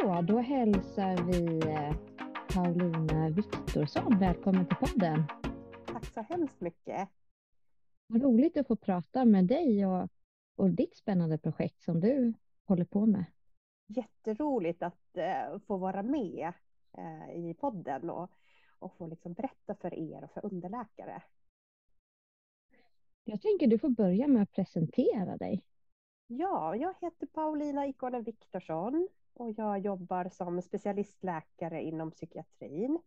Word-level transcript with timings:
Så, 0.00 0.22
då 0.22 0.38
hälsar 0.38 1.32
vi 1.32 1.70
eh, 1.70 1.96
Paulina 2.54 3.30
Viktorsson 3.30 4.18
välkommen 4.18 4.66
till 4.66 4.76
podden. 4.76 5.22
Tack 5.86 6.04
så 6.04 6.20
hemskt 6.20 6.60
mycket. 6.60 7.08
Vad 8.06 8.22
roligt 8.22 8.56
att 8.56 8.66
få 8.66 8.76
prata 8.76 9.24
med 9.24 9.46
dig 9.46 9.86
och, 9.86 10.08
och 10.56 10.70
ditt 10.70 10.96
spännande 10.96 11.38
projekt 11.38 11.82
som 11.82 12.00
du 12.00 12.34
håller 12.64 12.84
på 12.84 13.06
med. 13.06 13.24
Jätteroligt 13.86 14.82
att 14.82 15.16
eh, 15.16 15.58
få 15.66 15.76
vara 15.76 16.02
med 16.02 16.52
eh, 16.98 17.36
i 17.36 17.54
podden 17.54 18.10
och, 18.10 18.30
och 18.78 18.96
få 18.96 19.06
liksom 19.06 19.32
berätta 19.32 19.74
för 19.74 19.94
er 19.94 20.24
och 20.24 20.30
för 20.30 20.46
underläkare. 20.46 21.22
Jag 23.24 23.42
tänker 23.42 23.66
du 23.66 23.78
får 23.78 23.88
börja 23.88 24.28
med 24.28 24.42
att 24.42 24.52
presentera 24.52 25.36
dig. 25.36 25.62
Ja, 26.26 26.76
jag 26.76 26.94
heter 27.00 27.26
Paulina 27.26 27.86
Ikonen 27.86 28.22
Viktorsson 28.22 29.08
och 29.38 29.50
jag 29.56 29.78
jobbar 29.78 30.28
som 30.28 30.62
specialistläkare 30.62 31.82
inom 31.82 32.10
psykiatrin. 32.10 32.98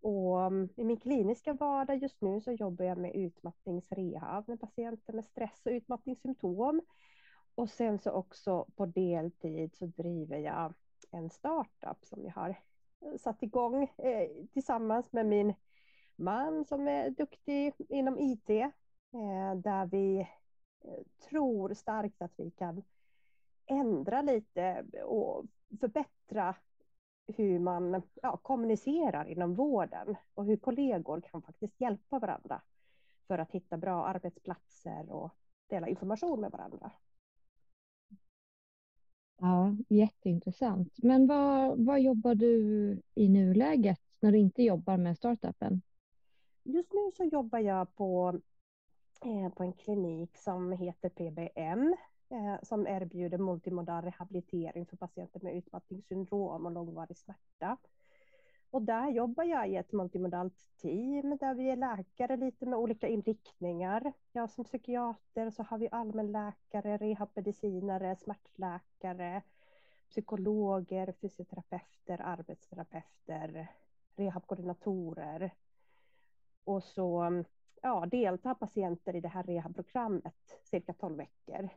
Och 0.00 0.42
mm, 0.42 0.68
I 0.76 0.84
min 0.84 1.00
kliniska 1.00 1.52
vardag 1.52 2.02
just 2.02 2.20
nu 2.20 2.40
så 2.40 2.52
jobbar 2.52 2.84
jag 2.84 2.98
med 2.98 3.14
utmattningsrehab 3.14 4.48
med 4.48 4.60
patienter 4.60 5.12
med 5.12 5.24
stress 5.24 5.66
och 5.66 5.72
utmattningssymptom. 5.72 6.80
Och 7.54 7.70
sen 7.70 7.98
så 7.98 8.10
också 8.10 8.66
på 8.76 8.86
deltid 8.86 9.74
så 9.76 9.86
driver 9.86 10.38
jag 10.38 10.74
en 11.10 11.30
startup 11.30 12.04
som 12.04 12.24
jag 12.24 12.32
har 12.32 12.48
eh, 13.00 13.16
satt 13.18 13.42
igång 13.42 13.82
eh, 13.82 14.28
tillsammans 14.52 15.12
med 15.12 15.26
min 15.26 15.54
man 16.16 16.64
som 16.64 16.88
är 16.88 17.10
duktig 17.10 17.74
inom 17.88 18.18
IT. 18.18 18.50
Eh, 18.50 19.54
där 19.56 19.86
vi 19.86 20.18
eh, 20.84 21.28
tror 21.28 21.74
starkt 21.74 22.22
att 22.22 22.32
vi 22.36 22.50
kan 22.50 22.82
ändra 23.68 24.22
lite 24.22 24.84
och 25.04 25.44
förbättra 25.80 26.54
hur 27.26 27.58
man 27.58 28.02
ja, 28.22 28.36
kommunicerar 28.36 29.28
inom 29.28 29.54
vården 29.54 30.16
och 30.34 30.44
hur 30.44 30.56
kollegor 30.56 31.20
kan 31.20 31.42
faktiskt 31.42 31.80
hjälpa 31.80 32.18
varandra 32.18 32.62
för 33.26 33.38
att 33.38 33.50
hitta 33.50 33.76
bra 33.76 34.06
arbetsplatser 34.06 35.12
och 35.12 35.30
dela 35.66 35.88
information 35.88 36.40
med 36.40 36.50
varandra. 36.50 36.90
Ja, 39.40 39.76
jätteintressant. 39.88 40.92
Men 41.02 41.26
vad, 41.26 41.84
vad 41.84 42.00
jobbar 42.00 42.34
du 42.34 43.02
i 43.14 43.28
nuläget 43.28 44.00
när 44.20 44.32
du 44.32 44.38
inte 44.38 44.62
jobbar 44.62 44.96
med 44.96 45.16
startupen? 45.16 45.82
Just 46.62 46.92
nu 46.92 47.10
så 47.16 47.24
jobbar 47.24 47.58
jag 47.58 47.94
på, 47.94 48.40
eh, 49.24 49.52
på 49.52 49.62
en 49.62 49.72
klinik 49.72 50.36
som 50.36 50.72
heter 50.72 51.08
PBM 51.08 51.96
Eh, 52.30 52.56
som 52.62 52.86
erbjuder 52.86 53.38
multimodal 53.38 54.04
rehabilitering 54.04 54.86
för 54.86 54.96
patienter 54.96 55.40
med 55.42 55.56
utmattningssyndrom 55.56 56.66
och 56.66 56.72
långvarig 56.72 57.16
smärta. 57.16 57.76
Och 58.70 58.82
där 58.82 59.10
jobbar 59.10 59.44
jag 59.44 59.68
i 59.68 59.76
ett 59.76 59.92
multimodalt 59.92 60.70
team 60.76 61.36
där 61.40 61.54
vi 61.54 61.70
är 61.70 61.76
läkare 61.76 62.36
lite 62.36 62.66
med 62.66 62.78
olika 62.78 63.08
inriktningar. 63.08 64.12
Jag 64.32 64.50
som 64.50 64.64
psykiater 64.64 65.50
så 65.50 65.62
har 65.62 65.78
vi 65.78 65.88
allmänläkare, 65.90 66.96
rehabmedicinare, 66.96 68.16
smärtläkare, 68.16 69.42
psykologer, 70.10 71.12
fysioterapeuter, 71.12 72.20
arbetsterapeuter, 72.20 73.68
rehabkoordinatorer. 74.16 75.54
Och 76.64 76.82
så 76.84 77.42
ja, 77.82 78.06
deltar 78.06 78.54
patienter 78.54 79.16
i 79.16 79.20
det 79.20 79.28
här 79.28 79.42
rehabprogrammet 79.42 80.60
cirka 80.62 80.92
12 80.92 81.16
veckor. 81.16 81.68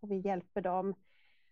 Och 0.00 0.10
vi 0.10 0.16
hjälper 0.16 0.60
dem 0.60 0.94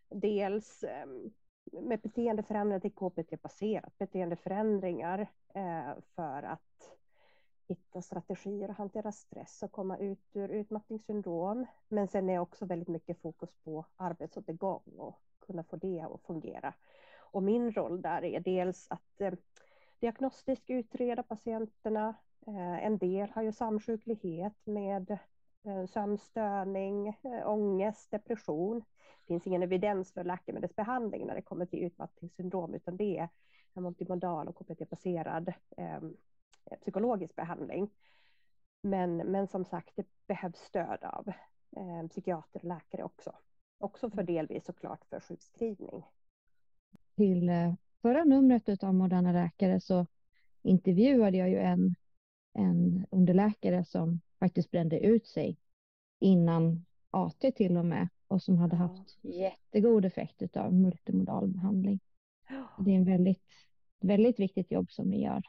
dels 0.08 0.84
ehm, 0.84 1.30
med 1.72 2.00
beteendeförändringar 2.00 2.80
till 2.80 2.94
KBT-baserat 2.94 3.98
beteendeförändringar 3.98 5.20
eh, 5.54 5.92
för 6.14 6.42
att 6.42 6.98
hitta 7.68 8.02
strategier 8.02 8.68
och 8.70 8.76
hantera 8.76 9.12
stress 9.12 9.62
och 9.62 9.72
komma 9.72 9.98
ut 9.98 10.30
ur 10.32 10.48
utmattningssyndrom. 10.48 11.66
Men 11.88 12.08
sen 12.08 12.30
är 12.30 12.38
också 12.38 12.66
väldigt 12.66 12.88
mycket 12.88 13.22
fokus 13.22 13.50
på 13.64 13.84
arbetsåtergång 13.96 14.94
och 14.98 15.20
kunna 15.46 15.64
få 15.64 15.76
det 15.76 16.00
att 16.00 16.22
fungera. 16.22 16.74
Och 17.18 17.42
min 17.42 17.72
roll 17.72 18.02
där 18.02 18.24
är 18.24 18.40
dels 18.40 18.86
att 18.90 19.20
eh, 19.20 19.32
diagnostiskt 20.00 20.70
utreda 20.70 21.22
patienterna. 21.22 22.14
Eh, 22.46 22.84
en 22.84 22.98
del 22.98 23.30
har 23.30 23.42
ju 23.42 23.52
samsjuklighet 23.52 24.56
med 24.64 25.18
sömnstörning, 25.88 27.08
eh, 27.08 27.48
ångest, 27.48 28.10
depression. 28.10 28.78
Det 29.20 29.26
finns 29.26 29.46
ingen 29.46 29.62
evidens 29.62 30.12
för 30.12 30.24
läkemedelsbehandling 30.24 31.26
när 31.26 31.34
det 31.34 31.42
kommer 31.42 31.66
till 31.66 31.84
utmattningssyndrom, 31.84 32.74
utan 32.74 32.96
det 32.96 33.18
är 33.18 33.28
en 33.74 33.82
multimodal 33.82 34.48
och 34.48 34.56
KBT-baserad 34.56 35.52
eh, 35.76 36.00
psykologisk 36.80 37.36
behandling. 37.36 37.90
Men, 38.82 39.16
men 39.16 39.46
som 39.48 39.64
sagt, 39.64 39.96
det 39.96 40.06
behövs 40.26 40.58
stöd 40.58 41.04
av 41.04 41.28
eh, 41.76 42.08
psykiater 42.08 42.60
och 42.60 42.64
läkare 42.64 43.02
också. 43.02 43.32
Också 43.78 44.10
för 44.10 44.22
delvis 44.22 44.64
såklart 44.64 45.04
för 45.04 45.20
sjukskrivning. 45.20 46.02
Till 47.16 47.48
eh, 47.48 47.74
förra 48.02 48.24
numret 48.24 48.84
av 48.84 48.94
Moderna 48.94 49.32
läkare 49.32 49.80
så 49.80 50.06
intervjuade 50.62 51.36
jag 51.36 51.48
ju 51.48 51.58
en, 51.58 51.94
en 52.52 53.06
underläkare 53.10 53.84
som 53.84 54.20
faktiskt 54.38 54.70
brände 54.70 55.00
ut 55.00 55.26
sig 55.26 55.56
innan 56.18 56.84
AT 57.10 57.40
till 57.56 57.76
och 57.76 57.84
med 57.84 58.08
och 58.28 58.42
som 58.42 58.58
hade 58.58 58.76
haft 58.76 59.18
jättegod 59.22 60.04
effekt 60.04 60.56
av 60.56 60.74
multimodal 60.74 61.48
behandling. 61.48 62.00
Det 62.78 62.90
är 62.90 62.96
en 62.96 63.04
väldigt, 63.04 63.42
väldigt 64.00 64.40
viktigt 64.40 64.70
jobb 64.70 64.90
som 64.90 65.10
ni 65.10 65.24
gör. 65.24 65.42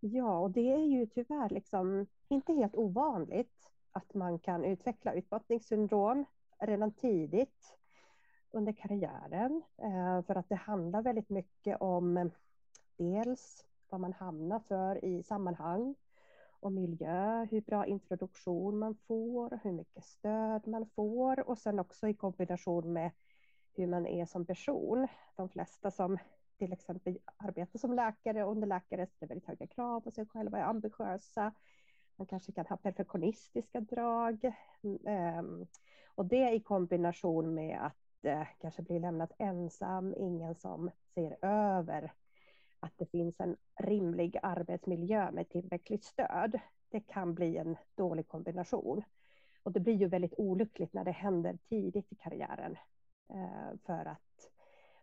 Ja, 0.00 0.38
och 0.38 0.50
det 0.50 0.72
är 0.72 0.84
ju 0.84 1.06
tyvärr 1.06 1.48
liksom 1.48 2.06
inte 2.28 2.52
helt 2.52 2.76
ovanligt 2.76 3.70
att 3.92 4.14
man 4.14 4.38
kan 4.38 4.64
utveckla 4.64 5.14
utmattningssyndrom 5.14 6.24
redan 6.58 6.92
tidigt 6.92 7.76
under 8.50 8.72
karriären. 8.72 9.62
Eh, 9.76 10.22
för 10.22 10.34
att 10.34 10.48
det 10.48 10.54
handlar 10.54 11.02
väldigt 11.02 11.30
mycket 11.30 11.80
om 11.80 12.30
dels 12.96 13.64
vad 13.88 14.00
man 14.00 14.12
hamnar 14.12 14.60
för 14.60 15.04
i 15.04 15.22
sammanhang 15.22 15.94
och 16.64 16.72
miljö, 16.72 17.44
hur 17.50 17.60
bra 17.60 17.86
introduktion 17.86 18.78
man 18.78 18.96
får, 19.08 19.58
hur 19.62 19.72
mycket 19.72 20.04
stöd 20.04 20.68
man 20.68 20.86
får 20.96 21.48
och 21.48 21.58
sen 21.58 21.78
också 21.78 22.08
i 22.08 22.14
kombination 22.14 22.92
med 22.92 23.10
hur 23.76 23.86
man 23.86 24.06
är 24.06 24.26
som 24.26 24.46
person. 24.46 25.08
De 25.36 25.48
flesta 25.48 25.90
som 25.90 26.18
till 26.58 26.72
exempel 26.72 27.18
arbetar 27.36 27.78
som 27.78 27.92
läkare 27.92 28.44
och 28.44 28.50
underläkare 28.50 29.06
ställer 29.06 29.28
väldigt 29.28 29.48
höga 29.48 29.66
krav 29.66 30.00
på 30.00 30.10
sig 30.10 30.26
själva, 30.26 30.58
är 30.58 30.62
ambitiösa. 30.62 31.52
Man 32.16 32.26
kanske 32.26 32.52
kan 32.52 32.66
ha 32.66 32.76
perfektionistiska 32.76 33.80
drag. 33.80 34.52
Ehm, 35.06 35.66
och 36.14 36.26
det 36.26 36.50
i 36.50 36.60
kombination 36.60 37.54
med 37.54 37.78
att 37.86 38.24
eh, 38.24 38.46
kanske 38.60 38.82
bli 38.82 38.98
lämnad 38.98 39.32
ensam, 39.38 40.14
ingen 40.16 40.54
som 40.54 40.90
ser 41.14 41.36
över 41.42 42.12
att 42.84 42.92
det 42.98 43.06
finns 43.06 43.40
en 43.40 43.56
rimlig 43.76 44.38
arbetsmiljö 44.42 45.30
med 45.30 45.48
tillräckligt 45.48 46.04
stöd. 46.04 46.60
Det 46.88 47.00
kan 47.00 47.34
bli 47.34 47.56
en 47.56 47.76
dålig 47.94 48.28
kombination. 48.28 49.02
Och 49.62 49.72
det 49.72 49.80
blir 49.80 49.94
ju 49.94 50.08
väldigt 50.08 50.34
olyckligt 50.36 50.92
när 50.92 51.04
det 51.04 51.10
händer 51.10 51.58
tidigt 51.68 52.12
i 52.12 52.14
karriären. 52.14 52.76
Eh, 53.28 53.78
för 53.86 54.04
att 54.04 54.50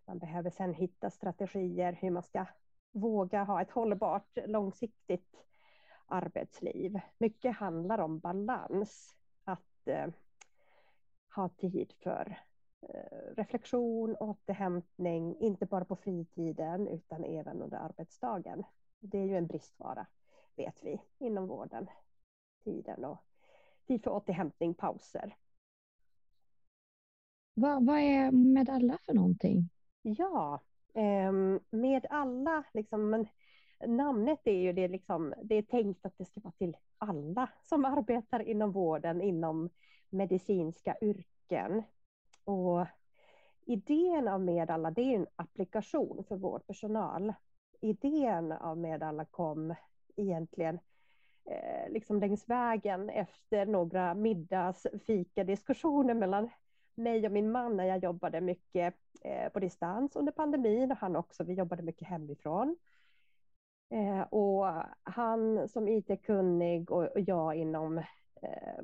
man 0.06 0.19
behöver 0.19 0.50
sen 0.50 0.74
hitta 0.74 1.09
strategier 1.09 1.94
hur 2.02 2.09
man 2.09 2.24
ska 2.24 2.46
våga 2.92 3.44
ha 3.44 3.62
ett 3.62 3.72
hållbart, 3.72 4.38
långsiktigt 4.46 5.46
arbetsliv. 6.06 7.00
Mycket 7.18 7.56
handlar 7.56 8.00
om 8.00 8.19
balans. 8.19 9.16
Att 9.44 9.88
eh, 9.88 10.07
ha 11.36 11.50
tid 11.50 11.94
för 12.04 12.38
reflektion, 13.36 14.16
återhämtning, 14.16 15.38
inte 15.39 15.66
bara 15.66 15.86
på 15.86 15.95
fritiden 15.95 16.88
utan 16.88 17.24
även 17.24 17.62
under 17.62 17.78
arbetsdagen. 17.78 18.63
Det 19.00 19.18
är 19.18 19.25
ju 19.25 19.38
en 19.38 19.48
bristvara, 19.48 20.06
vet 20.56 20.83
vi, 20.83 21.01
inom 21.19 21.48
vården. 21.48 21.88
Tiden 22.63 23.06
och 23.06 23.18
tid 23.88 24.04
för 24.04 24.12
återhämtning, 24.12 24.74
pauser. 24.74 25.36
Vad, 27.54 27.86
vad 27.86 28.00
är 28.00 28.31
med 28.31 28.69
alla 28.69 28.98
för 29.06 29.13
någonting? 29.13 29.69
Ja, 30.01 30.62
eh, 30.94 31.31
med 31.69 32.06
alla, 32.10 32.63
liksom, 32.74 33.10
men 33.10 33.28
namnet 33.88 34.39
är 34.44 34.60
ju 34.60 34.74
det, 34.74 34.88
liksom, 34.88 35.33
det 35.44 35.56
är 35.56 35.62
tänkt 35.62 36.06
att 36.06 36.18
det 36.18 36.25
ska 36.25 36.39
vara 36.39 36.54
till 36.57 36.78
alla 36.98 37.50
som 37.63 37.86
arbetar 37.98 38.42
inom 38.42 38.72
vården, 38.72 39.22
inom 39.22 39.69
medicinska 40.10 40.95
yrken. 41.01 41.83
Och 42.44 42.86
idén 43.66 44.28
av 44.28 44.42
Medalla, 44.42 44.92
det 44.92 45.02
är 45.02 45.16
en 45.16 45.28
applikation 45.36 46.24
för 46.28 46.36
vårdpersonal. 46.36 47.34
Idén 47.82 48.52
av 48.52 48.78
Medalla 48.78 49.26
kom 49.26 49.76
egentligen 50.16 50.80
eh, 51.46 51.90
liksom 51.90 52.20
längs 52.20 52.50
vägen 52.50 53.10
efter 53.10 53.66
några 53.66 54.14
middagsfikadiskussioner 54.14 56.14
mellan 56.14 56.50
mig 56.96 57.26
och 57.26 57.32
min 57.32 57.52
man 57.52 57.78
när 57.78 57.86
jag 57.86 58.04
jobbade 58.04 58.42
mycket 58.42 58.96
eh, 59.22 59.50
på 59.50 59.60
distans 59.60 60.16
under 60.16 60.32
pandemin 60.32 60.92
och 60.92 60.98
han 60.98 61.16
också. 61.16 61.44
Vi 61.44 61.54
jobbade 61.54 61.84
mycket 61.84 62.08
hemifrån. 62.08 62.78
Eh, 63.90 64.22
och 64.22 64.66
han 65.04 65.68
som 65.68 65.88
IT-kunnig 65.88 66.92
och, 66.92 67.10
jag 67.16 67.56
inom, 67.56 67.98
eh, 68.42 68.84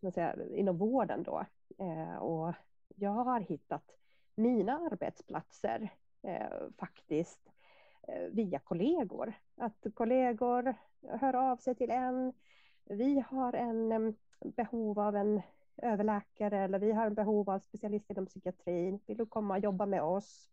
man 0.00 0.12
säga, 0.12 0.36
inom 0.54 0.78
vården 0.78 1.22
då. 1.22 1.44
Eh, 1.78 2.16
och 2.16 2.54
jag 2.94 3.10
har 3.24 3.40
hittat 3.40 3.96
mina 4.34 4.72
arbetsplatser 4.72 5.92
eh, 6.22 6.68
faktiskt 6.78 7.40
eh, 8.08 8.28
via 8.30 8.58
kollegor. 8.58 9.32
Att 9.56 9.86
kollegor 9.94 10.74
hör 11.20 11.34
av 11.34 11.56
sig 11.56 11.74
till 11.74 11.90
en. 11.90 12.32
Vi 12.84 13.24
har 13.28 13.52
en 13.52 14.16
behov 14.40 15.00
av 15.00 15.16
en 15.16 15.42
överläkare 15.76 16.58
eller 16.58 16.78
vi 16.78 16.92
har 16.92 17.06
en 17.06 17.14
behov 17.14 17.50
av 17.50 17.58
specialist 17.58 18.10
inom 18.10 18.26
psykiatrin. 18.26 19.00
Vill 19.06 19.16
du 19.16 19.26
komma 19.26 19.54
och 19.54 19.60
jobba 19.60 19.86
med 19.86 20.02
oss? 20.02 20.50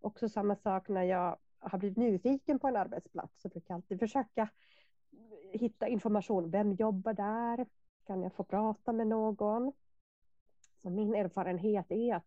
Också 0.00 0.28
samma 0.28 0.56
sak 0.56 0.88
när 0.88 1.02
jag 1.02 1.36
har 1.58 1.78
blivit 1.78 1.98
nyfiken 1.98 2.58
på 2.58 2.68
en 2.68 2.76
arbetsplats 2.76 3.42
så 3.42 3.48
brukar 3.48 3.74
jag 3.74 3.76
alltid 3.76 3.98
försöka 3.98 4.48
hitta 5.52 5.88
information. 5.88 6.50
Vem 6.50 6.72
jobbar 6.72 7.12
där? 7.12 7.66
Kan 8.06 8.22
jag 8.22 8.32
få 8.32 8.44
prata 8.44 8.92
med 8.92 9.06
någon? 9.06 9.72
Så 10.82 10.90
min 10.90 11.14
erfarenhet 11.14 11.90
är 11.90 12.14
att 12.14 12.26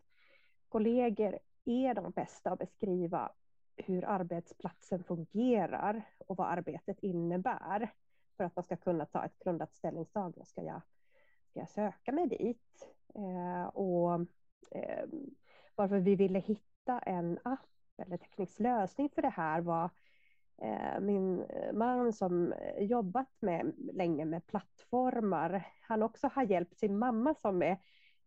kollegor 0.70 1.40
är 1.66 1.94
de 1.94 2.12
bästa 2.12 2.52
att 2.52 2.60
beskriva 2.60 3.32
hur 3.76 4.06
arbetsplatsen 4.06 5.04
fungerar 5.04 6.04
och 6.18 6.38
vad 6.38 6.48
arbetet 6.48 7.00
innebär 7.00 7.94
för 8.38 8.44
att 8.44 8.56
man 8.56 8.64
ska 8.64 8.76
kunna 8.76 9.06
ta 9.06 9.26
ett 9.26 9.40
grundat 9.40 9.76
ställningstagande. 9.76 10.46
Ska 10.46 10.62
jag, 10.62 10.82
ska 11.50 11.60
jag 11.60 11.70
söka 11.70 12.12
mig 12.12 12.28
dit? 12.28 12.94
Eh, 13.16 13.66
och 13.66 14.14
eh, 14.72 15.06
varför 15.76 16.00
vi 16.00 16.16
ville 16.16 16.40
hitta 16.40 17.00
en 17.00 17.40
app 17.44 17.70
eller 17.98 18.18
teknisk 18.18 18.60
lösning 18.60 19.10
för 19.10 19.22
det 19.22 19.30
här 19.30 19.62
var 19.62 19.90
eh, 20.58 21.00
min 21.02 21.46
man 21.74 22.14
som 22.14 22.54
jobbat 22.78 23.32
med, 23.40 23.74
länge 23.78 24.26
med 24.26 24.48
plattformar. 24.48 25.68
Han 25.82 26.04
också 26.04 26.28
har 26.34 26.44
hjälpt 26.44 26.78
sin 26.78 26.98
mamma 26.98 27.34
som 27.34 27.62
är 27.62 27.78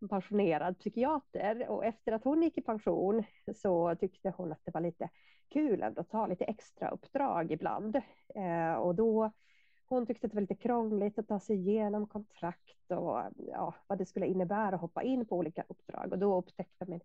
pensionerad 0.08 0.78
psykiater 0.78 1.68
och 1.68 1.84
efter 1.84 2.12
att 2.12 2.24
hon 2.24 2.42
gick 2.42 2.58
i 2.58 2.62
pension 2.62 3.24
så 3.54 3.94
tyckte 3.94 4.32
hon 4.36 4.52
att 4.52 4.64
det 4.64 4.74
var 4.74 4.80
lite 4.80 5.08
kul 5.48 5.82
ändå 5.82 6.00
att 6.00 6.10
ta 6.10 6.26
lite 6.26 6.44
extra 6.44 6.88
uppdrag 6.90 7.52
ibland. 7.52 7.96
Eh, 8.34 8.72
och 8.72 8.94
då, 8.94 9.32
hon 9.88 10.06
tyckte 10.06 10.26
att 10.26 10.30
det 10.30 10.36
var 10.36 10.40
lite 10.40 10.54
krångligt 10.54 11.18
att 11.18 11.28
ta 11.28 11.40
sig 11.40 11.56
igenom 11.56 12.06
kontrakt 12.06 12.90
och 12.90 13.20
ja, 13.36 13.74
vad 13.86 13.98
det 13.98 14.06
skulle 14.06 14.26
innebära 14.26 14.74
att 14.74 14.80
hoppa 14.80 15.02
in 15.02 15.26
på 15.26 15.36
olika 15.36 15.64
uppdrag. 15.68 16.12
Och 16.12 16.18
då 16.18 16.38
upptäckte 16.38 16.84
min, 16.86 17.00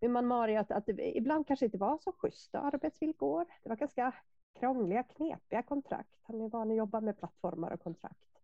min 0.00 0.12
man 0.12 0.26
Mario 0.26 0.60
att, 0.60 0.70
att 0.70 0.86
det 0.86 1.16
ibland 1.16 1.46
kanske 1.46 1.64
inte 1.64 1.78
var 1.78 1.98
så 1.98 2.12
schyssta 2.12 2.60
arbetsvillkor. 2.60 3.46
Det 3.62 3.68
var 3.68 3.76
ganska 3.76 4.12
krångliga, 4.58 5.02
knepiga 5.02 5.62
kontrakt. 5.62 6.18
Han 6.22 6.40
är 6.40 6.48
van 6.48 6.70
att 6.70 6.76
jobba 6.76 7.00
med 7.00 7.18
plattformar 7.18 7.70
och 7.70 7.82
kontrakt. 7.82 8.41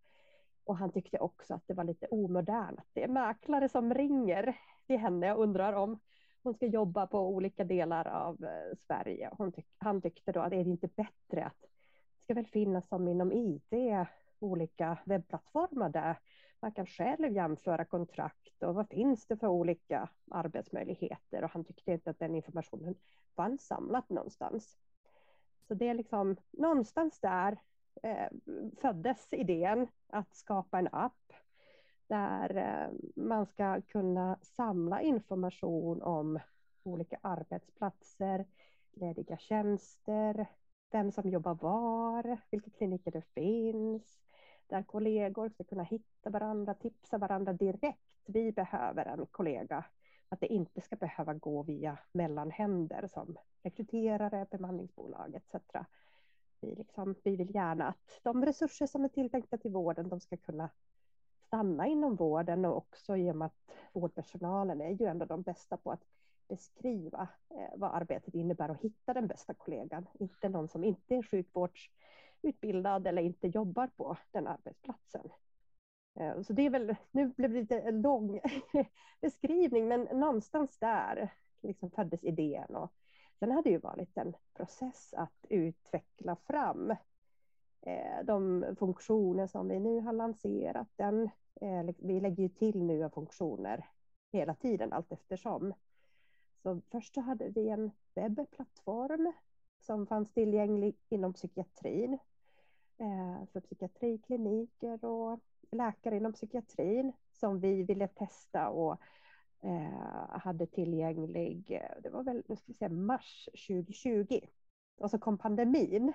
Och 0.68 0.76
han 0.76 0.92
tyckte 0.92 1.18
också 1.18 1.54
att 1.54 1.66
det 1.66 1.74
var 1.74 1.84
lite 1.84 2.06
omodernt. 2.06 2.78
att 2.78 2.86
Det 2.92 3.04
är 3.04 3.08
mäklare 3.08 3.68
som 3.68 3.94
ringer 3.94 4.56
till 4.86 4.98
henne 4.98 5.34
och 5.34 5.42
undrar 5.42 5.72
om 5.72 6.00
hon 6.42 6.54
ska 6.54 6.66
jobba 6.66 7.06
på 7.06 7.28
olika 7.28 7.64
delar 7.64 8.08
av 8.08 8.44
eh, 8.44 8.76
Sverige. 8.86 9.30
Hon 9.38 9.52
tyck 9.52 9.66
han 9.78 10.02
tyckte 10.02 10.32
då 10.32 10.40
att 10.40 10.52
är 10.52 10.64
det 10.64 10.70
inte 10.70 10.88
bättre 10.88 11.44
att 11.44 11.60
det 11.60 12.22
ska 12.24 12.34
väl 12.34 12.46
finnas 12.46 12.88
som 12.88 13.08
inom 13.08 13.32
IT 13.32 13.72
olika 14.38 14.98
webbplattformar 15.04 15.88
där 15.88 16.18
man 16.60 16.72
kan 16.72 16.86
själv 16.86 17.32
jämföra 17.32 17.84
kontrakt 17.84 18.62
och 18.62 18.74
vad 18.74 18.88
finns 18.88 19.26
det 19.26 19.36
för 19.36 19.46
olika 19.46 20.08
arbetsmöjligheter 20.30 21.44
och 21.44 21.50
han 21.50 21.64
tyckte 21.64 21.92
inte 21.92 22.10
att 22.10 22.18
den 22.18 22.34
informationen 22.34 22.94
fanns 23.36 23.66
samlat 23.66 24.08
någonstans. 24.08 24.78
Så 25.68 25.74
det 25.74 25.88
är 25.88 25.94
liksom 25.94 26.36
någonstans 26.50 27.20
där 27.20 27.58
eh, 28.02 28.28
föddes 28.80 29.32
idén 29.32 29.88
att 30.06 30.34
skapa 30.34 30.78
en 30.78 30.88
app 30.92 31.32
där 32.06 32.56
eh, 32.56 32.94
man 33.16 33.46
ska 33.46 33.80
kunna 33.80 34.38
samla 34.42 35.02
information 35.02 36.02
om 36.02 36.38
olika 36.82 37.18
arbetsplatser, 37.22 38.46
lediga 38.92 39.38
tjänster, 39.38 40.46
vem 40.90 41.12
som 41.12 41.30
jobbar 41.30 41.54
var, 41.54 42.38
vilka 42.50 42.70
kliniker 42.70 43.10
det 43.10 43.22
finns, 43.34 44.18
där 44.66 44.82
kollegor 44.82 45.48
ska 45.48 45.64
kunna 45.64 45.82
hitta 45.82 46.30
varandra, 46.30 46.74
tipsa 46.74 47.18
varandra 47.18 47.52
direkt. 47.52 48.02
Vi 48.26 48.52
behöver 48.52 49.04
en 49.06 49.26
kollega, 49.26 49.84
att 50.28 50.40
det 50.40 50.46
inte 50.46 50.80
ska 50.80 50.96
behöva 50.96 51.34
gå 51.34 51.62
via 51.62 51.98
mellanhänder 52.12 53.06
som 53.06 53.36
rekryterare, 53.62 54.46
bemanningsbolag 54.50 55.34
etc 55.34 55.54
vi, 56.60 56.74
liksom, 56.74 57.14
vi 57.24 57.36
vill 57.36 57.54
gärna 57.54 57.88
att 57.88 58.20
de 58.22 58.44
resurser 58.44 58.86
som 58.86 59.04
är 59.04 59.08
tilltänkta 59.08 59.58
till 59.58 59.70
vården, 59.70 60.08
de 60.08 60.20
ska 60.20 60.36
kunna 60.36 60.70
stanna 61.46 61.86
inom 61.86 62.16
vården 62.16 62.64
och 62.64 62.76
också 62.76 63.16
i 63.16 63.30
och 63.30 63.36
med 63.36 63.46
att 63.46 63.70
vårdpersonalen 63.92 64.80
är 64.80 64.90
ju 64.90 65.06
ändå 65.06 65.24
de 65.26 65.42
bästa 65.42 65.76
på 65.76 65.90
att 65.90 66.04
beskriva 66.48 67.28
eh, 67.50 67.76
vad 67.76 67.94
arbetet 67.94 68.34
innebär 68.34 68.70
och 68.70 68.80
hitta 68.80 69.14
den 69.14 69.26
bästa 69.26 69.54
kollegan, 69.54 70.06
inte 70.18 70.48
någon 70.48 70.68
som 70.68 70.84
inte 70.84 71.14
är 71.14 71.22
sjukvårdsutbildad 71.22 73.06
eller 73.06 73.22
inte 73.22 73.48
jobbar 73.48 73.86
på 73.96 74.16
den 74.30 74.46
arbetsplatsen. 74.46 75.28
Eh, 76.20 76.42
så 76.42 76.52
det 76.52 76.62
är 76.62 76.70
väl, 76.70 76.96
nu 77.10 77.28
blev 77.28 77.50
det 77.50 77.60
lite 77.60 77.80
en 77.80 78.02
lång 78.02 78.40
beskrivning, 79.20 79.88
men 79.88 80.00
någonstans 80.00 80.78
där 80.78 81.32
liksom 81.62 81.90
föddes 81.90 82.24
idén 82.24 82.76
och 82.76 82.92
Sen 83.38 83.50
har 83.50 83.62
det 83.62 83.70
ju 83.70 83.78
varit 83.78 84.18
en 84.18 84.36
process 84.54 85.14
att 85.14 85.46
utveckla 85.48 86.36
fram 86.36 86.90
eh, 87.80 88.24
de 88.24 88.64
funktioner 88.78 89.46
som 89.46 89.68
vi 89.68 89.80
nu 89.80 90.00
har 90.00 90.12
lanserat. 90.12 90.88
Den, 90.96 91.30
eh, 91.60 91.94
vi 91.98 92.20
lägger 92.20 92.42
ju 92.42 92.48
till 92.48 92.82
nya 92.82 93.10
funktioner 93.10 93.86
hela 94.32 94.54
tiden 94.54 94.92
allt 94.92 95.12
eftersom. 95.12 95.74
Så 96.62 96.80
först 96.90 97.14
så 97.14 97.20
hade 97.20 97.48
vi 97.48 97.68
en 97.68 97.90
webbplattform 98.14 99.32
som 99.80 100.06
fanns 100.06 100.32
tillgänglig 100.32 100.96
inom 101.08 101.32
psykiatrin 101.32 102.18
eh, 102.98 103.46
för 103.52 103.60
psykiatrikliniker 103.60 105.04
och 105.04 105.40
läkare 105.70 106.16
inom 106.16 106.32
psykiatrin 106.32 107.12
som 107.32 107.60
vi 107.60 107.82
ville 107.82 108.08
testa 108.08 108.68
och 108.68 109.00
Eh, 109.60 110.38
hade 110.38 110.66
tillgänglig, 110.66 111.70
eh, 111.70 112.02
det 112.02 112.10
var 112.10 112.22
väl 112.22 112.42
nu 112.48 112.56
ska 112.56 112.64
vi 112.66 112.74
säga, 112.74 112.88
mars 112.88 113.48
2020. 113.68 114.40
Och 114.96 115.10
så 115.10 115.18
kom 115.18 115.38
pandemin. 115.38 116.12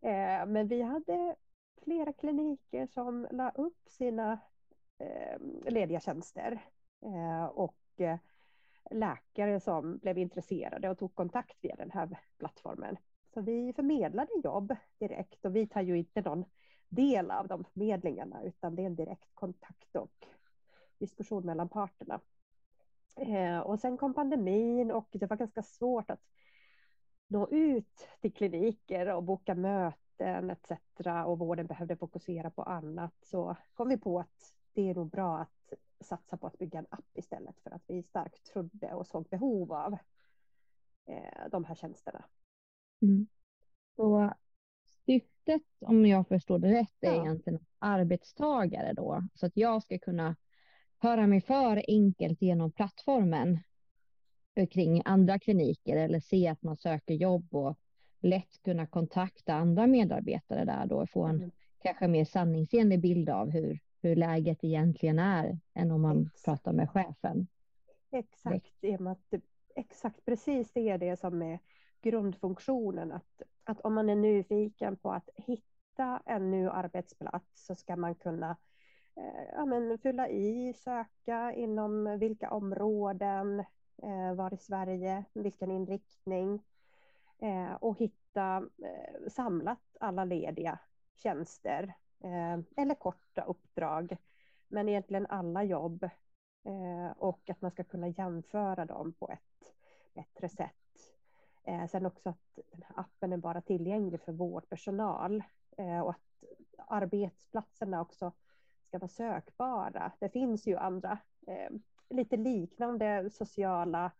Eh, 0.00 0.46
men 0.46 0.68
vi 0.68 0.82
hade 0.82 1.36
flera 1.82 2.12
kliniker 2.12 2.86
som 2.86 3.26
la 3.30 3.50
upp 3.50 3.88
sina 3.88 4.38
lediga 5.66 6.00
tjänster 6.00 6.64
och 7.50 7.76
läkare 8.90 9.60
som 9.60 9.98
blev 9.98 10.18
intresserade 10.18 10.90
och 10.90 10.98
tog 10.98 11.14
kontakt 11.14 11.56
via 11.60 11.76
den 11.76 11.90
här 11.90 12.18
plattformen. 12.38 12.96
Så 13.34 13.40
vi 13.40 13.72
förmedlade 13.72 14.30
jobb 14.44 14.76
direkt 14.98 15.44
och 15.44 15.56
vi 15.56 15.66
tar 15.66 15.80
ju 15.80 15.98
inte 15.98 16.20
någon 16.22 16.44
del 16.88 17.30
av 17.30 17.48
de 17.48 17.64
förmedlingarna 17.64 18.42
utan 18.42 18.74
det 18.74 18.82
är 18.82 18.86
en 18.86 18.96
direkt 18.96 19.34
kontakt 19.34 19.96
och 19.96 20.26
diskussion 20.98 21.46
mellan 21.46 21.68
parterna. 21.68 22.20
Eh, 23.16 23.58
och 23.58 23.80
sen 23.80 23.96
kom 23.96 24.14
pandemin 24.14 24.90
och 24.90 25.08
det 25.12 25.26
var 25.26 25.36
ganska 25.36 25.62
svårt 25.62 26.10
att 26.10 26.22
nå 27.28 27.48
ut 27.48 28.08
till 28.20 28.32
kliniker 28.32 29.14
och 29.14 29.22
boka 29.22 29.54
möten 29.54 30.50
etc. 30.50 30.70
Och 31.26 31.38
vården 31.38 31.66
behövde 31.66 31.96
fokusera 31.96 32.50
på 32.50 32.62
annat. 32.62 33.14
Så 33.22 33.56
kom 33.74 33.88
vi 33.88 33.98
på 33.98 34.20
att 34.20 34.54
det 34.72 34.90
är 34.90 34.94
nog 34.94 35.10
bra 35.10 35.38
att 35.38 35.72
satsa 36.00 36.36
på 36.36 36.46
att 36.46 36.58
bygga 36.58 36.78
en 36.78 36.86
app 36.90 37.18
istället 37.18 37.60
för 37.60 37.70
att 37.70 37.82
vi 37.86 38.02
starkt 38.02 38.44
trodde 38.44 38.94
och 38.94 39.06
såg 39.06 39.28
behov 39.28 39.72
av 39.72 39.92
eh, 41.06 41.48
de 41.50 41.64
här 41.64 41.74
tjänsterna. 41.74 42.24
Mm. 43.02 43.26
Så 43.96 44.32
syftet, 45.06 45.62
om 45.80 46.06
jag 46.06 46.28
förstår 46.28 46.58
det 46.58 46.72
rätt, 46.72 46.96
är 47.00 47.14
ja. 47.14 47.22
egentligen 47.22 47.66
arbetstagare 47.78 48.92
då, 48.92 49.22
så 49.34 49.46
att 49.46 49.56
jag 49.56 49.82
ska 49.82 49.98
kunna 49.98 50.36
höra 51.04 51.26
mig 51.26 51.40
för 51.40 51.82
enkelt 51.88 52.42
genom 52.42 52.70
plattformen 52.72 53.58
kring 54.70 55.02
andra 55.04 55.38
kliniker 55.38 55.96
eller 55.96 56.20
se 56.20 56.48
att 56.48 56.62
man 56.62 56.76
söker 56.76 57.14
jobb 57.14 57.54
och 57.54 57.78
lätt 58.20 58.62
kunna 58.62 58.86
kontakta 58.86 59.54
andra 59.54 59.86
medarbetare 59.86 60.64
där 60.64 60.86
då 60.86 60.96
och 60.96 61.10
få 61.10 61.24
en 61.24 61.36
mm. 61.36 61.50
kanske 61.82 62.08
mer 62.08 62.24
sanningsenlig 62.24 63.00
bild 63.00 63.30
av 63.30 63.50
hur, 63.50 63.80
hur 64.02 64.16
läget 64.16 64.64
egentligen 64.64 65.18
är 65.18 65.58
än 65.74 65.90
om 65.90 66.02
man 66.02 66.22
exakt. 66.22 66.44
pratar 66.44 66.72
med 66.72 66.90
chefen. 66.90 67.46
Exakt, 68.10 68.74
det, 68.80 69.40
exakt 69.74 70.24
precis 70.24 70.72
det 70.72 70.88
är 70.88 70.98
det 70.98 71.16
som 71.16 71.42
är 71.42 71.58
grundfunktionen. 72.02 73.12
Att, 73.12 73.42
att 73.64 73.80
om 73.80 73.94
man 73.94 74.10
är 74.10 74.16
nyfiken 74.16 74.96
på 74.96 75.12
att 75.12 75.28
hitta 75.36 76.22
en 76.26 76.50
ny 76.50 76.66
arbetsplats 76.66 77.66
så 77.66 77.74
ska 77.74 77.96
man 77.96 78.14
kunna 78.14 78.56
Eh, 79.16 79.44
ja, 79.52 79.64
men 79.64 79.98
fylla 79.98 80.28
i, 80.28 80.74
söka 80.76 81.52
inom 81.52 82.18
vilka 82.18 82.50
områden, 82.50 83.60
eh, 84.02 84.34
var 84.34 84.54
i 84.54 84.56
Sverige, 84.56 85.24
vilken 85.32 85.70
inriktning 85.70 86.62
eh, 87.38 87.74
och 87.74 87.98
hitta 87.98 88.56
eh, 88.56 89.28
samlat 89.30 89.96
alla 90.00 90.24
lediga 90.24 90.78
tjänster 91.16 91.94
eh, 92.24 92.58
eller 92.76 92.94
korta 92.94 93.42
uppdrag. 93.42 94.16
Men 94.68 94.88
egentligen 94.88 95.26
alla 95.26 95.64
jobb 95.64 96.04
eh, 96.64 97.10
och 97.16 97.50
att 97.50 97.60
man 97.60 97.70
ska 97.70 97.84
kunna 97.84 98.08
jämföra 98.08 98.84
dem 98.84 99.12
på 99.12 99.30
ett 99.30 99.74
bättre 100.14 100.48
sätt. 100.48 100.74
Eh, 101.64 101.86
sen 101.86 102.06
också 102.06 102.28
att 102.28 102.58
den 102.72 102.82
här 102.82 103.00
appen 103.00 103.32
är 103.32 103.36
bara 103.36 103.60
tillgänglig 103.60 104.20
för 104.20 104.32
vårdpersonal 104.32 105.42
eh, 105.76 106.00
och 106.00 106.10
att 106.10 106.44
arbetsplatserna 106.88 108.00
också 108.00 108.32
ska 108.94 108.98
vara 108.98 109.08
sökbara. 109.08 110.12
Det 110.20 110.28
finns 110.28 110.66
ju 110.66 110.76
andra 110.76 111.18
eh, 111.46 111.70
lite 112.10 112.36
liknande 112.36 113.30
sociala 113.30 114.12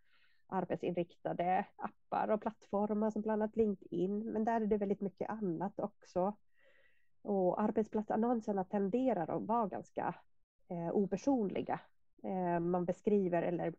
arbetsinriktade 0.46 1.66
appar 1.76 2.28
och 2.30 2.40
plattformar 2.40 3.10
som 3.10 3.22
bland 3.22 3.42
annat 3.42 3.56
LinkedIn, 3.56 4.32
men 4.32 4.44
där 4.44 4.60
är 4.60 4.66
det 4.66 4.76
väldigt 4.76 5.00
mycket 5.00 5.30
annat 5.30 5.80
också. 5.80 6.36
Och 7.22 7.62
arbetsplatsannonserna 7.62 8.64
tenderar 8.64 9.36
att 9.36 9.42
vara 9.42 9.66
ganska 9.66 10.14
eh, 10.68 10.90
opersonliga. 10.92 11.80
Eh, 12.22 12.60
man 12.60 12.84
beskriver 12.84 13.42
eller 13.42 13.74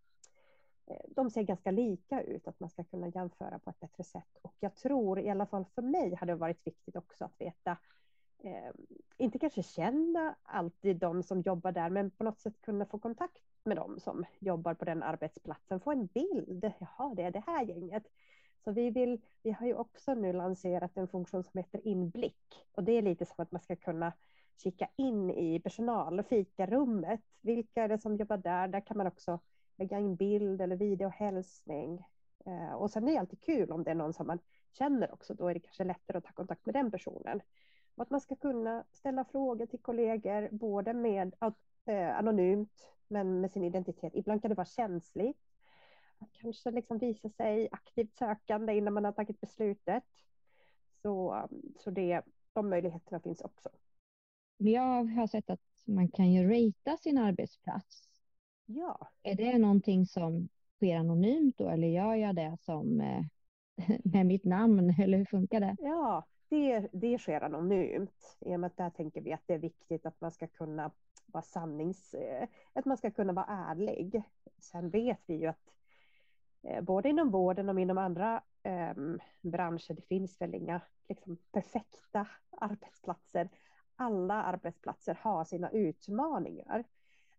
eh, 0.88 1.06
de 1.08 1.30
ser 1.30 1.44
ganska 1.44 1.72
lika 1.72 2.22
ut, 2.22 2.48
att 2.48 2.60
man 2.60 2.70
ska 2.70 2.84
kunna 2.84 3.08
jämföra 3.08 3.60
på 3.60 3.70
ett 3.70 3.80
bättre 3.80 4.04
sätt. 4.04 4.38
Och 4.42 4.56
jag 4.60 4.75
tror, 4.75 5.20
i 5.20 5.30
alla 5.30 5.46
fall 5.46 5.66
för 5.66 5.82
mig, 5.82 6.16
hade 6.16 6.32
det 6.32 6.38
varit 6.38 6.68
viktigt 6.68 6.96
också 6.96 7.25
att 7.25 7.42
veta 7.42 7.78
eh, 8.44 8.72
inte 9.18 9.39
kanske 9.39 9.63
känna 9.63 10.36
alltid 10.44 10.98
de 10.98 11.24
som 11.24 11.42
jobbar 11.42 11.72
där, 11.72 11.89
men 11.89 12.12
på 12.12 12.24
något 12.24 12.39
sätt 12.39 12.62
kunna 12.62 12.86
få 12.86 13.00
kontakt 13.00 13.42
med 13.63 13.77
dem 13.77 14.00
som 14.00 14.25
jobbar 14.39 14.74
på 14.74 14.86
den 14.86 15.04
arbetsplatsen, 15.04 15.80
få 15.80 15.92
en 15.92 16.06
bild. 16.06 16.72
Jaha, 16.80 17.13
det 17.15 17.24
är 17.24 17.32
det 17.32 17.44
här 17.48 17.65
gänget. 17.65 18.04
Så 18.63 18.72
vi, 18.72 18.89
vill, 18.89 19.22
vi 19.44 19.51
har 19.51 19.68
ju 19.68 19.74
också 19.74 20.13
nu 20.13 20.34
lanserat 20.34 20.98
en 20.98 21.08
funktion 21.08 21.44
som 21.44 21.58
heter 21.58 21.88
inblick 21.88 22.65
och 22.72 22.84
det 22.84 22.92
är 22.92 23.01
lite 23.01 23.25
som 23.25 23.36
att 23.38 23.51
man 23.51 23.62
ska 23.62 23.75
kunna 23.75 24.13
kika 24.63 24.88
in 24.96 25.32
i 25.32 25.60
personal 25.60 26.20
och 26.20 26.25
fikarummet. 26.25 27.22
Vilka 27.42 27.84
är 27.84 27.88
det 27.88 27.98
som 27.98 28.15
jobbar 28.15 28.38
där? 28.38 28.68
Där 28.68 28.80
kan 28.80 28.98
man 28.98 29.08
också 29.08 29.39
lägga 29.77 30.00
in 30.00 30.15
bild 30.15 30.62
eller 30.62 30.75
videohälsning. 30.75 32.06
Eh, 32.46 32.74
och 32.74 32.92
sen 32.92 33.08
är 33.08 33.12
det 33.12 33.20
alltid 33.20 33.42
kul 33.42 33.72
om 33.72 33.84
det 33.84 33.92
är 33.92 33.96
någon 33.96 34.13
som 34.13 34.27
man 34.27 34.39
känner 34.77 35.13
också. 35.13 35.34
Då 35.34 35.48
är 35.48 35.54
det 35.54 35.60
kanske 35.60 35.84
lättare 35.84 36.18
att 36.18 36.24
ta 36.24 36.32
kontakt 36.32 36.65
med 36.65 36.75
den 36.75 36.92
personen. 36.92 37.42
Och 37.96 38.02
att 38.02 38.10
man 38.10 38.22
ska 38.22 38.36
kunna 38.36 38.84
ställa 38.92 39.25
frågor 39.25 39.66
till 39.66 39.80
kollegor, 39.80 40.50
både 40.52 40.94
med 40.94 41.36
eh, 41.86 42.18
anonymt, 42.18 42.94
men 43.08 43.42
med 43.42 43.52
sin 43.52 43.64
identitet. 43.64 44.16
Ibland 44.16 44.42
kan 44.42 44.50
det 44.50 44.56
vara 44.56 44.66
känsligt. 44.66 45.38
Att 46.20 46.32
kanske 46.34 46.72
liksom 46.72 46.98
visa 46.98 47.30
sig 47.30 47.70
aktivt 47.72 48.16
sökande 48.16 48.74
innan 48.74 48.94
man 48.94 49.06
har 49.06 49.12
tagit 49.12 49.42
beslutet. 49.42 50.04
Så, 51.02 51.48
så 51.80 51.92
det, 51.92 52.22
de 52.54 52.70
möjligheterna 52.70 53.20
finns 53.20 53.42
också. 53.42 53.70
Jag 54.58 55.04
har 55.04 55.28
sett 55.28 55.50
att 55.50 55.62
man 55.86 56.08
kan 56.08 56.32
ju 56.32 56.44
ratea 56.44 56.98
sin 56.98 57.18
arbetsplats. 57.18 58.10
Ja. 58.66 59.08
Är 59.24 59.36
det 59.36 59.58
någonting 59.58 60.06
som 60.06 60.50
sker 60.75 60.98
anonymt 60.98 61.58
då 61.58 61.70
eller 61.70 61.88
gör 61.88 62.16
jag 62.16 62.36
det 62.36 62.58
som 62.62 63.02
eh, 63.02 63.24
med 64.04 64.25
mitt 64.25 64.46
namn 64.46 64.96
eller 65.00 65.18
hur 65.18 65.25
funkar 65.25 65.60
det? 65.60 65.75
Ja, 65.80 66.25
det, 66.50 66.88
det 66.94 67.18
sker 67.18 67.42
anonymt. 67.42 68.38
I 68.40 68.56
och 68.56 68.60
med 68.60 68.68
att 68.68 68.78
där 68.78 68.90
tänker 68.90 69.22
vi 69.22 69.34
att 69.34 69.44
det 69.46 69.54
är 69.54 69.60
viktigt 69.60 70.06
att 70.06 70.22
man 70.22 70.32
ska 70.32 70.48
kunna 70.48 70.92
vara 71.25 71.44
sannings... 71.44 72.14
Eh, 72.14 72.48
att 72.74 72.86
man 72.86 72.98
ska 72.98 73.12
kunna 73.12 73.34
vara 73.34 73.46
ärlig. 73.46 74.24
Sen 74.60 74.90
vet 74.90 75.20
vi 75.25 75.36
ju 75.36 75.48
att 75.48 75.74
eh, 76.64 76.82
både 76.82 77.10
inom 77.10 77.32
vården 77.32 77.70
och 77.70 77.80
inom 77.80 77.98
andra 77.98 78.42
eh, 78.64 78.94
branscher, 79.42 79.94
det 79.94 80.08
finns 80.08 80.42
väl 80.42 80.56
inga 80.56 80.82
liksom, 81.10 81.38
perfekta 81.52 82.28
arbetsplatser. 82.52 83.50
Alla 83.96 84.44
arbetsplatser 84.44 85.18
har 85.22 85.44
sina 85.44 85.70
utmaningar. 85.70 86.84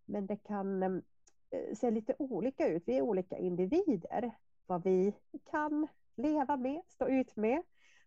Men 0.04 0.26
det 0.26 0.36
kan 0.36 0.82
eh, 0.82 1.74
se 1.74 1.90
lite 1.90 2.14
olika 2.18 2.68
ut. 2.68 2.82
Vi 2.86 2.98
är 2.98 3.02
olika 3.02 3.38
individer. 3.38 4.30
Vad 4.66 4.84
vi 4.84 5.14
kan 5.50 5.88
leva 6.14 6.56
med, 6.56 6.82
stå 6.86 7.08
ut 7.08 7.36
med 7.36 7.62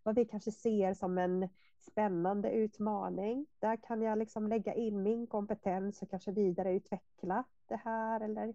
vad 0.09 0.15
vi 0.15 0.25
kanske 0.25 0.51
ser 0.51 0.93
som 0.93 1.17
en 1.17 1.49
spännande 1.79 2.51
utmaning. 2.51 3.45
Där 3.59 3.75
kan 3.75 4.01
jag 4.01 4.17
liksom 4.17 4.47
lägga 4.47 4.73
in 4.73 5.03
min 5.03 5.27
kompetens 5.27 6.01
och 6.01 6.09
kanske 6.09 6.31
vidareutveckla 6.31 7.43
det 7.67 7.75
här. 7.75 8.21
Eller, 8.21 8.53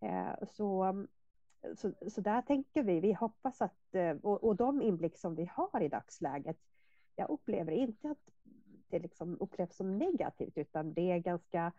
eh, 0.00 0.48
så, 0.48 1.06
så, 1.76 1.92
så 2.10 2.20
där 2.20 2.42
tänker 2.42 2.82
vi. 2.82 3.00
Vi 3.00 3.12
hoppas 3.12 3.62
att, 3.62 3.94
eh, 3.94 4.16
och, 4.22 4.44
och 4.44 4.56
de 4.56 4.82
inblick 4.82 5.18
som 5.18 5.34
vi 5.34 5.50
har 5.52 5.80
i 5.80 5.88
dagsläget, 5.88 6.56
jag 7.16 7.30
upplever 7.30 7.72
inte 7.72 8.10
att 8.10 8.30
det 8.88 8.98
liksom 8.98 9.36
upplevs 9.40 9.76
som 9.76 9.98
negativt, 9.98 10.58
utan 10.58 10.94
det 10.94 11.12
är 11.12 11.18
ganska 11.18 11.72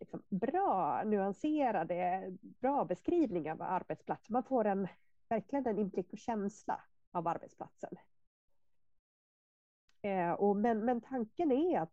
liksom 0.00 0.22
bra 0.28 1.02
nyanserade, 1.04 2.28
bra 2.40 2.84
beskrivningar 2.84 3.52
av 3.52 3.62
arbetsplatsen. 3.62 4.32
Man 4.32 4.42
får 4.42 4.64
en, 4.64 4.88
verkligen 5.28 5.66
en 5.66 5.78
inblick 5.78 6.12
och 6.12 6.18
känsla 6.18 6.80
av 7.10 7.28
arbetsplatsen. 7.28 7.96
Eh, 10.02 10.32
och, 10.32 10.56
men, 10.56 10.84
men 10.84 11.00
tanken 11.00 11.52
är 11.52 11.80
att 11.80 11.92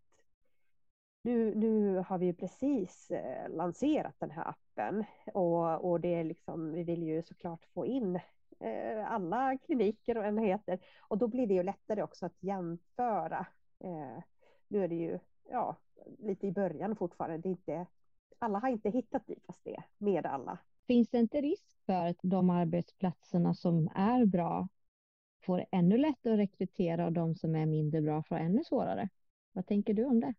nu, 1.22 1.56
nu 1.56 1.98
har 2.08 2.18
vi 2.18 2.34
precis 2.34 3.12
eh, 3.12 3.50
lanserat 3.50 4.16
den 4.20 4.32
här 4.32 4.48
appen 4.48 5.04
och, 5.34 5.90
och 5.92 6.02
det 6.02 6.16
är 6.16 6.24
liksom, 6.24 6.72
vi 6.72 6.84
vill 6.84 7.04
ju 7.04 7.24
såklart 7.24 7.66
få 7.74 7.86
in 7.86 8.20
eh, 8.60 9.12
alla 9.12 9.58
kliniker 9.58 10.18
och 10.18 10.26
enheter 10.26 10.80
och 11.02 11.18
då 11.18 11.28
blir 11.28 11.48
det 11.48 11.54
ju 11.54 11.64
lättare 11.64 12.04
också 12.04 12.26
att 12.26 12.44
jämföra. 12.44 13.46
Eh, 13.80 14.24
nu 14.68 14.84
är 14.84 14.88
det 14.88 14.96
ju 14.96 15.20
ja, 15.50 15.76
lite 16.18 16.48
i 16.48 16.52
början 16.52 16.96
fortfarande. 16.96 17.38
Det 17.38 17.50
är 17.50 17.52
inte, 17.52 17.86
alla 18.40 18.60
har 18.60 18.70
inte 18.70 18.90
hittat 18.90 19.28
dit 19.28 19.46
fast 19.46 19.64
det 19.64 19.84
med 19.98 20.26
alla. 20.26 20.58
Finns 20.88 21.10
det 21.10 21.20
inte 21.20 21.42
risk 21.42 21.86
för 21.86 22.06
att 22.10 22.20
de 22.22 22.50
arbetsplatserna 22.50 23.54
som 23.54 23.90
är 23.96 24.26
bra 24.26 24.68
får 25.42 25.66
ännu 25.72 25.98
lättare 25.98 26.34
att 26.34 26.40
rekrytera 26.40 27.06
och 27.06 27.12
de 27.12 27.36
som 27.36 27.56
är 27.56 27.66
mindre 27.66 28.02
bra 28.02 28.24
får 28.24 28.36
ännu 28.36 28.64
svårare. 28.64 29.10
Vad 29.52 29.66
tänker 29.66 29.94
du 29.94 30.06
om 30.06 30.20
det? 30.20 30.34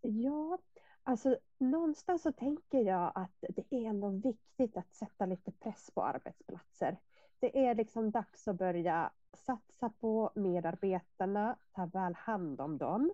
Ja, 0.00 0.58
alltså 1.02 1.36
någonstans 1.58 2.22
så 2.22 2.32
tänker 2.32 2.78
jag 2.78 3.12
att 3.14 3.44
det 3.48 3.64
är 3.70 3.84
ändå 3.84 4.08
viktigt 4.08 4.76
att 4.76 4.94
sätta 4.94 5.26
lite 5.26 5.52
press 5.52 5.90
på 5.94 6.02
arbetsplatser. 6.02 6.96
Det 7.38 7.66
är 7.66 7.74
liksom 7.74 8.10
dags 8.10 8.48
att 8.48 8.56
börja 8.56 9.10
satsa 9.32 9.92
på 10.00 10.30
medarbetarna, 10.34 11.56
ta 11.72 11.86
väl 11.86 12.14
hand 12.14 12.60
om 12.60 12.78
dem. 12.78 13.12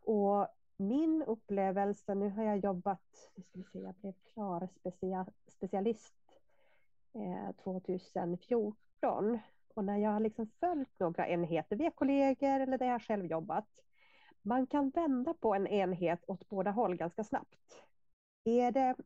Och 0.00 0.48
min 0.76 1.22
upplevelse, 1.22 2.14
nu 2.14 2.30
har 2.30 2.42
jag 2.42 2.58
jobbat, 2.58 3.30
nu 3.34 3.42
ska 3.42 3.58
vi 3.58 3.64
se, 3.64 3.78
jag 3.78 3.94
blev 3.94 4.12
klar 4.12 4.68
specialist 5.46 6.14
eh, 7.12 7.52
2014 7.64 9.38
och 9.78 9.84
när 9.84 9.96
jag 9.98 10.10
har 10.10 10.20
liksom 10.20 10.50
följt 10.60 11.00
några 11.00 11.28
enheter 11.28 11.76
via 11.76 11.90
kollegor 11.90 12.60
eller 12.60 12.78
där 12.78 12.86
jag 12.86 13.02
själv 13.02 13.26
jobbat, 13.26 13.68
man 14.42 14.66
kan 14.66 14.90
vända 14.90 15.34
på 15.34 15.54
en 15.54 15.66
enhet 15.66 16.24
åt 16.26 16.48
båda 16.48 16.70
håll 16.70 16.96
ganska 16.96 17.24
snabbt. 17.24 17.82
Är 18.44 18.72
det, 18.72 18.96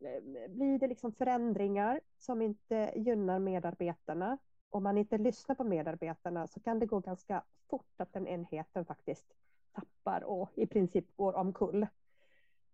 eh, 0.00 0.50
blir 0.50 0.78
det 0.78 0.86
liksom 0.86 1.12
förändringar 1.12 2.00
som 2.18 2.42
inte 2.42 2.92
gynnar 2.96 3.38
medarbetarna, 3.38 4.38
om 4.70 4.82
man 4.82 4.98
inte 4.98 5.18
lyssnar 5.18 5.54
på 5.56 5.64
medarbetarna 5.64 6.46
så 6.46 6.60
kan 6.60 6.78
det 6.78 6.86
gå 6.86 7.00
ganska 7.00 7.44
fort 7.70 8.00
att 8.00 8.12
den 8.12 8.26
enheten 8.26 8.84
faktiskt 8.84 9.26
tappar 9.72 10.24
och 10.24 10.50
i 10.54 10.66
princip 10.66 11.16
går 11.16 11.36
omkull. 11.36 11.86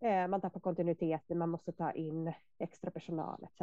Eh, 0.01 0.29
man 0.29 0.41
tappar 0.41 0.61
kontinuiteten, 0.61 1.39
man 1.39 1.49
måste 1.49 1.73
ta 1.73 1.93
in 1.93 2.33
extra 2.59 2.91
personal 2.91 3.45
etc. 3.45 3.63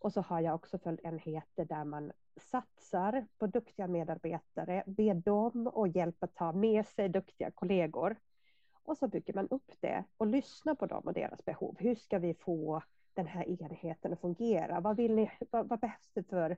Och 0.00 0.12
så 0.12 0.20
har 0.20 0.40
jag 0.40 0.54
också 0.54 0.78
följt 0.78 1.00
enheter 1.00 1.64
där 1.64 1.84
man 1.84 2.12
satsar 2.36 3.26
på 3.38 3.46
duktiga 3.46 3.86
medarbetare, 3.86 4.84
ber 4.86 5.14
dem 5.14 5.66
och 5.66 5.88
hjälpa 5.88 6.26
ta 6.26 6.52
med 6.52 6.86
sig 6.86 7.08
duktiga 7.08 7.50
kollegor. 7.50 8.16
Och 8.82 8.98
så 8.98 9.08
bygger 9.08 9.34
man 9.34 9.48
upp 9.48 9.72
det 9.80 10.04
och 10.16 10.26
lyssnar 10.26 10.74
på 10.74 10.86
dem 10.86 11.02
och 11.04 11.12
deras 11.12 11.44
behov. 11.44 11.76
Hur 11.78 11.94
ska 11.94 12.18
vi 12.18 12.34
få 12.34 12.82
den 13.14 13.26
här 13.26 13.62
enheten 13.62 14.12
att 14.12 14.20
fungera? 14.20 14.80
Vad, 14.80 14.96
vill 14.96 15.14
ni, 15.14 15.30
vad, 15.50 15.68
vad 15.68 15.80
behövs 15.80 16.10
det 16.12 16.22
för 16.22 16.50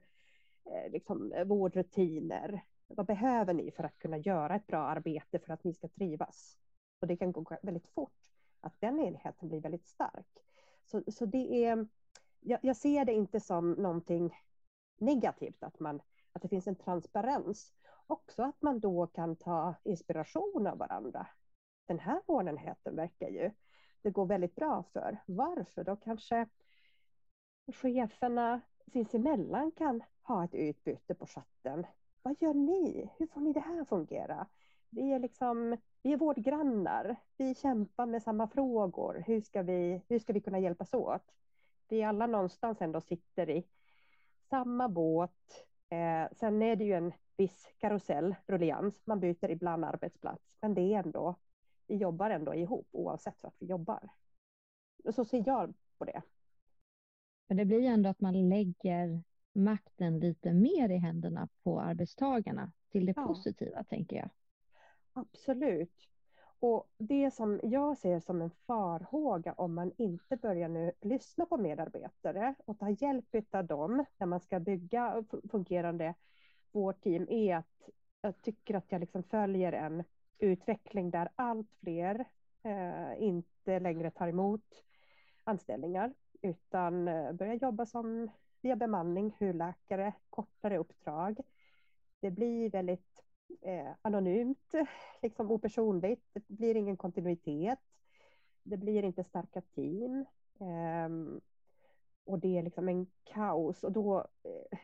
eh, 0.64 0.92
liksom, 0.92 1.32
vårdrutiner? 1.46 2.64
Vad 2.86 3.06
behöver 3.06 3.54
ni 3.54 3.70
för 3.70 3.84
att 3.84 3.98
kunna 3.98 4.18
göra 4.18 4.56
ett 4.56 4.66
bra 4.66 4.82
arbete 4.82 5.38
för 5.38 5.52
att 5.52 5.64
ni 5.64 5.74
ska 5.74 5.88
trivas? 5.88 6.58
Och 7.00 7.06
det 7.06 7.16
kan 7.16 7.32
gå 7.32 7.44
väldigt 7.62 7.88
fort 7.88 8.30
att 8.60 8.80
den 8.80 9.00
enheten 9.00 9.48
blir 9.48 9.60
väldigt 9.60 9.86
stark. 9.86 10.38
Så, 10.84 11.02
så 11.08 11.26
det 11.26 11.64
är 11.64 11.86
jag, 12.42 12.60
jag, 12.62 12.76
ser 12.76 13.04
det 13.04 13.12
inte 13.12 13.40
som 13.40 13.72
någonting 13.72 14.36
negativt 14.98 15.62
att, 15.62 15.80
man, 15.80 16.02
att 16.32 16.42
det 16.42 16.48
finns 16.48 16.66
en 16.66 16.76
transparens. 16.76 17.72
Också 18.06 18.42
att 18.42 18.62
man 18.62 18.80
då 18.80 19.06
kan 19.06 19.36
ta 19.36 19.74
inspiration 19.84 20.66
av 20.66 20.78
varandra. 20.78 21.26
den 21.86 21.98
här 21.98 22.22
vårdenheten 22.26 22.96
verkar 22.96 23.28
ju 23.28 23.50
det 24.02 24.10
går 24.10 24.26
väldigt 24.26 24.54
bra 24.54 24.84
för. 24.92 25.18
Varför? 25.26 25.84
Då 25.84 25.96
kanske 25.96 26.46
cheferna 27.72 28.60
sinsemellan 28.92 29.72
kan 29.72 30.02
ha 30.22 30.44
ett 30.44 30.54
utbyte 30.54 31.14
på 31.14 31.26
chatten. 31.26 31.86
Vad 32.22 32.36
gör 32.40 32.54
ni? 32.54 33.10
Hur 33.16 33.26
får 33.26 33.40
ni 33.40 33.52
det 33.52 33.60
här 33.60 33.84
fungera? 33.84 34.46
Vi 34.90 35.12
är, 35.12 35.18
liksom, 35.18 35.76
vi 36.02 36.12
är 36.12 36.16
vårdgrannar. 36.16 37.16
Vi 37.36 37.54
kämpar 37.54 38.06
med 38.06 38.22
samma 38.22 38.48
frågor. 38.48 39.24
Hur 39.26 39.40
ska 39.40 39.62
vi, 39.62 40.02
hur 40.08 40.18
ska 40.18 40.32
vi 40.32 40.40
kunna 40.40 40.58
hjälpas 40.58 40.94
åt? 40.94 41.22
Vi 41.92 42.02
alla 42.02 42.26
någonstans 42.26 42.82
ändå 42.82 43.00
sitter 43.00 43.50
i 43.50 43.64
samma 44.50 44.88
båt. 44.88 45.66
Eh, 45.88 46.32
sen 46.32 46.62
är 46.62 46.76
det 46.76 46.84
ju 46.84 46.92
en 46.92 47.12
viss 47.36 47.74
karusell, 47.78 48.34
rullians. 48.46 49.06
Man 49.06 49.20
byter 49.20 49.50
ibland 49.50 49.84
arbetsplats, 49.84 50.56
men 50.60 50.74
det 50.74 50.94
är 50.94 51.02
ändå, 51.04 51.34
vi 51.86 51.96
jobbar 51.96 52.30
ändå 52.30 52.54
ihop 52.54 52.88
oavsett 52.92 53.42
vart 53.42 53.54
vi 53.58 53.66
jobbar. 53.66 54.08
Så 55.10 55.24
ser 55.24 55.42
jag 55.46 55.74
på 55.98 56.04
det. 56.04 56.22
Men 57.48 57.56
det 57.56 57.64
blir 57.64 57.80
ju 57.80 57.86
ändå 57.86 58.08
att 58.08 58.20
man 58.20 58.48
lägger 58.48 59.22
makten 59.52 60.20
lite 60.20 60.52
mer 60.52 60.88
i 60.88 60.96
händerna 60.96 61.48
på 61.62 61.80
arbetstagarna 61.80 62.72
till 62.90 63.06
det 63.06 63.14
ja. 63.16 63.26
positiva, 63.26 63.84
tänker 63.84 64.16
jag. 64.16 64.30
Absolut. 65.12 66.11
Och 66.62 66.90
det 66.98 67.30
som 67.30 67.60
jag 67.62 67.98
ser 67.98 68.20
som 68.20 68.42
en 68.42 68.50
farhåga 68.50 69.52
om 69.52 69.74
man 69.74 69.92
inte 69.98 70.36
börjar 70.36 70.68
nu 70.68 70.92
lyssna 71.00 71.46
på 71.46 71.56
medarbetare 71.56 72.54
och 72.64 72.78
ta 72.78 72.90
hjälp 72.90 73.54
av 73.54 73.66
dem 73.66 74.04
när 74.18 74.26
man 74.26 74.40
ska 74.40 74.60
bygga 74.60 75.24
fungerande 75.50 76.14
vårdteam 76.72 77.28
är 77.28 77.56
att 77.56 77.88
jag 78.20 78.42
tycker 78.42 78.74
att 78.74 78.92
jag 78.92 79.00
liksom 79.00 79.22
följer 79.22 79.72
en 79.72 80.04
utveckling 80.38 81.10
där 81.10 81.28
allt 81.36 81.70
fler 81.80 82.24
eh, 82.62 83.22
inte 83.22 83.80
längre 83.80 84.10
tar 84.10 84.28
emot 84.28 84.84
anställningar 85.44 86.14
utan 86.42 87.08
eh, 87.08 87.32
börjar 87.32 87.54
jobba 87.54 87.86
som 87.86 88.30
via 88.60 88.76
bemanning, 88.76 89.36
hurläkare, 89.38 90.12
kortare 90.30 90.78
uppdrag. 90.78 91.40
Det 92.20 92.30
blir 92.30 92.70
väldigt 92.70 93.22
eh, 93.60 93.92
anonymt, 94.02 94.74
liksom 95.22 95.50
opersonligt. 95.50 96.26
Det 96.32 96.48
blir 96.48 96.74
ingen 96.74 96.96
kontinuitet. 96.96 97.78
Det 98.62 98.76
blir 98.76 99.02
inte 99.02 99.24
starka 99.24 99.60
team. 99.60 100.26
Eh, 100.60 101.40
och 102.24 102.38
det 102.38 102.58
är 102.58 102.62
liksom 102.62 102.88
en 102.88 103.06
kaos 103.24 103.84
och 103.84 103.92
då, 103.92 104.18
eh, 104.18 104.78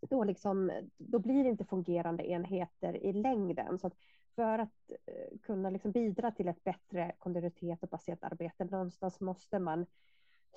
då, 0.00 0.24
liksom, 0.24 0.72
då 0.96 1.18
blir 1.18 1.44
det 1.44 1.50
inte 1.50 1.64
fungerande 1.64 2.30
enheter 2.30 2.96
i 2.96 3.12
längden. 3.12 3.78
Så 3.78 3.90
för 4.34 4.58
att 4.58 4.90
eh, 5.06 5.38
kunna 5.42 5.70
liksom 5.70 5.92
bidra 5.92 6.30
till 6.30 6.48
ett 6.48 6.64
bättre 6.64 7.12
kontinuitet 7.18 7.82
och 7.82 7.90
patientarbete 7.90 8.64
någonstans 8.64 9.20
måste 9.20 9.58
man 9.58 9.86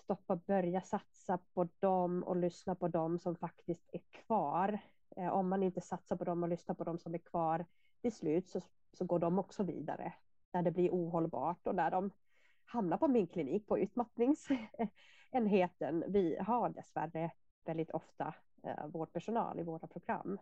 stoppa, 0.03 0.35
börja 0.35 0.81
satsa 0.81 1.39
på 1.53 1.67
dem 1.79 2.23
och 2.23 2.35
lyssna 2.35 2.75
på 2.75 2.87
dem 2.87 3.19
som 3.19 3.35
faktiskt 3.35 3.89
är 3.91 4.01
kvar. 4.11 4.79
Eh, 5.17 5.29
om 5.29 5.49
man 5.49 5.63
inte 5.63 5.81
satsar 5.81 6.15
på 6.15 6.23
dem 6.23 6.43
och 6.43 6.49
lyssnar 6.49 6.75
på 6.75 6.83
dem 6.83 6.99
som 6.99 7.13
är 7.13 7.17
kvar 7.17 7.65
till 8.01 8.11
slut 8.11 8.49
så, 8.49 8.61
så 8.93 9.05
går 9.05 9.19
de 9.19 9.39
också 9.39 9.63
vidare 9.63 10.13
när 10.53 10.61
det 10.61 10.71
blir 10.71 10.89
ohållbart 10.89 11.67
och 11.67 11.75
när 11.75 11.91
de 11.91 12.11
hamnar 12.65 12.97
på 12.97 13.07
min 13.07 13.27
klinik 13.27 13.67
på 13.67 13.79
utmattningsenheten. 13.79 16.03
Vi 16.07 16.37
har 16.39 16.69
dessvärre 16.69 17.31
väldigt 17.65 17.91
ofta 17.91 18.35
eh, 18.63 18.87
vårdpersonal 18.87 19.59
i 19.59 19.63
våra 19.63 19.87
program. 19.87 20.39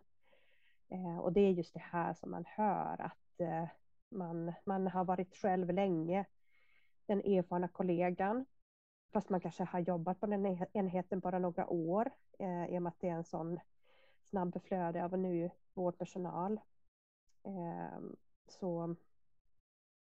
Eh, 0.88 1.18
och 1.18 1.32
det 1.32 1.40
är 1.40 1.50
just 1.50 1.74
det 1.74 1.82
här 1.82 2.14
som 2.14 2.30
man 2.30 2.44
hör 2.46 3.00
att 3.00 3.40
eh, 3.40 3.64
man, 4.08 4.52
man 4.64 4.86
har 4.86 5.04
varit 5.04 5.36
själv 5.36 5.70
länge 5.70 6.24
den 7.06 7.20
erfarna 7.20 7.68
kollegan 7.68 8.46
fast 9.12 9.28
man 9.28 9.40
kanske 9.40 9.64
har 9.64 9.80
jobbat 9.80 10.20
på 10.20 10.26
den 10.26 10.66
enheten 10.72 11.20
bara 11.20 11.38
några 11.38 11.66
år 11.66 12.10
eh, 12.38 12.66
i 12.66 12.78
och 12.78 12.82
med 12.82 12.90
att 12.90 13.00
det 13.00 13.08
är 13.08 13.14
en 13.14 13.24
sån 13.24 13.60
snabb 14.32 14.62
flöde 14.62 15.04
av 15.04 15.18
ny 15.18 15.50
vårdpersonal. 15.74 16.60
Eh, 17.44 18.00
så 18.48 18.96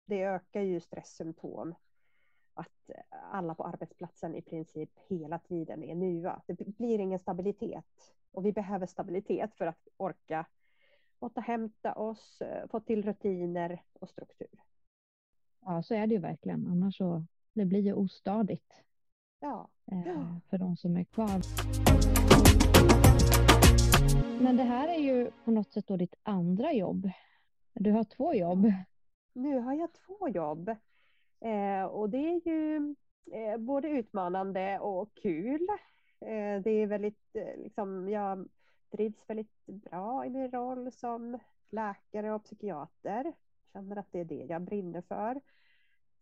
det 0.06 0.24
ökar 0.24 0.62
ju 0.62 0.80
stresssymptom 0.80 1.76
att 2.54 2.90
alla 3.32 3.56
på 3.56 3.64
arbetsplatsen 3.64 4.36
i 4.36 4.42
princip 4.42 4.90
hela 5.08 5.40
tiden 5.40 5.84
är 5.84 5.96
nya. 5.96 6.42
Det 6.46 6.78
blir 6.78 7.00
ingen 7.00 7.20
stabilitet 7.20 8.14
och 8.32 8.46
vi 8.46 8.52
behöver 8.52 8.86
stabilitet 8.86 9.56
för 9.56 9.66
att 9.66 9.88
orka 9.98 10.46
återhämta 11.20 11.94
oss, 11.94 12.42
eh, 12.42 12.68
få 12.68 12.80
till 12.80 13.04
rutiner 13.04 13.84
och 13.94 14.10
struktur. 14.10 14.64
Ja, 15.62 15.84
så 15.84 15.94
är 15.94 16.08
det 16.08 16.14
ju 16.14 16.22
verkligen. 16.22 16.68
Annars 16.68 16.98
så 16.98 17.26
det 17.54 17.66
blir 17.66 17.80
ju 17.80 17.94
ostadigt. 17.94 18.84
Ja. 19.40 19.70
Eh, 19.92 20.38
för 20.50 20.58
de 20.58 20.78
som 20.78 20.98
är 20.98 21.04
kvar. 21.04 21.42
Men 24.42 24.58
det 24.58 24.64
här 24.64 24.88
är 24.88 25.00
ju 25.00 25.32
på 25.46 25.52
något 25.52 25.74
sätt 25.74 25.88
då 25.88 25.98
ditt 25.98 26.16
andra 26.24 26.74
jobb. 26.74 27.10
Du 27.74 27.92
har 27.92 28.04
två 28.04 28.34
jobb. 28.34 28.72
Nu 29.34 29.60
har 29.60 29.74
jag 29.74 29.90
två 29.94 30.30
jobb. 30.30 30.70
Eh, 31.40 31.84
och 31.84 32.10
det 32.10 32.18
är 32.18 32.48
ju 32.48 32.96
eh, 33.32 33.58
både 33.58 33.90
utmanande 33.90 34.80
och 34.80 35.14
kul. 35.14 35.68
Eh, 36.20 36.62
det 36.62 36.70
är 36.70 36.88
väldigt, 36.88 37.36
eh, 37.36 37.58
liksom, 37.64 38.10
jag 38.10 38.50
trivs 38.92 39.30
väldigt 39.30 39.66
bra 39.66 40.26
i 40.26 40.30
min 40.30 40.52
roll 40.52 40.92
som 40.92 41.40
läkare 41.70 42.34
och 42.34 42.44
psykiater. 42.44 43.34
Känner 43.74 43.96
att 43.96 44.12
det 44.12 44.20
är 44.20 44.26
det 44.26 44.46
jag 44.50 44.62
brinner 44.62 45.02
för. 45.02 45.42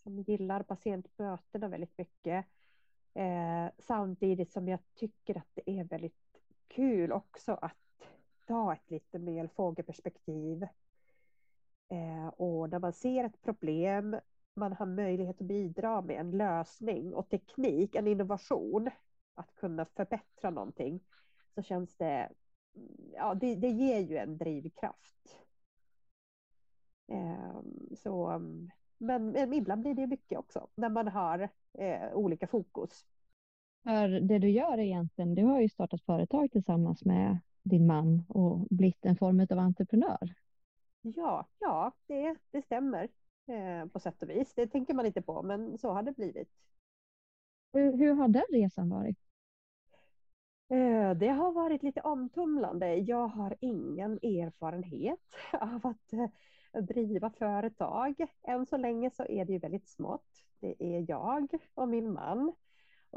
Som 0.04 0.20
gillar 0.20 0.64
patientmötena 0.64 1.68
väldigt 1.68 1.98
mycket. 1.98 2.46
Eh, 3.14 3.68
samtidigt 3.78 4.52
som 4.52 4.68
jag 4.68 4.80
tycker 4.96 5.38
att 5.38 5.50
det 5.54 5.80
är 5.80 5.84
väldigt 5.84 6.42
kul 6.68 7.12
också 7.12 7.52
att 7.62 7.87
ta 8.48 8.74
ett 8.74 8.92
lite 8.92 9.20
mer 9.20 9.48
fågelperspektiv. 9.56 10.64
Eh, 11.90 12.28
och 12.28 12.70
när 12.70 12.80
man 12.80 12.94
ser 12.94 13.24
ett 13.24 13.42
problem, 13.42 14.20
man 14.54 14.74
har 14.74 14.86
möjlighet 14.86 15.42
att 15.42 15.48
bidra 15.48 16.02
med 16.02 16.20
en 16.20 16.32
lösning 16.32 17.14
och 17.14 17.30
teknik, 17.30 17.96
en 17.96 18.08
innovation, 18.08 18.90
att 19.36 19.56
kunna 19.56 19.86
förbättra 19.86 20.50
någonting, 20.50 21.04
så 21.56 21.62
känns 21.62 21.96
det, 21.96 22.30
mm, 22.76 23.12
ja 23.14 23.34
det, 23.34 23.56
det 23.56 23.70
ger 23.70 24.00
ju 24.00 24.18
en 24.18 24.38
drivkraft. 24.38 25.38
Eh, 27.08 27.62
så 27.98 28.42
men, 28.98 29.32
men 29.32 29.54
ibland 29.54 29.82
blir 29.82 29.94
det 29.94 30.08
mycket 30.08 30.40
också 30.40 30.68
när 30.76 30.90
man 30.90 31.08
har 31.08 31.50
eh, 31.74 32.14
olika 32.14 32.48
fokus. 32.48 33.06
För 33.84 34.08
det 34.08 34.40
du 34.40 34.50
gör 34.50 34.80
egentligen, 34.80 35.36
du 35.36 35.44
har 35.44 35.62
ju 35.62 35.70
startat 35.70 36.02
företag 36.02 36.52
tillsammans 36.52 37.06
med 37.06 37.40
din 37.68 37.88
man 37.88 38.24
och 38.30 38.68
blivit 38.70 39.06
en 39.06 39.16
form 39.16 39.48
av 39.50 39.60
entreprenör. 39.60 40.34
Ja, 41.02 41.48
ja 41.60 41.92
det, 42.08 42.36
det 42.52 42.62
stämmer 42.62 43.10
eh, 43.48 43.88
på 43.88 44.00
sätt 44.00 44.24
och 44.24 44.30
vis. 44.30 44.54
Det 44.56 44.68
tänker 44.68 44.94
man 44.94 45.06
inte 45.06 45.22
på, 45.22 45.44
men 45.44 45.78
så 45.78 45.92
har 45.92 46.04
det 46.04 46.12
blivit. 46.12 46.50
Hur, 47.74 47.98
hur 47.98 48.14
har 48.14 48.28
den 48.28 48.46
resan 48.50 48.90
varit? 48.90 49.18
Eh, 50.70 51.12
det 51.12 51.28
har 51.28 51.52
varit 51.52 51.84
lite 51.84 52.02
omtumlande. 52.02 52.96
Jag 52.96 53.28
har 53.28 53.56
ingen 53.62 54.12
erfarenhet 54.14 55.36
av 55.54 55.88
att 55.88 56.14
eh, 56.14 56.84
driva 56.84 57.30
företag. 57.30 58.26
Än 58.44 58.66
så 58.66 58.78
länge 58.78 59.12
så 59.12 59.24
är 59.24 59.46
det 59.46 59.54
ju 59.54 59.60
väldigt 59.60 59.88
smått. 59.88 60.46
Det 60.60 60.76
är 60.80 61.06
jag 61.10 61.48
och 61.74 61.90
min 61.90 62.14
man. 62.14 62.54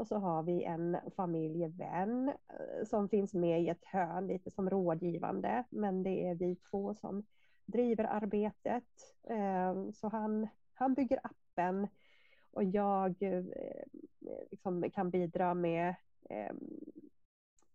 Och 0.01 0.07
så 0.07 0.17
har 0.17 0.43
vi 0.43 0.63
en 0.63 0.97
familjevän 1.15 2.29
eh, 2.29 2.85
som 2.85 3.09
finns 3.09 3.33
med 3.33 3.61
i 3.61 3.69
ett 3.69 3.85
hörn 3.85 4.27
lite 4.27 4.51
som 4.51 4.69
rådgivande. 4.69 5.63
Men 5.69 6.03
det 6.03 6.27
är 6.27 6.35
vi 6.35 6.55
två 6.55 6.93
som 6.93 7.25
driver 7.65 8.03
arbetet. 8.03 8.83
Eh, 9.23 9.91
så 9.93 10.07
han, 10.07 10.47
han 10.73 10.93
bygger 10.93 11.19
appen 11.23 11.87
och 12.51 12.63
jag 12.63 13.23
eh, 13.23 13.43
liksom 14.51 14.91
kan 14.91 15.09
bidra 15.09 15.53
med 15.53 15.95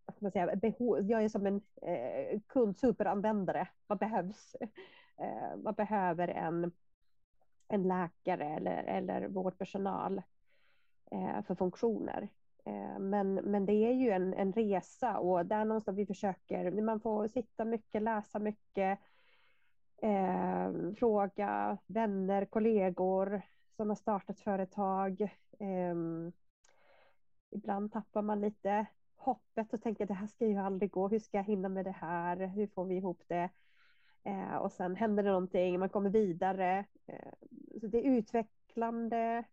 vad 0.06 0.22
man 0.22 0.32
säga, 0.32 0.56
behov. 0.56 1.10
Jag 1.10 1.24
är 1.24 1.28
som 1.28 1.46
en 1.46 1.60
kund, 2.46 2.76
superanvändare. 2.76 3.68
Vad 3.86 3.98
behövs? 3.98 4.56
eh, 5.18 5.56
vad 5.56 5.74
behöver 5.74 6.28
en, 6.28 6.72
en 7.68 7.82
läkare 7.82 8.44
eller, 8.44 8.84
eller 8.84 9.28
vårdpersonal 9.28 10.22
Eh, 11.16 11.42
för 11.42 11.54
funktioner. 11.54 12.28
Eh, 12.64 12.98
men, 12.98 13.34
men 13.34 13.66
det 13.66 13.72
är 13.72 13.92
ju 13.92 14.10
en, 14.10 14.34
en 14.34 14.52
resa 14.52 15.18
och 15.18 15.46
där 15.46 15.64
någonstans 15.64 15.98
vi 15.98 16.06
försöker, 16.06 16.70
man 16.70 17.00
får 17.00 17.28
sitta 17.28 17.64
mycket, 17.64 18.02
läsa 18.02 18.38
mycket, 18.38 18.98
eh, 20.02 20.70
fråga 20.96 21.78
vänner, 21.86 22.44
kollegor 22.44 23.42
som 23.76 23.88
har 23.88 23.96
startat 23.96 24.40
företag. 24.40 25.20
Eh, 25.58 25.94
ibland 27.50 27.92
tappar 27.92 28.22
man 28.22 28.40
lite 28.40 28.86
hoppet 29.16 29.72
och 29.72 29.82
tänker 29.82 30.06
det 30.06 30.14
här 30.14 30.26
ska 30.26 30.46
ju 30.46 30.56
aldrig 30.56 30.90
gå, 30.90 31.08
hur 31.08 31.18
ska 31.18 31.36
jag 31.36 31.44
hinna 31.44 31.68
med 31.68 31.84
det 31.84 31.96
här, 32.00 32.46
hur 32.46 32.66
får 32.66 32.84
vi 32.84 32.96
ihop 32.96 33.22
det? 33.26 33.50
Eh, 34.24 34.56
och 34.56 34.72
sen 34.72 34.96
händer 34.96 35.22
det 35.22 35.30
någonting, 35.30 35.78
man 35.78 35.88
kommer 35.88 36.10
vidare. 36.10 36.84
Eh, 37.06 37.32
så 37.80 37.86
det 37.86 37.98
är 37.98 38.10
utvecklande. 38.10 39.44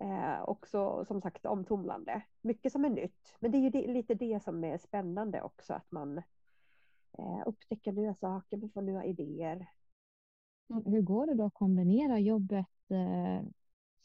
Eh, 0.00 0.42
också 0.42 1.04
som 1.04 1.20
sagt 1.22 1.46
omtumlande. 1.46 2.22
Mycket 2.40 2.72
som 2.72 2.84
är 2.84 2.90
nytt. 2.90 3.36
Men 3.40 3.50
det 3.50 3.58
är 3.58 3.60
ju 3.60 3.70
det, 3.70 3.86
lite 3.86 4.14
det 4.14 4.42
som 4.42 4.64
är 4.64 4.78
spännande 4.78 5.42
också, 5.42 5.74
att 5.74 5.90
man 5.90 6.18
eh, 7.18 7.42
upptäcker 7.46 7.92
nya 7.92 8.14
saker, 8.14 8.56
man 8.56 8.70
får 8.70 8.82
nya 8.82 9.04
idéer. 9.04 9.66
Hur 10.86 11.02
går 11.02 11.26
det 11.26 11.34
då 11.34 11.44
att 11.44 11.54
kombinera 11.54 12.18
jobbet 12.18 12.90
eh, 12.90 13.46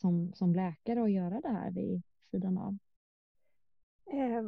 som, 0.01 0.34
som 0.34 0.55
läkare 0.55 1.01
och 1.01 1.10
göra 1.10 1.41
det 1.41 1.49
här 1.49 1.71
vid 1.71 2.01
sidan 2.31 2.58
av? 2.58 2.77
Eh, 4.05 4.43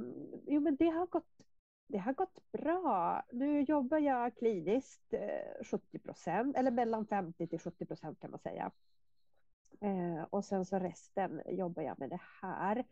jo, 0.48 0.62
men 0.62 0.76
det 0.76 0.90
har 0.90 1.08
gått 1.08 1.48
det 1.88 1.98
har 1.98 2.14
gått 2.14 2.52
bra. 2.52 3.24
Nu 3.32 3.62
jobbar 3.62 3.98
jag 3.98 4.36
kliniskt 4.36 5.14
eh, 5.14 5.64
70 5.66 6.00
procent, 6.00 6.58
eller 6.58 6.72
mellan 6.72 7.06
50 7.06 7.48
till 7.48 7.60
70 7.60 7.86
procent 7.86 8.20
kan 8.20 8.32
man 8.32 8.40
säga. 8.40 8.72
Eh, 9.82 10.24
och 10.30 10.46
sen 10.46 10.66
så 10.66 10.80
resten 10.80 11.42
jobbar 11.46 11.84
jag 11.84 12.00
med 12.00 12.10
det 12.10 12.22
här. 12.42 12.86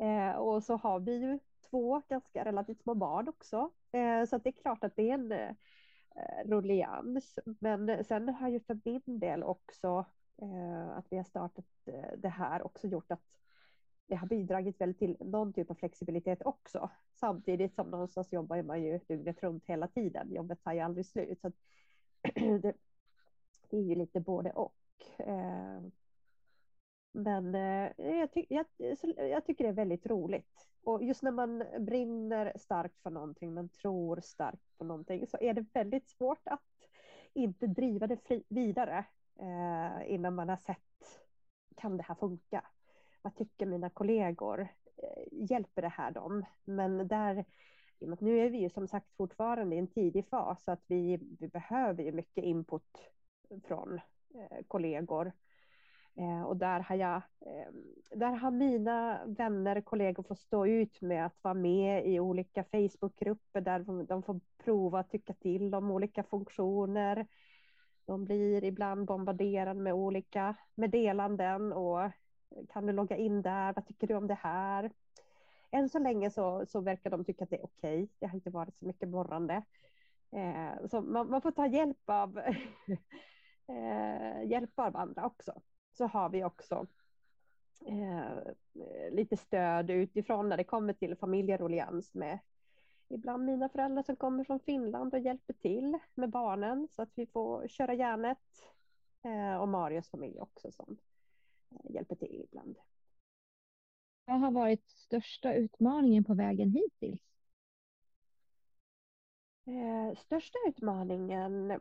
Eh, 0.00 0.36
och 0.36 0.64
så 0.64 0.76
har 0.76 1.00
vi 1.00 1.18
ju 1.18 1.38
två 1.70 2.02
ganska 2.08 2.44
relativt 2.44 2.82
små 2.82 2.94
barn 2.94 3.28
också. 3.28 3.70
Eh, 3.92 4.24
så 4.24 4.38
det 4.38 4.48
är 4.48 4.62
klart 4.62 4.84
att 4.84 4.96
det 4.96 5.10
är 5.10 5.14
en 5.14 5.32
eh, 5.32 5.54
rullians. 6.44 7.38
Men 7.44 8.04
sen 8.04 8.28
har 8.28 8.48
ju 8.48 8.60
för 8.60 8.80
min 8.84 9.18
del 9.18 9.42
också 9.42 10.04
eh, 10.42 10.88
att 10.98 11.06
vi 11.10 11.16
har 11.16 11.24
startat 11.24 11.64
eh, 11.86 12.18
det 12.18 12.28
här 12.28 12.66
också 12.66 12.86
gjort 12.86 13.12
att 13.12 13.38
det 14.06 14.16
har 14.16 14.26
bidragit 14.26 14.80
väl 14.80 14.94
till 14.94 15.16
någon 15.20 15.52
typ 15.52 15.70
av 15.70 15.74
flexibilitet 15.74 16.42
också. 16.44 16.90
Samtidigt 17.14 17.74
som 17.74 17.90
någonstans 17.90 18.32
jobbar 18.32 18.62
man 18.62 18.82
ju 18.82 19.00
dygnet 19.08 19.42
runt 19.42 19.64
hela 19.66 19.88
tiden. 19.88 20.32
Jobbet 20.32 20.62
tar 20.64 20.72
ju 20.72 20.80
aldrig 20.80 21.06
slut. 21.06 21.40
Så 21.40 21.52
det, 22.34 22.74
det, 23.70 23.76
är 23.76 23.82
ju 23.82 23.94
lite 23.94 24.20
både 24.20 24.50
och. 24.52 24.74
Eh, 25.18 25.80
men 27.12 27.54
eh, 27.54 27.90
jag, 27.96 28.32
ty 28.32 28.44
jag, 28.48 28.66
jag, 29.16 29.44
tycker 29.44 29.64
det 29.64 29.70
är 29.70 29.72
väldigt 29.72 30.06
roligt. 30.06 30.68
Och 30.82 31.04
just 31.04 31.22
när 31.22 31.30
man 31.30 31.64
brinner 31.78 32.52
starkt 32.56 33.02
för 33.02 33.10
någonting, 33.10 33.54
man 33.54 33.68
tror 33.68 34.20
starkt 34.20 34.78
på 34.78 34.84
någonting, 34.84 35.26
så 35.26 35.38
är 35.40 35.54
det 35.54 35.66
väldigt 35.72 36.08
svårt 36.08 36.48
att 36.48 36.88
inte 37.34 37.66
driva 37.66 38.06
det 38.06 38.42
vidare 38.48 39.04
eh, 39.40 40.14
innan 40.14 40.34
man 40.34 40.48
har 40.48 40.56
sett, 40.56 41.20
kan 41.76 41.96
det 41.96 42.02
här 42.02 42.14
funka? 42.14 42.64
Vad 43.22 43.36
tycker 43.36 43.66
mina 43.66 43.90
kollegor? 43.90 44.60
Eh, 44.96 45.22
hjälper 45.50 45.82
det 45.82 45.88
här 45.88 46.10
dem? 46.10 46.44
Men 46.64 47.08
där, 47.08 47.44
nu 47.98 48.38
är 48.38 48.50
vi 48.50 48.58
ju 48.58 48.70
som 48.70 48.88
sagt 48.88 49.16
fortfarande 49.16 49.76
i 49.76 49.78
en 49.78 49.86
tidig 49.86 50.28
fas, 50.28 50.64
så 50.64 50.70
att 50.70 50.84
vi, 50.86 51.18
vi 51.40 51.48
behöver 51.48 52.02
ju 52.02 52.12
mycket 52.12 52.44
input 52.44 53.10
från 53.64 54.00
Eh, 54.38 54.62
kollegor. 54.68 55.32
Eh, 56.16 56.42
och 56.42 56.56
där 56.56 56.80
har, 56.80 56.96
jag, 56.96 57.16
eh, 57.40 57.72
där 58.10 58.32
har 58.32 58.50
mina 58.50 59.24
vänner, 59.26 59.80
kollegor 59.80 60.22
fått 60.22 60.38
stå 60.38 60.66
ut 60.66 61.00
med 61.00 61.26
att 61.26 61.36
vara 61.42 61.54
med 61.54 62.06
i 62.06 62.20
olika 62.20 62.64
Facebookgrupper 62.64 63.60
där 63.60 64.04
de 64.04 64.22
får 64.22 64.40
prova 64.64 64.98
att 64.98 65.10
tycka 65.10 65.34
till 65.34 65.74
om 65.74 65.90
olika 65.90 66.22
funktioner. 66.22 67.26
De 68.06 68.24
blir 68.24 68.64
ibland 68.64 69.06
bombarderade 69.06 69.80
med 69.80 69.92
olika 69.92 70.54
meddelanden 70.74 71.72
och 71.72 72.10
kan 72.72 72.86
du 72.86 72.92
logga 72.92 73.16
in 73.16 73.42
där? 73.42 73.72
Vad 73.72 73.86
tycker 73.86 74.06
du 74.06 74.14
om 74.14 74.26
det 74.26 74.38
här? 74.42 74.90
Än 75.70 75.88
så 75.88 75.98
länge 75.98 76.30
så, 76.30 76.66
så 76.66 76.80
verkar 76.80 77.10
de 77.10 77.24
tycka 77.24 77.44
att 77.44 77.50
det 77.50 77.56
är 77.56 77.64
okej. 77.64 78.02
Okay. 78.02 78.08
Det 78.18 78.26
har 78.26 78.34
inte 78.34 78.50
varit 78.50 78.76
så 78.76 78.86
mycket 78.86 79.08
morrande. 79.08 79.62
Så 80.90 81.00
man, 81.00 81.30
man, 81.30 81.42
får 81.42 81.50
ta 81.50 81.66
hjälp 81.66 82.02
av, 82.06 82.40
eh, 83.68 84.50
hjälp 84.50 84.78
av 84.78 84.96
andra 84.96 85.26
också. 85.26 85.52
Så 85.92 86.06
har 86.06 86.28
vi 86.28 86.44
också 86.44 86.86
eh, 87.86 88.52
lite 89.10 89.36
stöd 89.36 89.90
utifrån 89.90 90.48
när 90.48 90.56
det 90.56 90.64
kommer 90.64 90.92
till 90.92 91.16
familjerolians 91.16 92.14
med 92.14 92.38
ibland 93.08 93.44
mina 93.44 93.68
föräldrar 93.68 94.02
som 94.02 94.16
kommer 94.16 94.44
från 94.44 94.60
Finland 94.60 95.14
och 95.14 95.20
hjälper 95.20 95.52
till 95.52 95.98
med 96.14 96.30
barnen 96.30 96.88
så 96.90 97.02
att 97.02 97.12
vi 97.14 97.26
får 97.26 97.68
köra 97.68 97.94
järnet. 97.94 98.38
Eh, 99.22 99.56
och 99.56 99.68
Marios 99.68 100.10
familj 100.10 100.40
också 100.40 100.72
som 100.72 100.98
Eh, 101.70 101.90
hjälper 101.94 102.16
till 102.16 102.44
ibland. 102.44 102.78
Vad 104.24 104.40
har 104.40 104.50
varit 104.50 104.90
största 104.90 105.54
utmaningen 105.54 106.24
på 106.24 106.34
vägen 106.34 106.70
hittills? 106.70 107.20
Eh, 109.66 110.18
största 110.18 110.58
utmaningen 110.68 111.80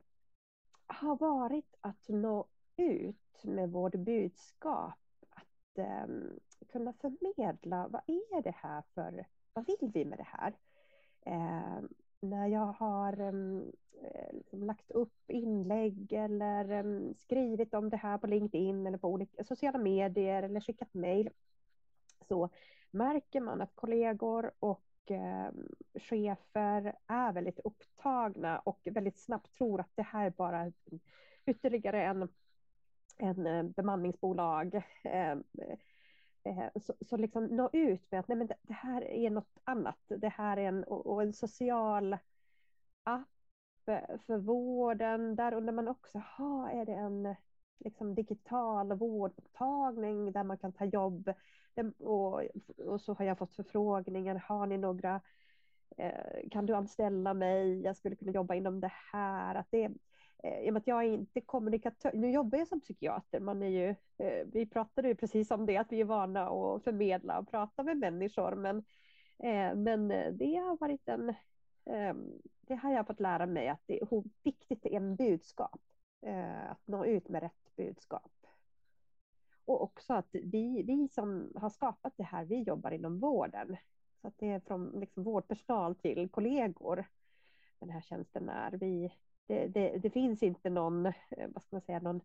har 0.88 1.16
varit 1.16 1.76
att 1.82 2.08
nå 2.08 2.46
ut 2.78 3.44
med 3.44 3.72
vårt 3.72 3.96
budskap. 3.96 5.00
Att 5.30 5.78
um, 6.08 6.40
kunna 6.72 6.94
förmedla, 6.94 7.88
vad 7.88 8.02
är 8.08 8.42
det 8.42 8.56
här 8.56 8.84
för, 8.94 9.26
vad 9.54 9.66
vill 9.66 9.92
vi 9.94 10.06
med 10.06 10.18
det 10.18 10.28
här? 10.28 10.54
Eh, 11.26 11.84
när 12.20 12.48
jag 12.48 12.66
har 12.66 13.22
um, 13.22 13.72
lagt 14.52 14.92
upp 14.92 15.32
inlägg 15.32 16.14
eller 16.14 16.72
um, 16.72 17.16
skrivit 17.20 17.74
om 17.74 17.90
det 17.90 17.98
här 17.98 18.18
på 18.18 18.28
LinkedIn 18.28 18.88
eller 18.88 18.98
på 18.98 19.08
olika 19.08 19.44
sociala 19.44 19.80
medier 19.80 20.44
eller 20.44 20.60
skickat 20.60 20.94
mejl 20.94 21.30
så 22.28 22.50
märker 22.92 23.42
man 23.42 23.62
att 23.62 23.76
kollegor 23.76 24.52
och 24.60 24.84
eh, 25.12 25.50
chefer 25.94 26.96
är 27.08 27.32
väldigt 27.34 27.60
upptagna 27.60 28.60
och 28.60 28.80
väldigt 28.84 29.20
snabbt 29.20 29.58
tror 29.58 29.80
att 29.80 29.92
det 29.96 30.04
här 30.04 30.30
bara 30.30 30.60
är 30.60 30.74
ytterligare 31.46 32.04
en, 32.04 32.30
en 33.18 33.48
eh, 33.48 33.64
bemanningsbolag. 33.64 34.76
Eh, 35.04 35.32
eh, 36.44 36.70
så, 36.82 36.94
så 37.02 37.18
liksom 37.18 37.46
nå 37.46 37.70
ut 37.74 38.12
med 38.12 38.20
att 38.20 38.28
nej 38.28 38.38
men 38.38 38.48
det, 38.48 38.74
här 38.74 39.04
är 39.04 39.30
något 39.30 39.58
annat. 39.64 40.00
Det 40.08 40.30
här 40.30 40.58
är 40.58 40.68
en, 40.68 40.84
och 40.84 41.22
en 41.22 41.34
social 41.34 42.18
app 43.04 43.28
för 44.26 44.38
vården. 44.38 45.36
Där 45.36 45.54
undrar 45.54 45.74
man 45.74 45.88
också, 45.88 46.18
ha, 46.38 46.70
är 46.70 46.86
det 46.86 46.94
en 46.94 47.36
liksom, 47.80 48.16
digital 48.16 48.94
vårdmottagning 48.94 50.32
där 50.32 50.44
man 50.44 50.58
kan 50.58 50.74
ta 50.74 50.86
jobb? 50.86 51.34
Och, 52.00 52.42
och 52.78 53.02
så 53.02 53.14
har 53.14 53.26
jag 53.26 53.38
fått 53.38 53.56
förfrågningar, 53.56 54.36
har 54.36 54.68
ni 54.68 54.78
några 54.78 55.22
eh, 55.98 56.50
kan 56.52 56.66
du 56.66 56.76
anställa 56.76 57.34
mig? 57.34 57.82
Jag 57.82 57.98
skulle 57.98 58.16
kunna 58.16 58.32
jobba 58.32 58.56
inom 58.56 58.80
det 58.80 58.92
här. 59.12 59.56
Att 59.56 59.68
det, 59.72 59.92
eh, 60.44 60.60
I 60.60 60.70
och 60.70 60.74
med 60.74 60.80
att 60.80 60.88
jag 60.88 61.04
är 61.04 61.08
inte 61.08 61.42
kommunikatör, 61.42 62.12
nu 62.14 62.32
jobbar 62.32 62.58
jag 62.58 62.68
som 62.68 62.82
psykiater, 62.82 63.40
man 63.40 63.64
är 63.64 63.68
ju, 63.68 63.90
eh, 64.18 64.48
vi 64.54 64.66
pratade 64.66 65.08
ju 65.08 65.16
precis 65.16 65.52
om 65.52 65.66
det, 65.66 65.78
att 65.78 65.92
vi 65.92 66.02
är 66.02 66.06
vana 66.06 66.50
att 66.50 66.84
förmedla 66.84 67.40
och 67.40 67.52
prata 67.52 67.84
med 67.84 67.98
människor, 67.98 68.56
men, 68.56 68.78
eh, 69.40 69.76
men 69.76 70.12
eh, 70.12 70.34
det 70.34 70.56
har 70.56 70.78
varit 70.78 71.10
en, 71.10 71.34
ehm, 71.86 72.42
det 72.62 72.76
har 72.76 72.92
jag 72.92 73.08
fått 73.08 73.20
lära 73.20 73.46
mig 73.46 73.68
att 73.68 73.82
det 73.86 74.00
hur 74.12 74.24
viktigt 74.44 74.84
det 74.84 74.96
är 74.96 75.00
med 75.00 75.18
budskap. 75.18 75.82
Eh, 76.22 76.72
att 76.72 76.88
nå 76.88 77.06
ut 77.06 77.30
med 77.30 77.42
rätt 77.44 77.67
budskap. 77.78 78.32
Och 79.66 79.84
också 79.84 80.14
att 80.14 80.30
vi, 80.32 80.84
vi 80.84 81.08
som 81.08 81.52
har 81.56 81.70
skapat 81.70 82.14
det 82.18 82.24
här, 82.24 82.46
vi 82.46 82.62
jobbar 82.62 82.92
inom 82.92 83.20
vården. 83.20 83.78
Så 84.22 84.28
att 84.28 84.38
det 84.38 84.48
är 84.48 84.60
från 84.60 85.00
liksom 85.00 85.24
vårdpersonal 85.24 85.96
till 85.96 86.30
kollegor 86.30 87.06
den 87.80 87.90
här 87.90 88.02
tjänsten 88.02 88.50
är. 88.50 88.72
Vi, 88.72 89.14
det, 89.48 89.68
det, 89.68 89.98
det 89.98 90.10
finns 90.10 90.44
inte 90.44 90.70
någon, 90.70 91.06
eh, 91.06 91.14
vad 91.54 91.64
ska 91.64 91.76
man 91.76 91.82
säga, 91.82 92.00
någon 92.00 92.22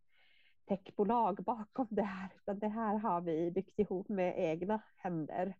techbolag 0.64 1.44
bakom 1.44 1.86
det 1.90 2.02
här, 2.02 2.28
utan 2.36 2.58
det 2.58 2.68
här 2.68 2.98
har 2.98 3.20
vi 3.20 3.50
byggt 3.50 3.78
ihop 3.78 4.08
med 4.08 4.34
egna 4.38 4.82
händer. 4.96 5.54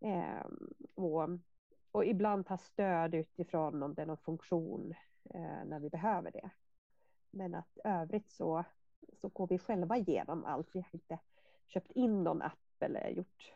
Eh, 0.00 0.46
och 0.94 1.28
och 1.92 2.04
ibland 2.04 2.46
ta 2.46 2.56
stöd 2.56 3.14
utifrån 3.14 3.82
om 3.82 3.94
det 3.94 4.02
är 4.02 4.06
någon 4.06 4.16
funktion 4.16 4.94
eh, 5.34 5.64
när 5.66 5.80
vi 5.80 5.90
behöver 5.90 6.30
det. 6.30 6.50
Men 7.30 7.54
att 7.54 7.78
övrigt 7.84 8.30
så, 8.30 8.64
så 9.20 9.28
går 9.28 9.46
vi 9.46 9.58
själva 9.58 9.96
igenom 9.96 10.44
allt. 10.44 10.68
Vi 10.72 10.80
har 10.80 10.88
inte 10.92 11.18
köpt 11.66 11.90
in 11.92 12.24
någon 12.24 12.42
app 12.42 12.82
eller 12.82 13.08
gjort 13.08 13.52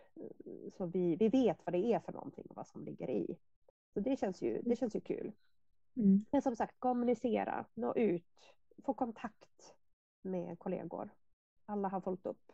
så 0.77 0.87
vi, 0.87 1.17
vi 1.17 1.29
vet 1.29 1.59
vad 1.67 1.73
det 1.73 1.93
är 1.93 2.01
för 2.01 2.13
någonting 2.13 2.47
och 2.51 2.57
vad 2.57 2.67
som 2.67 2.85
ligger 2.85 3.11
i. 3.11 3.37
Så 3.95 4.01
det 4.01 4.17
känns 4.17 4.43
ju, 4.43 4.63
det 4.63 4.77
känns 4.77 4.97
ju 4.97 5.01
kul. 5.01 5.33
Mm. 5.97 6.25
Men 6.31 6.43
som 6.43 6.57
sagt, 6.57 6.75
kommunicera, 6.79 7.65
nå 7.75 7.95
ut, 7.95 8.55
få 8.85 8.95
kontakt 8.95 9.75
med 10.23 10.59
kollegor. 10.59 11.11
Alla 11.67 11.89
har 11.89 12.01
fullt 12.01 12.27
upp. 12.27 12.53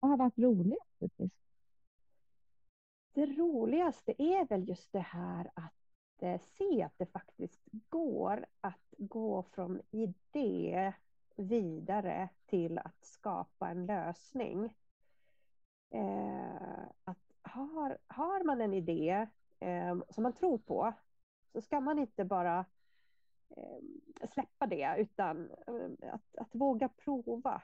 Vad 0.00 0.10
har 0.10 0.18
varit 0.18 0.38
roligt 0.38 0.94
det 3.14 3.26
roligaste 3.26 4.14
är 4.18 4.46
väl 4.46 4.68
just 4.68 4.92
det 4.92 4.98
här 4.98 5.50
att 5.54 6.22
eh, 6.22 6.40
se 6.40 6.82
att 6.82 6.98
det 6.98 7.06
faktiskt 7.06 7.62
går 7.88 8.46
att 8.60 8.94
gå 8.98 9.42
från 9.42 9.80
idé 9.90 10.92
vidare 11.36 12.28
till 12.46 12.78
att 12.78 13.04
skapa 13.04 13.68
en 13.68 13.86
lösning. 13.86 14.64
Eh, 15.90 16.86
att 17.04 17.18
har, 17.42 17.98
har 18.06 18.44
man 18.44 18.60
en 18.60 18.74
idé 18.74 19.26
eh, 19.60 19.98
som 20.10 20.22
man 20.22 20.32
tror 20.32 20.58
på 20.58 20.94
så 21.52 21.60
ska 21.60 21.80
man 21.80 21.98
inte 21.98 22.24
bara 22.24 22.64
eh, 23.56 24.26
släppa 24.28 24.66
det 24.66 24.94
utan 24.98 25.50
eh, 25.50 26.14
att, 26.14 26.36
att 26.36 26.54
våga 26.54 26.88
prova. 26.88 27.62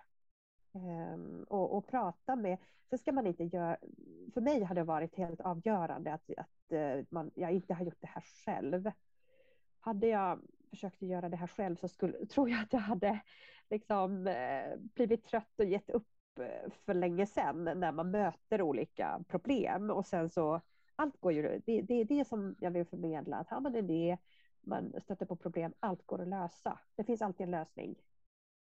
Eh, 0.75 1.43
och, 1.49 1.77
och, 1.77 1.87
prata 1.87 2.37
med, 2.37 2.59
så 2.91 2.99
ska 2.99 3.13
man 3.13 3.27
inte 3.27 3.45
göra, 3.45 3.77
för 4.35 4.41
mig 4.41 4.63
har 4.63 4.75
det 4.75 4.85
varit 4.85 5.17
helt 5.17 5.41
avgörande 5.41 6.15
att, 6.15 6.31
att 6.37 6.73
eh, 6.73 7.05
man, 7.09 7.31
jag 7.35 7.53
inte 7.53 7.75
har 7.75 7.85
gjort 7.85 8.01
det 8.01 8.07
här 8.07 8.25
själv. 8.45 8.91
Hade 9.81 10.07
jag 10.07 10.41
försökte 10.71 11.07
göra 11.07 11.29
det 11.29 11.37
här 11.37 11.47
själv 11.47 11.77
så 11.77 11.89
skulle, 11.89 12.27
tror 12.27 12.51
jag 12.51 12.63
att 12.63 12.73
jag 12.73 12.81
hade 12.81 13.21
liksom, 13.71 14.27
eh, 14.27 14.77
blivit 14.77 15.25
trött 15.25 15.61
och 15.61 15.65
gett 15.65 15.91
upp 15.91 16.09
eh, 16.41 16.71
för 16.85 16.95
länge 16.95 17.27
sedan 17.27 17.65
när 17.65 17.93
man 17.93 18.11
möter 18.11 18.63
olika 18.63 19.25
problem 19.29 19.91
och 19.91 20.07
sen 20.07 20.29
så 20.29 20.61
allt 20.97 21.21
går 21.21 21.33
ju, 21.33 21.43
det, 21.67 21.83
det 21.83 21.95
är 21.95 22.05
det 22.05 22.25
som 22.25 22.57
jag 22.61 22.71
vill 22.71 22.85
förmedla, 22.87 23.37
att 23.37 23.49
har 23.49 23.61
man 23.61 23.75
en 23.75 23.91
idé, 23.91 24.19
man 24.61 24.95
stöter 25.03 25.27
på 25.27 25.37
problem, 25.37 25.73
allt 25.81 26.07
går 26.07 26.23
att 26.23 26.29
lösa. 26.29 26.79
Det 26.97 27.05
finns 27.05 27.23
alltid 27.23 27.45
en 27.45 27.51
lösning. 27.51 27.97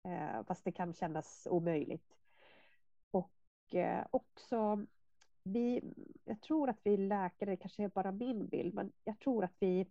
Eh, 0.04 0.44
fast 0.44 0.64
det 0.64 0.72
kan 0.72 0.94
kännas 0.94 1.48
omöjligt. 1.52 2.18
Och 3.12 3.76
eh, 3.76 4.06
också, 4.12 4.86
vi, 5.44 5.94
jag 6.24 6.42
tror 6.42 6.70
att 6.70 6.80
vi 6.84 6.98
läkare, 6.98 7.50
det 7.50 7.58
kanske 7.58 7.84
är 7.84 7.90
bara 7.90 8.12
min 8.12 8.48
bild, 8.48 8.74
men 8.74 8.92
jag 9.04 9.20
tror 9.20 9.44
att 9.44 9.56
vi, 9.60 9.88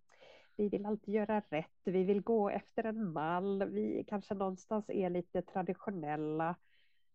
vi 0.57 0.69
vill 0.69 0.87
alltid 0.87 1.15
göra 1.15 1.43
rätt. 1.49 1.81
Vi 1.85 2.05
vill 2.05 2.21
gå 2.21 2.51
efter 2.51 2.85
en 2.85 3.13
mall. 3.13 3.65
Vi 3.65 4.05
kanske 4.09 4.35
någonstans 4.35 4.91
är 4.91 5.11
lite 5.11 5.43
traditionella. 5.43 6.57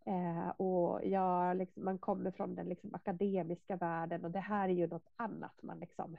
Eh, 0.06 0.50
och 0.50 1.00
ja, 1.04 1.54
liksom, 1.54 1.86
man 1.86 1.98
kommer 1.98 2.32
från 2.32 2.56
den 2.56 2.70
liksom, 2.70 2.96
akademiska 2.96 3.76
världen 3.76 4.26
och 4.26 4.32
det 4.32 4.40
här 4.40 4.70
är 4.70 4.74
ju 4.74 4.88
något 4.88 5.10
annat. 5.16 5.64
Man 5.64 5.80
liksom 5.80 6.18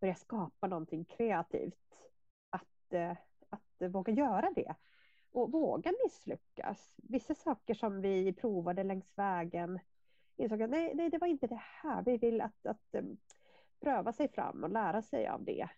börjar 0.00 0.14
skapa 0.14 0.66
någonting 0.66 1.04
kreativt. 1.04 1.94
Att, 2.50 2.92
eh, 2.92 3.16
att 3.50 3.90
våga 3.90 4.12
göra 4.12 4.50
det 4.54 4.74
och 5.32 5.52
våga 5.52 5.92
misslyckas. 6.04 6.94
Vissa 6.96 7.34
saker 7.34 7.74
som 7.74 8.00
vi 8.00 8.32
provade 8.32 8.82
längs 8.82 9.18
vägen 9.18 9.80
insåg 10.36 10.62
att 10.62 10.70
nej, 10.70 10.94
nej 10.94 11.10
det 11.10 11.18
var 11.18 11.26
inte 11.26 11.46
det 11.46 11.62
här. 11.62 12.02
Vi 12.02 12.16
vill 12.16 12.40
att, 12.40 12.66
att 12.66 12.88
um, 12.92 13.16
pröva 13.80 14.12
sig 14.12 14.28
fram 14.28 14.64
och 14.64 14.70
lära 14.70 15.02
sig 15.02 15.28
av 15.28 15.44
det. 15.44 15.68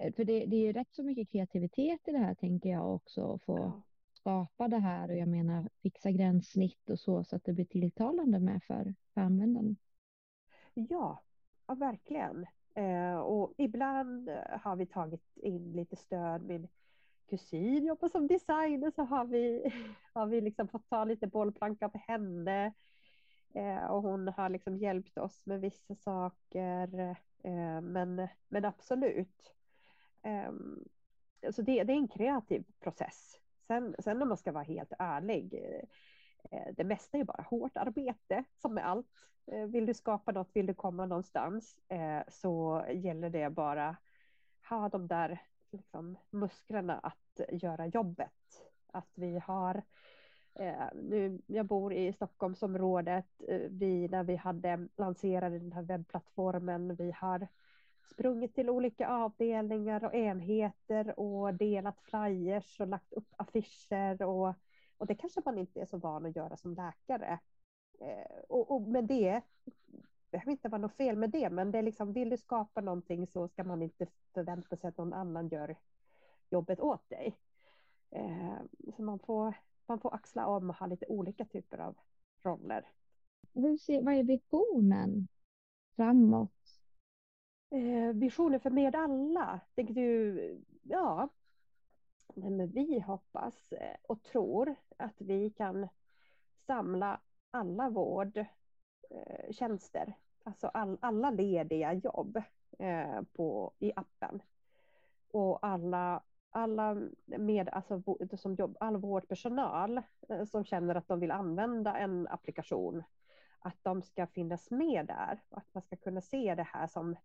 Eh, 0.00 0.12
för 0.12 0.24
det, 0.24 0.46
det 0.46 0.56
är 0.56 0.60
ju 0.60 0.72
rätt 0.72 0.94
så 0.94 1.02
mycket 1.02 1.30
kreativitet 1.30 2.08
i 2.08 2.12
det 2.12 2.18
här 2.18 2.34
tänker 2.34 2.70
jag 2.70 2.94
också. 2.94 3.32
Att 3.34 3.42
få 3.42 3.58
ja. 3.58 3.82
skapa 4.12 4.68
det 4.68 4.78
här 4.78 5.10
och 5.10 5.16
jag 5.16 5.28
menar 5.28 5.68
fixa 5.82 6.10
gränssnitt 6.10 6.90
och 6.90 6.98
så 6.98 7.24
så 7.24 7.36
att 7.36 7.44
det 7.44 7.52
blir 7.52 7.64
tilltalande 7.64 8.40
med 8.40 8.62
för, 8.62 8.94
för 9.14 9.20
användaren. 9.20 9.76
Ja, 10.74 11.22
ja 11.66 11.74
verkligen. 11.74 12.46
Eh, 12.74 13.18
och 13.18 13.54
ibland 13.56 14.30
har 14.60 14.76
vi 14.76 14.86
tagit 14.86 15.36
in 15.36 15.72
lite 15.72 15.96
stöd. 15.96 16.42
Min 16.42 16.68
kusin 17.30 17.86
jobbar 17.86 18.08
som 18.08 18.26
designer 18.26 18.90
så 18.90 19.02
har 19.02 19.24
vi, 19.24 19.72
har 20.12 20.26
vi 20.26 20.40
liksom 20.40 20.68
fått 20.68 20.88
ta 20.88 21.04
lite 21.04 21.26
bollplanka 21.26 21.88
på 21.88 21.98
henne. 21.98 22.72
Eh, 23.54 23.84
och 23.84 24.02
hon 24.02 24.28
har 24.28 24.48
liksom 24.48 24.76
hjälpt 24.76 25.18
oss 25.18 25.46
med 25.46 25.60
vissa 25.60 25.94
saker. 25.94 27.16
Eh, 27.42 27.80
men, 27.80 28.28
men 28.48 28.64
absolut. 28.64 29.54
Så 31.52 31.62
det, 31.62 31.84
det, 31.84 31.92
är 31.92 31.96
en 31.96 32.08
kreativ 32.08 32.64
process. 32.80 33.40
Sen, 33.66 33.94
sen 33.98 34.22
om 34.22 34.28
man 34.28 34.36
ska 34.36 34.52
vara 34.52 34.64
helt 34.64 34.92
ärlig. 34.98 35.54
Eh, 35.54 36.58
eh, 36.58 36.74
det 36.76 36.84
mesta 36.84 37.18
är 37.18 37.24
bara 37.24 37.42
hårt 37.42 37.76
arbete 37.76 38.44
som 38.62 38.74
med 38.74 38.86
allt. 38.88 39.28
Eh, 39.46 39.66
vill 39.66 39.86
du 39.86 39.94
skapa 39.94 40.32
något, 40.32 40.50
vill 40.52 40.66
du 40.66 40.74
komma 40.74 41.06
någonstans 41.06 41.76
så 42.28 42.84
gäller 42.92 43.30
det 43.30 43.50
bara 43.50 43.96
ha 44.68 44.88
de 44.88 45.06
där 45.06 45.42
liksom, 45.70 46.16
musklerna 46.30 46.98
att 46.98 47.40
göra 47.48 47.86
jobbet. 47.86 48.30
Att 48.92 49.12
vi 49.14 49.38
har 49.38 49.82
nu, 50.94 51.40
jag 51.46 51.66
bor 51.66 51.92
i 51.92 52.12
Stockholmsområdet. 52.12 53.26
Vi, 53.68 54.08
när 54.08 54.22
vi 54.22 54.36
hade 54.36 54.88
lanserat 54.96 55.52
den 55.52 55.72
här 55.72 55.82
webbplattformen, 55.82 56.94
vi 56.94 57.10
har 57.10 57.48
sprungit 58.10 58.54
till 58.54 58.70
olika 58.70 59.08
avdelningar 59.08 60.04
och 60.04 60.14
enheter 60.14 61.20
och 61.20 61.54
delat 61.54 62.00
flyers 62.00 62.80
och 62.80 62.88
lagt 62.88 63.12
upp 63.12 63.28
affischer 63.36 64.22
och, 64.22 64.54
och 64.96 65.06
det 65.06 65.14
kanske 65.14 65.42
man 65.44 65.58
inte 65.58 65.80
är 65.80 65.86
så 65.86 65.96
van 65.98 66.26
att 66.26 66.36
göra 66.36 66.56
som 66.56 66.74
läkare. 66.74 67.38
Eh, 68.00 68.38
och, 68.48 68.70
och 68.70 68.82
med 68.82 69.04
det 69.04 69.42
behöver 70.30 70.52
inte 70.52 70.68
vara 70.68 70.80
något 70.80 70.96
fel 70.96 71.16
med 71.16 71.30
det, 71.30 71.50
men 71.50 71.70
det 71.70 71.78
är 71.78 71.82
liksom, 71.82 72.12
vill 72.12 72.30
du 72.30 72.36
skapa 72.36 72.80
någonting 72.80 73.26
så 73.26 73.48
ska 73.48 73.64
man 73.64 73.82
inte 73.82 74.06
förvänta 74.34 74.76
sig 74.76 74.88
att 74.88 74.98
någon 74.98 75.12
annan 75.12 75.48
gör 75.48 75.76
jobbet 76.50 76.80
åt 76.80 77.08
dig. 77.08 77.36
Eh, 78.10 78.58
så 78.96 79.02
man 79.02 79.18
får, 79.18 79.54
man 79.86 80.00
får 80.00 80.14
axla 80.14 80.46
om 80.46 80.70
och 80.70 80.76
ha 80.76 80.86
lite 80.86 81.06
olika 81.06 81.44
typer 81.44 81.78
av 81.78 81.96
roller. 82.42 82.86
Hur 83.54 83.76
ser, 83.76 84.02
vad 84.02 84.14
är 84.14 84.22
visionen 84.22 85.28
framåt? 85.96 86.59
Eh, 87.70 88.12
visionen 88.14 88.60
för 88.60 88.70
med 88.70 88.96
alla, 88.96 89.60
tänker 89.74 89.94
du? 89.94 90.60
Ja, 90.82 91.28
men 92.34 92.70
vi 92.70 93.00
hoppas 93.00 93.72
eh, 93.72 93.96
och 94.02 94.22
tror 94.22 94.74
att 94.96 95.20
vi 95.20 95.50
kan 95.50 95.88
samla 96.56 97.20
alla 97.50 97.90
vårdtjänster, 97.90 100.06
eh, 100.06 100.14
alltså 100.44 100.66
all, 100.66 100.98
alla 101.00 101.30
lediga 101.30 101.92
jobb 101.92 102.42
eh, 102.78 103.22
på, 103.32 103.72
i 103.78 103.92
appen. 103.96 104.42
Och 105.30 105.66
alla, 105.66 106.22
alla 106.50 106.96
med, 107.24 107.68
alltså, 107.68 108.02
som 108.36 108.54
jobb, 108.54 108.76
all 108.80 108.96
vårdpersonal 108.96 110.02
som 110.50 110.64
känner 110.64 110.94
att 110.94 111.08
de 111.08 111.20
vill 111.20 111.30
använda 111.30 111.96
en 111.96 112.28
applikation, 112.28 113.02
att 113.58 113.76
de 113.82 114.02
ska 114.02 114.26
finnas 114.26 114.70
med 114.70 115.06
där. 115.06 115.40
Och 115.48 115.58
att 115.58 115.74
man 115.74 115.82
ska 115.82 115.96
kunna 115.96 116.20
se 116.20 116.54
det 116.54 116.68
här 116.72 116.86
som, 116.86 117.16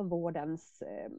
som 0.00 0.08
vårdens 0.08 0.82
eh, 0.82 1.10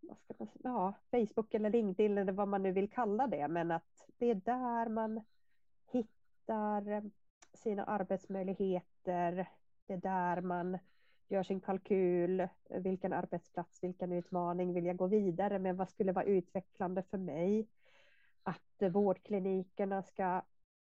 vad 0.00 0.18
ska 0.18 0.34
man, 0.38 0.48
ja, 0.62 0.94
Facebook 1.10 1.54
eller 1.54 1.70
LinkedIn 1.70 2.18
eller 2.18 2.32
vad 2.32 2.48
man 2.48 2.62
nu 2.62 2.72
vill 2.72 2.90
kalla 2.90 3.26
det, 3.26 3.48
men 3.48 3.70
att 3.70 4.08
det 4.18 4.30
är 4.30 4.34
där 4.34 4.88
man 4.88 5.20
hittar 5.92 6.88
eh, 6.88 7.02
sina 7.52 7.84
arbetsmöjligheter. 7.84 9.48
Det 9.86 9.92
är 9.92 9.96
där 9.96 10.40
man 10.40 10.78
gör 11.28 11.42
sin 11.42 11.60
kalkyl. 11.60 12.48
Vilken 12.68 13.12
arbetsplats, 13.12 13.82
vilken 13.82 14.12
utmaning 14.12 14.72
vill 14.72 14.86
jag 14.86 14.96
gå 14.96 15.06
vidare 15.06 15.58
med? 15.58 15.76
Vad 15.76 15.88
skulle 15.88 16.12
vara 16.12 16.24
utvecklande 16.24 17.02
för 17.02 17.18
mig? 17.18 17.68
Att 18.42 18.92
vårdklinikerna 18.92 20.02
ska 20.02 20.42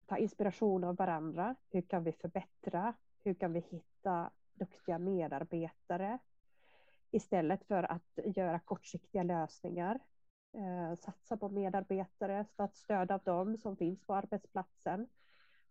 ta 0.06 0.18
inspiration 0.18 0.84
av 0.84 0.96
varandra. 0.96 1.54
Hur 1.70 1.82
kan 1.82 2.04
vi 2.04 2.12
förbättra? 2.12 2.94
Hur 3.24 3.34
kan 3.34 3.52
vi 3.52 3.60
hitta 3.60 4.30
duktiga 4.54 4.98
medarbetare? 4.98 6.18
Istället 7.16 7.64
för 7.64 7.82
att 7.82 8.18
göra 8.36 8.58
kortsiktiga 8.58 9.22
lösningar. 9.22 10.00
Eh, 10.52 10.94
satsa 10.94 11.36
på 11.36 11.48
medarbetare, 11.48 12.44
ta 12.56 12.68
stöd 12.68 13.10
av 13.10 13.20
dem 13.22 13.56
som 13.56 13.76
finns 13.76 14.06
på 14.06 14.14
arbetsplatsen 14.14 15.08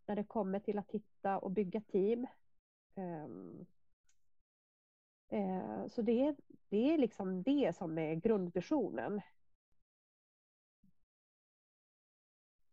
när 0.06 0.16
det 0.16 0.24
kommer 0.24 0.60
till 0.60 0.78
att 0.78 0.92
hitta 0.92 1.40
och 1.40 1.52
bygga 1.52 1.82
team. 1.82 2.28
Eh, 2.96 3.26
eh, 5.40 5.88
så 5.88 6.02
det, 6.02 6.36
det 6.70 6.94
är 6.94 6.98
liksom 6.98 7.44
det 7.44 7.76
som 7.76 7.98
är 7.98 8.16
grundvisionen. 8.16 9.22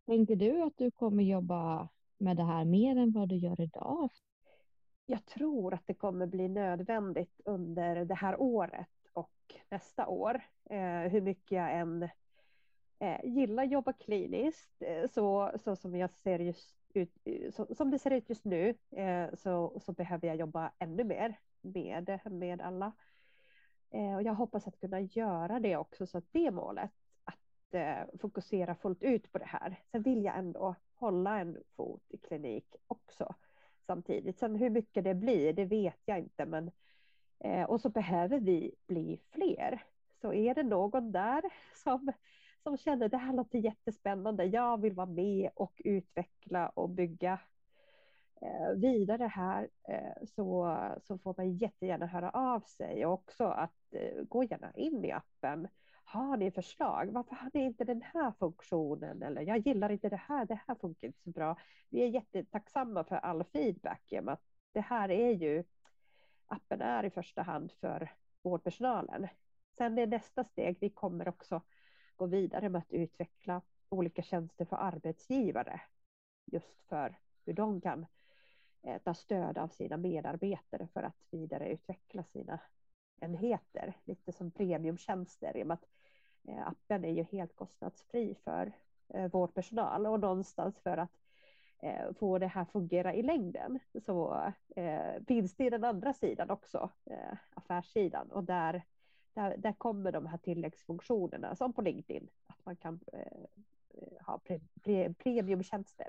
Tänker 0.07 0.37
du 0.37 0.63
att 0.63 0.77
du 0.77 0.91
kommer 0.91 1.23
jobba 1.23 1.89
med 2.19 2.37
det 2.37 2.45
här 2.45 2.65
mer 2.65 2.97
än 2.97 3.13
vad 3.13 3.29
du 3.29 3.37
gör 3.37 3.61
idag? 3.61 4.11
Jag 5.13 5.27
tror 5.27 5.75
att 5.75 5.87
det 5.87 5.95
kommer 5.95 6.27
bli 6.27 6.49
nödvändigt 6.49 7.41
under 7.45 8.05
det 8.05 8.15
här 8.15 8.41
året 8.41 8.89
och 9.13 9.55
nästa 9.69 10.07
år. 10.07 10.41
Eh, 10.71 11.01
hur 11.01 11.21
mycket 11.21 11.53
jag 11.53 11.73
än 11.73 12.09
eh, 12.99 13.25
gillar 13.25 13.63
att 13.63 13.71
jobba 13.71 13.93
kliniskt, 13.93 14.83
eh, 14.83 15.11
så, 15.11 15.53
så 15.65 15.77
som 15.77 15.97
jag 15.97 16.11
ser 16.11 16.39
just 16.39 16.77
ut, 16.95 17.13
eh, 17.25 17.51
så, 17.51 17.75
som 17.75 17.91
det 17.91 17.99
ser 17.99 18.11
ut 18.11 18.29
just 18.29 18.45
nu 18.45 18.75
eh, 18.91 19.35
så, 19.35 19.81
så 19.81 19.93
behöver 19.93 20.29
jag 20.29 20.37
jobba 20.37 20.73
ännu 20.79 21.05
mer 21.05 21.39
med, 21.61 22.21
med 22.31 22.61
alla. 22.61 22.93
Eh, 23.91 24.15
och 24.15 24.23
jag 24.23 24.35
hoppas 24.35 24.67
att 24.67 24.81
kunna 24.81 25.01
göra 25.01 25.61
det 25.61 25.77
också 25.77 26.07
så 26.07 26.19
att 26.19 26.33
det 26.33 26.47
är 26.47 26.51
målet 26.51 26.93
att 27.25 27.75
eh, 27.75 28.19
fokusera 28.21 28.75
fullt 28.75 29.03
ut 29.03 29.33
på 29.33 29.39
det 29.39 29.49
här. 29.49 29.81
Sen 29.91 30.03
vill 30.03 30.25
jag 30.25 30.39
ändå 30.39 30.75
hålla 30.95 31.41
en 31.41 31.59
fot 31.77 32.05
i 32.09 32.19
klinik 32.19 32.77
också 32.87 33.35
samtidigt. 33.87 34.39
Sen 34.39 34.57
hur 34.57 34.71
mycket 34.71 35.05
det 35.05 35.15
blir, 35.15 35.53
det 35.53 35.65
vet 35.65 36.01
jag 36.05 36.19
inte, 36.19 36.47
men 36.47 36.71
eh, 37.39 37.63
och 37.63 37.81
så 37.81 37.89
behöver 37.89 38.41
vi 38.41 38.75
bli 38.87 39.21
fler. 39.31 39.85
Så 40.21 40.33
är 40.33 40.55
det 40.55 40.63
någon 40.63 41.13
där 41.13 41.43
som 41.75 42.13
som 42.63 42.77
känner 42.77 43.09
det 43.09 43.17
här 43.17 43.33
låter 43.33 43.59
jättespännande. 43.59 44.45
Jag 44.45 44.81
vill 44.81 44.95
vara 44.95 45.07
med 45.07 45.51
och 45.55 45.83
utveckla 45.85 46.69
och 46.69 46.89
bygga 46.89 47.41
eh, 48.43 48.71
vidare 48.77 49.25
här 49.27 49.69
eh, 49.89 50.27
så, 50.27 50.79
så 51.03 51.19
får 51.19 51.35
man 51.37 51.57
jättegärna 51.57 52.07
höra 52.07 52.31
av 52.31 52.61
sig 52.61 53.07
och 53.07 53.13
också 53.13 53.45
att 53.45 53.95
eh, 53.95 54.23
gå 54.23 54.45
gärna 54.45 54.73
in 54.75 55.05
i 55.05 55.13
appen 55.13 55.69
har 56.05 56.37
ni 56.37 56.51
förslag? 56.51 57.11
Varför 57.13 57.35
har 57.35 57.51
ni 57.55 57.65
inte 57.65 57.85
den 57.85 58.03
här 58.03 58.33
funktionen? 58.39 59.23
Eller 59.23 59.43
jag 59.43 59.59
gillar 59.59 59.93
inte 59.93 60.09
det 60.09 60.17
här, 60.17 60.47
det 60.47 60.61
här 60.67 60.75
funkar 60.75 61.07
inte 61.07 61.23
så 61.23 61.31
bra. 61.31 61.57
Vi 61.89 62.03
är 62.03 62.07
jättetacksamma 62.07 63.05
för 63.05 63.17
all 63.17 63.45
feedback. 63.45 64.13
Att 64.13 64.43
det 64.73 64.81
här 64.81 65.11
är 65.11 65.31
ju, 65.31 65.65
appen 66.47 66.81
är 66.81 67.05
i 67.05 67.11
första 67.11 67.43
hand 67.43 67.73
för 67.73 68.11
vårdpersonalen. 68.43 69.29
Sen 69.77 69.99
är 69.99 70.07
nästa 70.07 70.45
steg, 70.45 70.77
vi 70.81 70.91
kommer 70.91 71.29
också 71.29 71.63
gå 72.17 72.27
vidare 72.27 72.69
med 72.69 72.79
att 72.79 72.93
utveckla 72.93 73.63
olika 73.89 74.23
tjänster 74.23 74.65
för 74.65 74.77
arbetsgivare. 74.77 75.81
Just 76.45 76.83
för 76.89 77.19
hur 77.45 77.53
de 77.53 77.81
kan 77.81 78.07
eh, 78.83 79.03
ta 79.03 79.15
stöd 79.15 79.59
av 79.59 79.69
sina 79.69 79.97
medarbetare 79.97 80.89
för 80.93 81.03
att 81.03 81.17
vidareutveckla 81.31 82.25
sina 82.25 82.61
enheter. 83.23 83.95
Lite 84.05 84.33
som 84.33 84.51
premiumtjänster 84.51 85.57
i 85.57 85.63
och 85.63 85.67
med 85.67 85.75
att 85.75 85.89
eh, 86.49 86.69
appen 86.69 87.05
är 87.05 87.13
ju 87.13 87.23
helt 87.23 87.57
kostnadsfri 87.57 88.35
för 88.45 88.73
eh, 89.09 89.31
vårdpersonal 89.31 90.07
och 90.07 90.21
någonstans 90.21 90.79
för 90.79 90.97
att 90.97 91.13
eh, 91.79 92.13
få 92.19 92.39
det 92.39 92.47
här 92.47 92.65
fungera 92.65 93.15
i 93.15 93.23
längden 93.23 93.79
så 94.05 94.53
finns 95.27 95.55
det 95.55 95.65
i 95.65 95.71
den 95.71 95.85
andra 95.85 96.13
sidan 96.13 96.51
också, 96.51 96.91
affärssidan 97.55 98.31
och 98.31 98.45
där, 98.45 98.83
där, 99.35 99.57
där 99.57 99.73
kommer 99.73 100.13
de 100.13 100.27
här 100.27 100.39
tilläggsfunktionerna 100.39 101.57
som 101.57 101.73
på 101.73 101.83
LinkedIn, 101.83 102.29
att 102.47 102.67
man 102.67 102.77
kan 102.77 103.01
ha 104.21 104.39
pre, 104.39 104.61
pre, 104.83 105.15
premiumtjänster. 105.15 106.09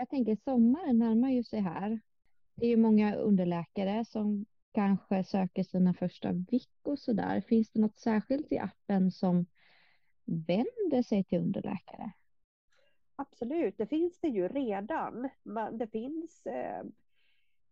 Jag 0.00 0.08
tänker 0.08 0.36
sommaren 0.36 0.98
närmar 0.98 1.30
ju 1.30 1.44
sig 1.44 1.60
här. 1.60 2.00
Det 2.54 2.66
är 2.66 2.70
ju 2.70 2.76
många 2.76 3.14
underläkare 3.14 4.04
som 4.04 4.46
kanske 4.74 5.24
söker 5.24 5.62
sina 5.62 5.94
första 5.94 6.32
vick 6.32 6.70
och 6.82 6.98
sådär. 6.98 7.40
Finns 7.40 7.70
det 7.70 7.80
något 7.80 7.96
särskilt 7.96 8.52
i 8.52 8.58
appen 8.58 9.10
som 9.10 9.46
vänder 10.24 11.02
sig 11.02 11.24
till 11.24 11.38
underläkare? 11.38 12.12
Absolut, 13.16 13.78
det 13.78 13.86
finns 13.86 14.18
det 14.20 14.28
ju 14.28 14.48
redan. 14.48 15.28
Det 15.72 15.86
finns 15.86 16.46
eh, 16.46 16.82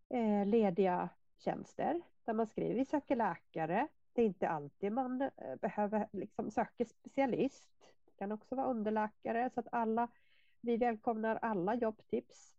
eh, 0.08 0.46
lediga 0.46 1.08
tjänster 1.38 2.00
där 2.24 2.32
man 2.32 2.46
skriver 2.46 2.74
vi 2.74 2.84
söker 2.84 3.16
läkare. 3.16 3.88
Det 4.12 4.22
är 4.22 4.26
inte 4.26 4.48
alltid 4.48 4.92
man 4.92 5.22
eh, 5.22 5.56
behöver 5.60 6.08
liksom 6.12 6.50
söka 6.50 6.84
specialist. 6.84 7.70
Det 8.04 8.12
kan 8.18 8.32
också 8.32 8.54
vara 8.54 8.66
underläkare 8.66 9.50
så 9.54 9.60
att 9.60 9.68
alla, 9.72 10.08
vi 10.66 10.76
välkomnar 10.76 11.36
alla 11.36 11.74
jobbtips. 11.74 12.54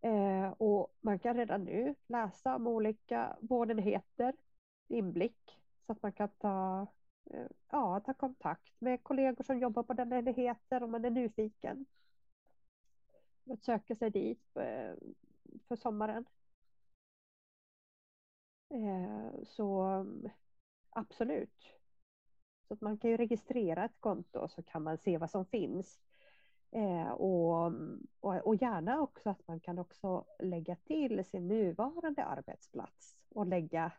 Eh, 0.00 0.50
och 0.50 0.96
man 1.00 1.18
kan 1.18 1.36
redan 1.36 1.64
nu 1.64 1.94
läsa 2.06 2.56
om 2.56 2.66
olika 2.66 3.36
vårdenheter, 3.40 4.34
inblick, 4.88 5.60
så 5.86 5.92
att 5.92 6.02
man 6.02 6.12
kan 6.12 6.28
ta, 6.28 6.86
eh, 7.30 7.46
ja, 7.70 8.00
ta 8.00 8.14
kontakt 8.14 8.80
med 8.80 9.02
kollegor 9.02 9.44
som 9.44 9.58
jobbar 9.58 9.82
på 9.82 9.92
den 9.92 10.12
enheten 10.12 10.82
om 10.82 10.90
man 10.90 11.04
är 11.04 11.10
nyfiken. 11.10 11.86
Att 13.50 13.64
söka 13.64 13.94
sig 13.94 14.10
dit 14.10 14.56
eh, 14.56 14.94
för 15.68 15.76
sommaren. 15.76 16.24
Eh, 18.68 19.44
så 19.44 19.86
absolut. 20.90 21.72
Så 22.68 22.74
att 22.74 22.80
man 22.80 22.98
kan 22.98 23.10
ju 23.10 23.16
registrera 23.16 23.84
ett 23.84 24.00
konto 24.00 24.48
så 24.48 24.62
kan 24.62 24.82
man 24.82 24.98
se 24.98 25.18
vad 25.18 25.30
som 25.30 25.46
finns. 25.46 26.00
Eh, 26.74 27.10
och, 27.10 27.72
och, 28.20 28.46
och, 28.46 28.56
gärna 28.56 29.00
också 29.00 29.30
att 29.30 29.48
man 29.48 29.60
kan 29.60 29.78
också 29.78 30.24
lägga 30.38 30.76
till 30.76 31.24
sin 31.24 31.48
nuvarande 31.48 32.24
arbetsplats 32.24 33.16
och 33.28 33.46
lägga, 33.46 33.92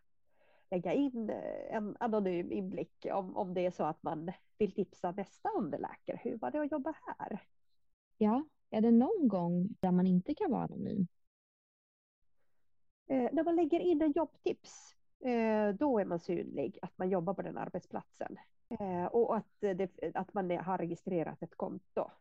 lägga 0.72 0.94
in 0.94 1.30
eh, 1.30 1.76
en 1.76 1.98
anonym 2.00 2.52
inblick 2.52 3.08
om, 3.12 3.38
om 3.38 3.54
det 3.54 3.66
är 3.66 3.72
så 3.72 3.84
att 3.84 4.04
man 4.04 4.32
vill 4.58 4.72
tipsa 4.72 5.12
nästa 5.12 5.50
underläkare. 5.50 6.20
Hur 6.24 6.38
var 6.38 6.52
det 6.52 6.62
att 6.62 6.72
jobba 6.72 6.94
här? 7.06 7.40
Ja, 8.18 8.46
är 8.70 8.82
det 8.82 8.92
någon 8.92 9.28
gång 9.28 9.70
där 9.80 9.92
man 9.92 10.08
inte 10.08 10.36
kan 10.36 10.52
vara 10.52 10.64
anonym? 10.64 11.08
Eh, 13.08 13.30
när 13.32 13.44
man 13.44 13.56
lägger 13.56 13.80
in 13.80 14.02
en 14.02 14.12
jobbtips, 14.12 14.96
eh, 15.20 15.70
då 15.70 16.00
är 16.00 16.06
man 16.06 16.20
synlig 16.20 16.80
att 16.82 16.98
man 16.98 17.10
jobbar 17.10 17.34
på 17.34 17.42
den 17.42 17.58
arbetsplatsen. 17.58 18.38
Eh, 18.80 19.06
och 19.06 19.38
att, 19.38 19.60
det, 19.60 20.16
att 20.16 20.34
man 20.34 20.52
har 20.52 20.78
registrerat 20.78 21.44
ett 21.44 21.58
konto. 21.58 22.12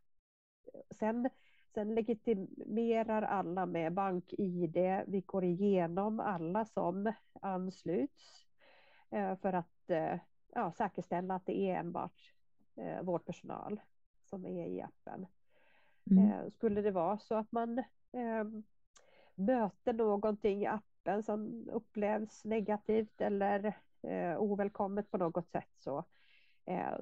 Sen, 0.90 1.30
sen 1.74 1.94
legitimerar 1.94 3.22
alla 3.22 3.66
med 3.66 3.92
bank-id. 3.92 4.76
Vi 5.06 5.20
går 5.26 5.44
igenom 5.44 6.20
alla 6.20 6.64
som 6.64 7.12
ansluts 7.32 8.46
eh, 9.10 9.36
för 9.36 9.52
att 9.52 9.90
eh, 9.90 10.18
ja, 10.54 10.72
säkerställa 10.72 11.34
att 11.34 11.46
det 11.46 11.58
är 11.58 11.80
enbart 11.80 12.32
eh, 12.76 13.02
vårdpersonal 13.02 13.80
som 14.24 14.46
är 14.46 14.66
i 14.66 14.82
appen. 14.82 15.26
Mm. 16.10 16.50
Skulle 16.50 16.82
det 16.82 16.90
vara 16.90 17.18
så 17.18 17.34
att 17.34 17.52
man 17.52 17.82
möter 19.34 19.92
någonting 19.92 20.62
i 20.62 20.66
appen 20.66 21.22
som 21.22 21.68
upplevs 21.72 22.44
negativt 22.44 23.20
eller 23.20 23.74
ovälkommet 24.38 25.10
på 25.10 25.18
något 25.18 25.48
sätt 25.48 25.70
så, 25.78 26.04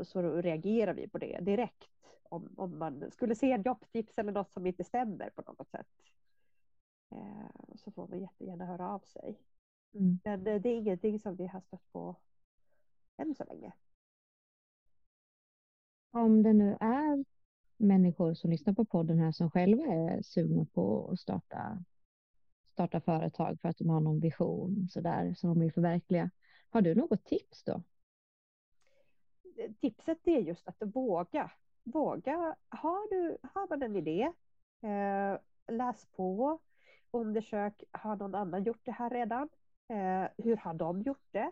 så 0.03 0.23
reagerar 0.23 0.95
vi 0.95 1.09
på 1.09 1.19
det 1.19 1.39
direkt 1.41 2.00
om, 2.31 2.55
om 2.57 2.79
man 2.79 3.11
skulle 3.11 3.35
se 3.35 3.53
en 3.53 3.63
jobbtips 3.63 4.19
eller 4.19 4.33
något 4.33 4.53
som 4.53 4.67
inte 4.67 4.85
stämmer 4.85 5.31
på 5.31 5.43
något 5.43 5.71
sätt. 5.71 5.87
Eh, 7.11 7.75
så 7.75 7.91
får 7.91 8.09
man 8.09 8.21
jättegärna 8.21 8.67
höra 8.67 8.89
av 8.89 9.01
sig. 9.01 9.39
Mm. 9.95 10.21
Men 10.25 10.45
det 10.45 10.51
är 10.51 10.67
ingenting 10.67 11.21
som 11.21 11.37
vi 11.37 11.47
har 11.47 11.61
stött 11.61 11.93
på 11.93 12.17
än 13.17 13.35
så 13.35 13.45
länge. 13.45 13.73
Om 16.11 16.43
det 16.43 16.53
nu 16.53 16.77
är 16.81 17.25
människor 17.77 18.35
som 18.35 18.51
lyssnar 18.51 18.75
på 18.75 18.85
podden 18.85 19.19
här 19.19 19.33
som 19.33 19.51
själva 19.51 19.85
är 19.85 20.23
sugna 20.23 20.65
på 20.65 21.11
att 21.13 21.21
starta, 21.21 21.85
starta 22.73 23.01
företag 23.01 23.61
för 23.61 23.69
att 23.69 23.79
de 23.79 23.89
har 23.89 24.01
någon 24.01 24.21
vision 24.21 24.89
så 24.91 25.01
där, 25.01 25.35
som 25.35 25.49
de 25.49 25.61
vill 25.61 25.73
förverkliga. 25.73 26.31
Har 26.69 26.81
du 26.81 26.95
något 26.95 27.25
tips 27.25 27.65
då? 27.65 27.83
Tipset 29.81 30.29
är 30.29 30.41
just 30.41 30.69
att 30.69 30.83
våga 30.95 31.51
våga. 31.91 32.57
Har, 32.69 33.11
du, 33.11 33.39
har 33.55 33.69
man 33.69 33.83
en 33.83 33.97
idé, 33.97 34.33
eh, 34.83 35.39
läs 35.75 36.07
på, 36.07 36.59
undersök, 37.11 37.83
har 37.93 38.17
någon 38.17 38.35
annan 38.35 38.65
gjort 38.65 38.85
det 38.85 38.93
här 38.93 39.11
redan? 39.11 39.49
Eh, 39.89 40.29
hur 40.39 40.57
har 40.57 40.75
de 40.75 41.03
gjort 41.03 41.27
det? 41.31 41.51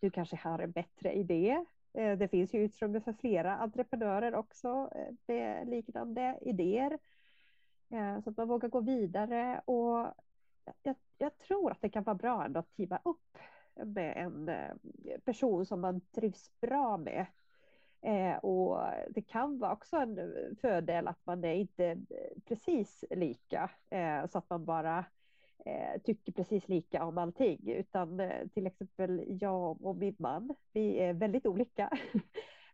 Du 0.00 0.10
kanske 0.10 0.36
har 0.36 0.58
en 0.58 0.70
bättre 0.70 1.12
idé. 1.12 1.64
Eh, 1.92 2.18
det 2.18 2.28
finns 2.28 2.54
ju 2.54 2.64
utrymme 2.64 3.00
för 3.00 3.12
flera 3.12 3.56
entreprenörer 3.56 4.34
också 4.34 4.90
eh, 4.94 5.14
med 5.26 5.68
liknande 5.68 6.38
idéer. 6.40 6.98
Eh, 7.90 8.20
så 8.20 8.30
att 8.30 8.36
man 8.36 8.48
vågar 8.48 8.68
gå 8.68 8.80
vidare 8.80 9.62
och 9.64 10.14
jag, 10.82 10.96
jag, 11.18 11.38
tror 11.38 11.70
att 11.70 11.80
det 11.80 11.88
kan 11.88 12.04
vara 12.04 12.14
bra 12.14 12.44
ändå 12.44 12.60
att 12.60 12.76
teama 12.76 13.00
upp 13.04 13.38
med 13.74 14.16
en 14.16 14.48
eh, 14.48 15.20
person 15.24 15.66
som 15.66 15.80
man 15.80 16.00
trivs 16.00 16.50
bra 16.60 16.96
med 16.96 17.26
Eh, 18.02 18.36
och 18.36 18.80
det 19.10 19.22
kan 19.22 19.58
vara 19.58 19.72
också 19.72 19.96
en 19.96 20.18
eh, 20.18 20.56
fördel 20.60 21.08
att 21.08 21.20
man 21.24 21.44
är 21.44 21.54
inte 21.54 21.86
eh, 21.86 22.42
precis 22.44 23.04
lika 23.10 23.70
eh, 23.90 24.26
så 24.26 24.38
att 24.38 24.50
man 24.50 24.64
bara 24.64 25.04
eh, 25.66 26.00
tycker 26.04 26.32
precis 26.32 26.68
lika 26.68 27.04
om 27.04 27.18
allting 27.18 27.70
utan 27.70 28.20
eh, 28.20 28.48
till 28.48 28.66
exempel 28.66 29.24
jag 29.28 29.84
och 29.84 29.96
min 29.96 30.16
man, 30.18 30.54
vi 30.72 30.98
är 30.98 31.12
väldigt 31.12 31.46
olika. 31.46 31.90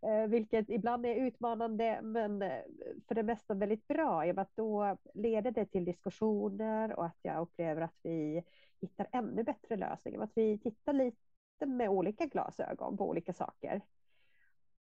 Eh, 0.03 0.27
vilket 0.27 0.71
ibland 0.71 1.07
är 1.07 1.15
utmanande 1.15 2.01
men 2.03 2.43
eh, 2.43 2.63
för 3.09 3.15
det 3.15 3.23
mesta 3.23 3.55
väldigt 3.55 3.89
bra 3.89 4.27
i 4.27 4.31
och 4.31 4.35
med 4.35 4.43
att 4.43 4.57
då 4.57 4.97
leder 5.15 5.51
det 5.51 5.67
till 5.67 5.85
diskussioner 5.85 6.99
och 6.99 7.07
att 7.07 7.19
jag 7.23 7.43
upplever 7.43 7.83
att 7.83 7.97
vi 8.03 8.45
hittar 8.81 9.07
ännu 9.13 9.43
bättre 9.43 9.77
lösningar. 9.77 10.21
Att 10.23 10.33
vi 10.35 10.59
tittar 10.59 10.93
lite 10.93 11.67
med 11.67 11.89
olika 11.89 12.27
glasögon 12.27 12.97
på 12.97 13.09
olika 13.09 13.33
saker. 13.33 13.83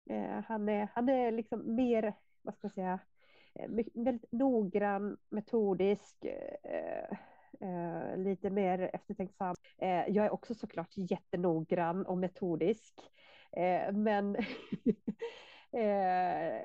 Eh, 0.10 0.43
han, 0.47 0.70
är, 0.70 0.88
han 0.93 1.10
är 1.10 1.32
liksom 1.32 1.76
mer, 1.76 2.14
vad 2.41 2.55
ska 2.55 2.66
jag 2.66 2.74
säga, 2.74 2.99
eh, 3.55 3.70
väldigt 3.93 4.32
noggrann, 4.32 5.18
metodisk, 5.30 6.26
eh, 6.64 7.18
eh, 7.62 8.18
lite 8.18 8.49
mer 8.49 8.89
eftertänksam. 8.93 9.55
Eh, 9.78 10.08
jag 10.10 10.26
är 10.26 10.34
också 10.34 10.53
såklart 10.53 10.91
jättenoggrann 10.95 12.05
och 12.05 12.18
metodisk, 12.18 12.93
eh, 13.51 13.91
men 13.93 14.36
eh, 15.72 16.62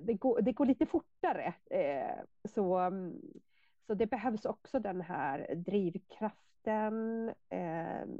det, 0.00 0.14
går, 0.18 0.42
det 0.42 0.52
går 0.52 0.66
lite 0.66 0.86
fortare. 0.86 1.54
Eh, 1.70 2.16
så, 2.48 2.90
så 3.86 3.94
det 3.94 4.06
behövs 4.06 4.44
också 4.44 4.78
den 4.78 5.00
här 5.00 5.54
drivkraften 5.54 7.30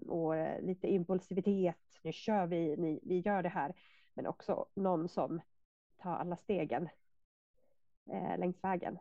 och 0.08 0.34
lite 0.62 0.88
impulsivitet. 0.88 1.76
Nu 2.02 2.12
kör 2.12 2.46
vi, 2.46 2.76
ni, 2.76 3.00
vi 3.02 3.18
gör 3.20 3.42
det 3.42 3.48
här 3.48 3.74
men 4.14 4.26
också 4.26 4.66
någon 4.74 5.08
som 5.08 5.40
tar 5.96 6.12
alla 6.16 6.36
stegen 6.36 6.88
eh, 8.10 8.38
längs 8.38 8.64
vägen. 8.64 8.98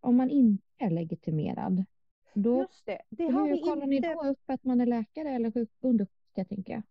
Om 0.00 0.16
man 0.16 0.30
inte 0.30 0.64
är 0.78 0.90
legitimerad, 0.90 1.84
Då, 2.34 2.58
Just 2.60 2.86
det, 2.86 3.02
det 3.08 3.26
hur 3.26 3.32
har 3.32 3.48
vi 3.48 3.60
kollar 3.62 3.86
ni 3.86 3.96
inte. 3.96 4.14
då 4.14 4.24
upp 4.24 4.42
att 4.50 4.64
man 4.64 4.80
är 4.80 4.86
läkare 4.86 5.28
eller 5.30 5.50
sjuk- 5.50 5.76
undersköterska 5.80 6.44
tänker 6.44 6.72
jag? 6.72 6.82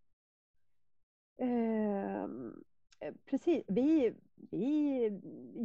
Ehm, 1.38 2.64
eh, 3.00 3.14
precis, 3.26 3.64
vi, 3.68 4.14
vi 4.36 5.02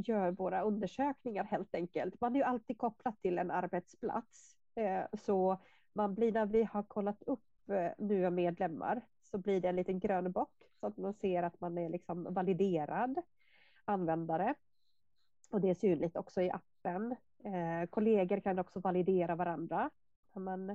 gör 0.07 0.31
våra 0.31 0.63
undersökningar 0.63 1.45
helt 1.45 1.75
enkelt. 1.75 2.21
Man 2.21 2.33
är 2.33 2.37
ju 2.39 2.43
alltid 2.45 2.79
kopplad 2.79 3.21
till 3.21 3.39
en 3.39 3.51
arbetsplats. 3.51 4.57
Eh, 4.75 5.05
så 5.19 5.59
man 5.93 6.15
blir, 6.15 6.33
när 6.33 6.47
vi 6.47 6.63
har 6.63 6.83
kollat 6.83 7.23
upp 7.23 7.69
eh, 7.69 7.91
nya 7.99 8.31
medlemmar 8.31 9.01
så 9.35 9.39
blir 9.39 9.61
det 9.61 9.69
en 9.69 9.77
liten 9.77 9.99
grön 9.99 10.33
bock 10.33 10.63
så 10.81 10.87
att 10.87 10.97
man 10.97 11.15
ser 11.15 11.43
att 11.43 11.61
man 11.61 11.79
är 11.79 11.89
liksom 11.89 12.35
validerad 12.35 13.23
användare. 13.85 14.55
Och 15.51 15.61
det 15.61 15.71
är 15.71 15.75
synligt 15.75 16.17
också 16.17 16.43
i 16.43 16.51
appen. 16.51 17.17
Eh, 17.45 17.89
kollegor 17.91 18.41
kan 18.41 18.59
också 18.59 18.81
validera 18.81 19.35
varandra. 19.35 19.91
Man 20.33 20.71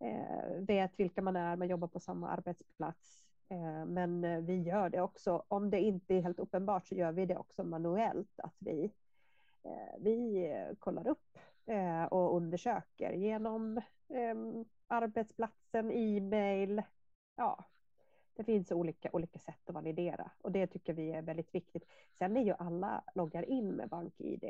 eh, 0.00 0.58
vet 0.58 1.00
vilka 1.00 1.22
man 1.22 1.36
är, 1.36 1.56
man 1.56 1.68
jobbar 1.68 1.88
på 1.88 2.00
samma 2.00 2.28
arbetsplats. 2.28 3.24
Eh, 3.48 3.86
men 3.86 4.46
vi 4.46 4.62
gör 4.62 4.90
det 4.90 5.00
också, 5.00 5.44
om 5.48 5.70
det 5.70 5.80
inte 5.80 6.14
är 6.14 6.22
helt 6.22 6.38
uppenbart 6.38 6.86
så 6.86 6.94
gör 6.94 7.12
vi 7.12 7.26
det 7.26 7.36
också 7.36 7.64
manuellt. 7.64 8.40
Att 8.40 8.56
vi, 8.58 8.92
eh, 9.62 9.98
vi 9.98 10.50
kollar 10.78 11.06
upp 11.06 11.38
eh, 11.66 12.04
och 12.04 12.36
undersöker 12.36 13.12
genom 13.12 13.80
ehm, 14.08 14.64
arbetsplatsen, 14.86 15.90
e-mail. 15.90 16.82
Ja, 17.36 17.64
det 18.36 18.44
finns 18.44 18.72
olika, 18.72 19.10
olika 19.12 19.38
sätt 19.38 19.68
att 19.68 19.74
validera 19.74 20.30
och 20.42 20.52
det 20.52 20.66
tycker 20.66 20.92
vi 20.92 21.12
är 21.12 21.22
väldigt 21.22 21.54
viktigt. 21.54 21.84
Sen 22.18 22.36
är 22.36 22.44
ju 22.44 22.52
alla 22.52 23.04
loggar 23.14 23.42
in 23.42 23.68
med 23.68 23.88
BankID. 23.88 24.44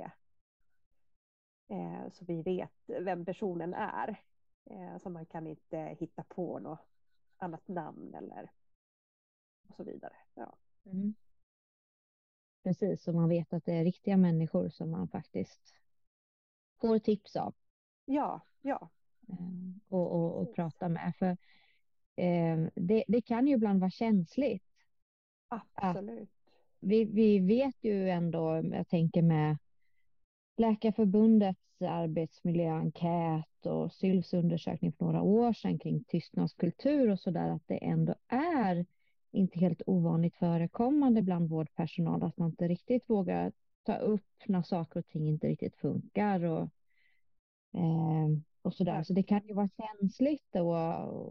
Eh, 1.69 2.09
så 2.13 2.25
vi 2.25 2.43
vet 2.43 2.73
vem 2.87 3.25
personen 3.25 3.75
är. 3.75 4.21
Eh, 4.65 4.99
så 4.99 5.11
man 5.11 5.27
kan 5.27 5.47
inte 5.47 5.79
hitta 5.79 6.23
på 6.23 6.59
något 6.59 6.81
annat 7.37 7.69
namn 7.69 8.15
eller 8.15 8.51
och 9.69 9.77
så 9.77 9.85
vidare. 9.85 10.17
Ja. 10.35 10.57
Mm. 10.85 11.15
Precis, 12.63 13.03
så 13.03 13.13
man 13.13 13.29
vet 13.29 13.53
att 13.53 13.65
det 13.65 13.73
är 13.73 13.85
riktiga 13.85 14.17
människor 14.17 14.69
som 14.69 14.91
man 14.91 15.09
faktiskt 15.09 15.75
får 16.81 16.99
tips 16.99 17.37
av 17.37 17.55
Ja, 18.05 18.41
ja, 18.63 18.89
eh, 19.29 19.37
och, 19.89 20.13
och, 20.13 20.41
och 20.41 20.55
prata 20.55 20.89
med. 20.89 21.15
För 21.19 21.37
det, 22.75 23.05
det 23.09 23.23
kan 23.23 23.47
ju 23.47 23.55
ibland 23.55 23.81
vara 23.81 23.91
känsligt. 23.91 24.63
absolut. 25.75 26.31
Vi, 26.81 27.05
vi 27.05 27.39
vet 27.39 27.85
ju 27.85 28.11
ändå, 28.11 28.63
jag 28.73 28.89
tänker 28.89 29.23
med 29.23 29.59
Läkarförbundets 30.57 31.83
arbetsmiljöenkät 31.83 33.67
och 33.67 33.93
SYLs 33.93 34.35
undersökning 34.35 34.93
för 34.93 35.05
några 35.05 35.23
år 35.23 35.53
sedan 35.53 35.79
kring 35.79 36.05
tystnadskultur 36.05 37.11
och 37.11 37.21
så 37.21 37.31
där, 37.31 37.51
att 37.51 37.63
det 37.67 37.77
ändå 37.77 38.15
är 38.29 38.87
inte 39.33 39.59
helt 39.59 39.83
ovanligt 39.87 40.37
förekommande 40.37 41.23
bland 41.23 41.49
vårdpersonal 41.49 42.23
att 42.23 42.37
man 42.37 42.51
inte 42.51 42.69
riktigt 42.69 43.11
vågar 43.11 43.53
ta 43.83 43.97
upp 43.97 44.43
när 44.47 44.63
saker 44.63 45.01
och 45.01 45.09
ting 45.09 45.29
inte 45.29 45.47
riktigt 45.49 45.77
funkar 45.77 46.45
och, 46.45 46.63
eh, 47.75 48.29
och 48.67 48.75
så 48.75 48.85
där. 48.85 49.03
Så 49.03 49.13
det 49.13 49.23
kan 49.23 49.47
ju 49.47 49.55
vara 49.55 49.69
känsligt 49.69 50.57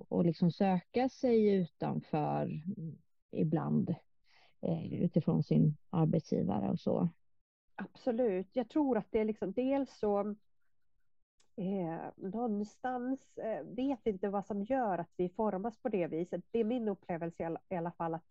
och 0.09 0.25
liksom 0.25 0.51
söka 0.51 1.09
sig 1.09 1.55
utanför 1.55 2.49
ibland 3.31 3.95
eh, 4.61 4.93
utifrån 4.93 5.43
sin 5.43 5.77
arbetsgivare 5.89 6.69
och 6.69 6.79
så. 6.79 7.09
Absolut. 7.75 8.49
Jag 8.53 8.69
tror 8.69 8.97
att 8.97 9.07
det 9.11 9.19
är 9.19 9.25
liksom 9.25 9.51
dels 9.51 9.97
så 9.97 10.19
eh, 11.55 12.05
någonstans 12.15 13.37
eh, 13.37 13.63
vet 13.63 14.07
inte 14.07 14.29
vad 14.29 14.45
som 14.45 14.63
gör 14.63 14.97
att 14.97 15.11
vi 15.17 15.29
formas 15.29 15.77
på 15.77 15.89
det 15.89 16.07
viset. 16.07 16.41
Det 16.51 16.59
är 16.59 16.63
min 16.63 16.87
upplevelse 16.87 17.43
i 17.43 17.45
alla, 17.45 17.59
i 17.69 17.75
alla 17.75 17.91
fall 17.91 18.13
att 18.13 18.25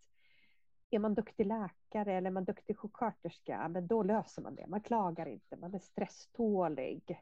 är 0.89 0.99
man 0.99 1.13
duktig 1.13 1.45
läkare 1.45 2.13
eller 2.13 2.29
är 2.29 2.33
man 2.33 2.45
duktig 2.45 2.77
sjuksköterska, 2.77 3.67
men 3.67 3.87
då 3.87 4.03
löser 4.03 4.41
man 4.41 4.55
det. 4.55 4.67
Man 4.67 4.81
klagar 4.81 5.25
inte, 5.25 5.55
man 5.55 5.75
är 5.75 5.79
stresstålig. 5.79 7.19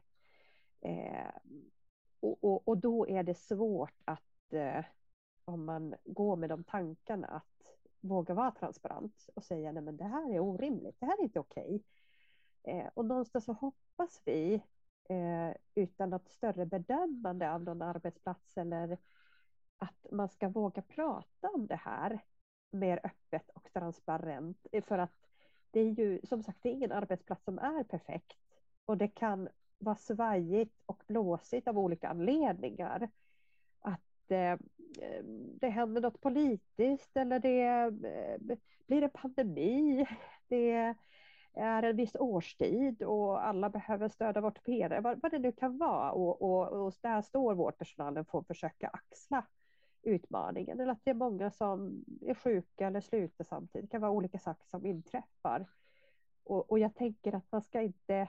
Och, 2.20 2.44
och, 2.44 2.68
och 2.68 2.78
då 2.78 3.08
är 3.08 3.22
det 3.22 3.34
svårt 3.34 3.94
att 4.04 4.52
eh, 4.52 4.84
om 5.44 5.64
man 5.64 5.94
går 6.04 6.36
med 6.36 6.48
de 6.48 6.64
tankarna 6.64 7.26
att 7.26 7.76
våga 8.00 8.34
vara 8.34 8.50
transparent 8.50 9.28
och 9.34 9.44
säga 9.44 9.72
nej 9.72 9.82
men 9.82 9.96
det 9.96 10.04
här 10.04 10.34
är 10.34 10.40
orimligt, 10.40 11.00
det 11.00 11.06
här 11.06 11.18
är 11.18 11.22
inte 11.22 11.40
okej. 11.40 11.82
Eh, 12.62 12.86
och 12.94 13.04
någonstans 13.04 13.44
så 13.44 13.52
hoppas 13.52 14.22
vi 14.24 14.54
eh, 15.08 15.56
utan 15.74 16.10
något 16.10 16.28
större 16.28 16.66
bedömande 16.66 17.52
av 17.52 17.62
någon 17.62 17.82
arbetsplats 17.82 18.56
eller 18.56 18.98
att 19.78 20.06
man 20.12 20.28
ska 20.28 20.48
våga 20.48 20.82
prata 20.82 21.50
om 21.50 21.66
det 21.66 21.76
här 21.76 22.24
mer 22.70 23.00
öppet 23.04 23.50
och 23.54 23.72
transparent. 23.72 24.66
Eh, 24.72 24.84
för 24.84 24.98
att 24.98 25.28
det 25.70 25.80
är 25.80 25.90
ju 25.90 26.20
som 26.24 26.42
sagt 26.42 26.58
det 26.62 26.68
är 26.68 26.72
ingen 26.72 26.92
arbetsplats 26.92 27.44
som 27.44 27.58
är 27.58 27.84
perfekt 27.84 28.38
och 28.84 28.96
det 28.98 29.08
kan 29.08 29.48
vara 29.78 29.96
svajigt 29.96 30.82
och 30.86 31.02
blåsigt 31.06 31.68
av 31.68 31.78
olika 31.78 32.08
anledningar. 32.08 33.10
Att 33.80 34.30
eh, 34.30 34.52
eh 34.52 35.24
det 35.60 35.68
händer 35.68 36.00
något 36.00 36.20
politiskt 36.20 37.16
eller 37.16 37.38
det 37.38 37.62
eh, 37.62 38.56
blir 38.86 39.02
en 39.02 39.10
pandemi. 39.10 40.06
Det 40.48 40.94
är 41.54 41.82
en 41.82 41.96
viss 41.96 42.16
årstid 42.20 43.02
och 43.02 43.46
alla 43.46 43.70
behöver 43.70 44.08
stöd 44.08 44.36
av 44.36 44.46
ortopeder, 44.46 45.00
vad, 45.00 45.22
vad 45.22 45.30
det 45.30 45.38
nu 45.38 45.52
kan 45.52 45.78
vara. 45.78 46.12
Och, 46.12 46.42
och, 46.42 46.86
och 46.86 46.94
där 47.00 47.22
står 47.22 47.54
vårdpersonalen 47.54 48.24
för 48.24 48.38
att 48.38 48.46
försöka 48.46 48.88
axla 48.88 49.46
utmaningen. 50.02 50.80
Eller 50.80 50.92
att 50.92 51.04
det 51.04 51.10
är 51.10 51.14
många 51.14 51.50
som 51.50 52.04
är 52.20 52.34
sjuka 52.34 52.86
eller 52.86 53.00
slutar 53.00 53.44
samtidigt. 53.44 53.90
Det 53.90 53.92
kan 53.92 54.00
vara 54.00 54.12
olika 54.12 54.38
saker 54.38 54.66
som 54.66 54.86
inträffar. 54.86 55.66
Och, 56.44 56.70
och 56.70 56.78
jag 56.78 56.94
tänker 56.94 57.34
att 57.34 57.52
man 57.52 57.62
ska 57.62 57.82
inte 57.82 58.28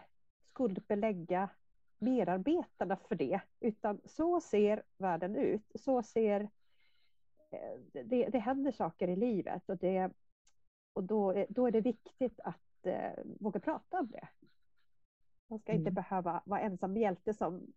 skuldbelägga 0.56 1.50
merarbetarna 1.98 2.96
för 2.96 3.16
det, 3.16 3.40
utan 3.60 4.02
så 4.06 4.42
ser 4.42 4.84
världen 4.98 5.36
ut. 5.36 5.72
Så 5.76 6.04
ser 6.04 6.50
det, 7.92 8.30
det 8.30 8.40
händer 8.40 8.72
saker 8.72 9.08
i 9.08 9.16
livet 9.16 9.70
och, 9.70 9.78
det, 9.78 10.12
och 10.94 11.04
då, 11.04 11.46
då 11.50 11.68
är 11.68 11.72
det 11.72 11.82
viktigt 11.82 12.40
att 12.40 12.86
eh, 12.86 13.12
våga 13.40 13.60
prata 13.60 14.00
om 14.00 14.08
det. 14.08 14.28
Man 15.48 15.60
ska 15.60 15.72
mm. 15.72 15.82
inte 15.82 15.92
behöva 15.92 16.42
vara 16.46 16.60
ensam 16.60 16.98
hjälte 16.98 17.34
som 17.34 17.74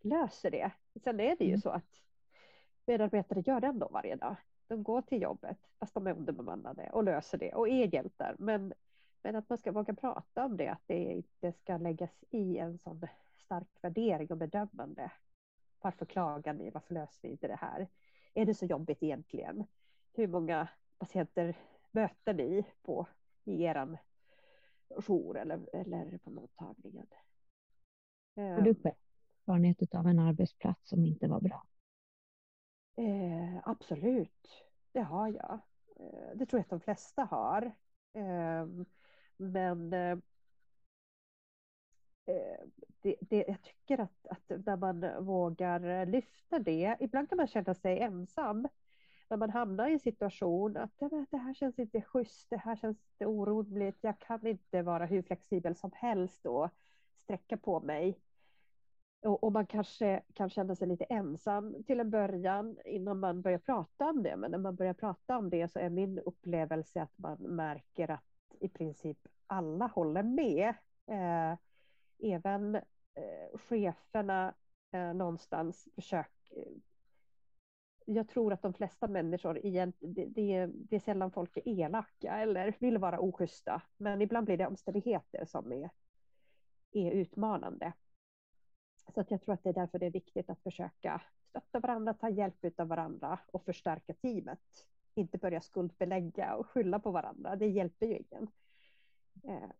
löser 0.00 0.50
det. 0.50 0.70
Sen 1.04 1.20
är 1.20 1.36
det 1.36 1.44
ju 1.44 1.50
mm. 1.50 1.60
så 1.60 1.70
att 1.70 2.02
medarbetare 2.86 3.42
gör 3.46 3.60
det 3.60 3.66
ändå 3.66 3.88
varje 3.92 4.16
dag. 4.16 4.36
De 4.66 4.82
går 4.82 5.02
till 5.02 5.22
jobbet 5.22 5.58
fast 5.78 5.94
de 5.94 6.06
är 6.06 6.12
underbemannade 6.12 6.90
och 6.92 7.04
löser 7.04 7.38
det 7.38 7.54
och 7.54 7.68
är 7.68 7.94
hjältar. 7.94 8.36
Men, 8.38 8.72
men 9.22 9.36
att 9.36 9.48
man 9.48 9.58
ska 9.58 9.72
våga 9.72 9.94
prata 9.94 10.44
om 10.44 10.56
det, 10.56 10.68
att 10.68 10.82
det 10.86 11.12
inte 11.12 11.52
ska 11.52 11.76
läggas 11.76 12.24
i 12.30 12.58
en 12.58 12.78
sån 12.78 13.06
stark 13.44 13.68
värdering 13.82 14.30
och 14.30 14.36
bedömande. 14.36 15.12
Varför 15.80 16.06
klagar 16.06 16.52
ni? 16.52 16.70
Varför 16.70 16.94
löser 16.94 17.22
vi 17.22 17.28
inte 17.28 17.48
det 17.48 17.56
här? 17.56 17.88
Är 18.34 18.46
det 18.46 18.54
så 18.54 18.66
jobbigt 18.66 19.02
egentligen? 19.02 19.64
Hur 20.12 20.26
många 20.26 20.68
patienter 20.98 21.56
möter 21.90 22.34
ni 22.34 22.64
på 22.82 23.06
i 23.44 23.62
er 23.62 23.98
jour 25.06 25.38
eller, 25.38 25.68
eller 25.72 26.18
på 26.18 26.30
mottagningen? 26.30 27.06
Har 28.36 28.60
du 28.60 28.74
själv 28.74 28.94
erfarenhet 29.46 29.94
av 29.94 30.06
en 30.06 30.18
arbetsplats 30.18 30.88
som 30.88 31.04
inte 31.04 31.28
var 31.28 31.40
bra? 31.40 31.66
Eh, 32.96 33.60
absolut, 33.64 34.64
det 34.92 35.00
har 35.00 35.28
jag. 35.28 35.58
Eh, 35.96 36.36
det 36.36 36.46
tror 36.46 36.58
jag 36.58 36.60
att 36.60 36.70
de 36.70 36.80
flesta 36.80 37.24
har. 37.24 37.72
Eh, 38.12 38.66
men 39.42 39.92
eh, 39.92 40.18
eh, 42.26 42.60
det, 43.02 43.16
det, 43.20 43.44
jag 43.48 43.62
tycker 43.62 44.00
att, 44.00 44.26
att 44.26 44.66
när 44.66 44.76
man 44.76 45.24
vågar 45.24 46.06
lyfta 46.06 46.58
det, 46.58 46.96
ibland 47.00 47.28
kan 47.28 47.36
man 47.36 47.46
känna 47.46 47.74
sig 47.74 48.00
ensam. 48.00 48.68
När 49.28 49.36
man 49.36 49.50
hamnar 49.50 49.88
i 49.88 49.92
en 49.92 50.00
situation 50.00 50.76
att 50.76 50.98
det 51.30 51.38
här 51.38 51.54
känns 51.54 51.78
inte 51.78 52.02
schysst, 52.02 52.50
det 52.50 52.56
här 52.56 52.76
känns 52.76 52.98
inte 53.12 53.26
oroligt, 53.26 53.98
jag 54.00 54.18
kan 54.18 54.46
inte 54.46 54.82
vara 54.82 55.06
hur 55.06 55.22
flexibel 55.22 55.76
som 55.76 55.90
helst 55.94 56.46
och 56.46 56.70
sträcka 57.24 57.56
på 57.56 57.80
mig. 57.80 58.18
Och, 59.22 59.44
och, 59.44 59.52
man 59.52 59.66
kanske 59.66 60.22
kan 60.34 60.50
känna 60.50 60.76
sig 60.76 60.88
lite 60.88 61.04
ensam 61.04 61.84
till 61.86 62.00
en 62.00 62.10
början 62.10 62.78
innan 62.84 63.20
man 63.20 63.42
börjar 63.42 63.58
prata 63.58 64.10
om 64.10 64.22
det. 64.22 64.36
Men 64.36 64.50
när 64.50 64.58
man 64.58 64.76
börjar 64.76 64.94
prata 64.94 65.38
om 65.38 65.50
det 65.50 65.72
så 65.72 65.78
är 65.78 65.90
min 65.90 66.18
upplevelse 66.18 67.02
att 67.02 67.18
man 67.18 67.38
märker 67.38 68.10
att 68.10 68.31
i 68.60 68.68
princip 68.68 69.18
alla 69.46 69.86
håller 69.86 70.22
med. 70.22 70.68
Eh, 71.06 71.58
även 72.18 72.74
eh, 73.14 73.58
cheferna 73.58 74.54
eh, 74.92 75.14
någonstans 75.14 75.88
försöker. 75.94 76.56
Eh, 76.56 76.72
jag 78.06 78.28
tror 78.28 78.52
att 78.52 78.62
de 78.62 78.74
flesta 78.74 79.08
människor, 79.08 79.58
igen, 79.58 79.92
det, 79.98 80.26
det, 80.26 80.54
är, 80.54 80.70
det 80.74 80.96
är 80.96 81.00
sällan 81.00 81.30
folk 81.30 81.56
är 81.56 81.68
elaka 81.68 82.36
eller 82.36 82.76
vill 82.78 82.98
vara 82.98 83.20
oschyssta. 83.20 83.82
Men 83.96 84.22
ibland 84.22 84.46
blir 84.46 84.56
det 84.56 84.66
omständigheter 84.66 85.44
som 85.44 85.72
är, 85.72 85.90
är 86.92 87.10
utmanande. 87.10 87.92
Så 89.14 89.20
att 89.20 89.30
jag 89.30 89.42
tror 89.42 89.54
att 89.54 89.62
det 89.62 89.68
är 89.68 89.74
därför 89.74 89.98
det 89.98 90.06
är 90.06 90.10
viktigt 90.10 90.50
att 90.50 90.62
försöka 90.62 91.22
stötta 91.48 91.80
varandra, 91.80 92.14
ta 92.14 92.28
hjälp 92.28 92.80
av 92.80 92.88
varandra 92.88 93.38
och 93.46 93.64
förstärka 93.64 94.14
teamet. 94.14 94.88
Inte 95.14 95.38
börja 95.38 95.60
skuldbelägga 95.60 96.54
och 96.54 96.66
skylla 96.66 96.98
på 96.98 97.10
varandra. 97.10 97.56
Det 97.56 97.66
hjälper 97.66 98.06
ju 98.06 98.16
ingen. 98.16 98.50
Eh, 99.44 99.70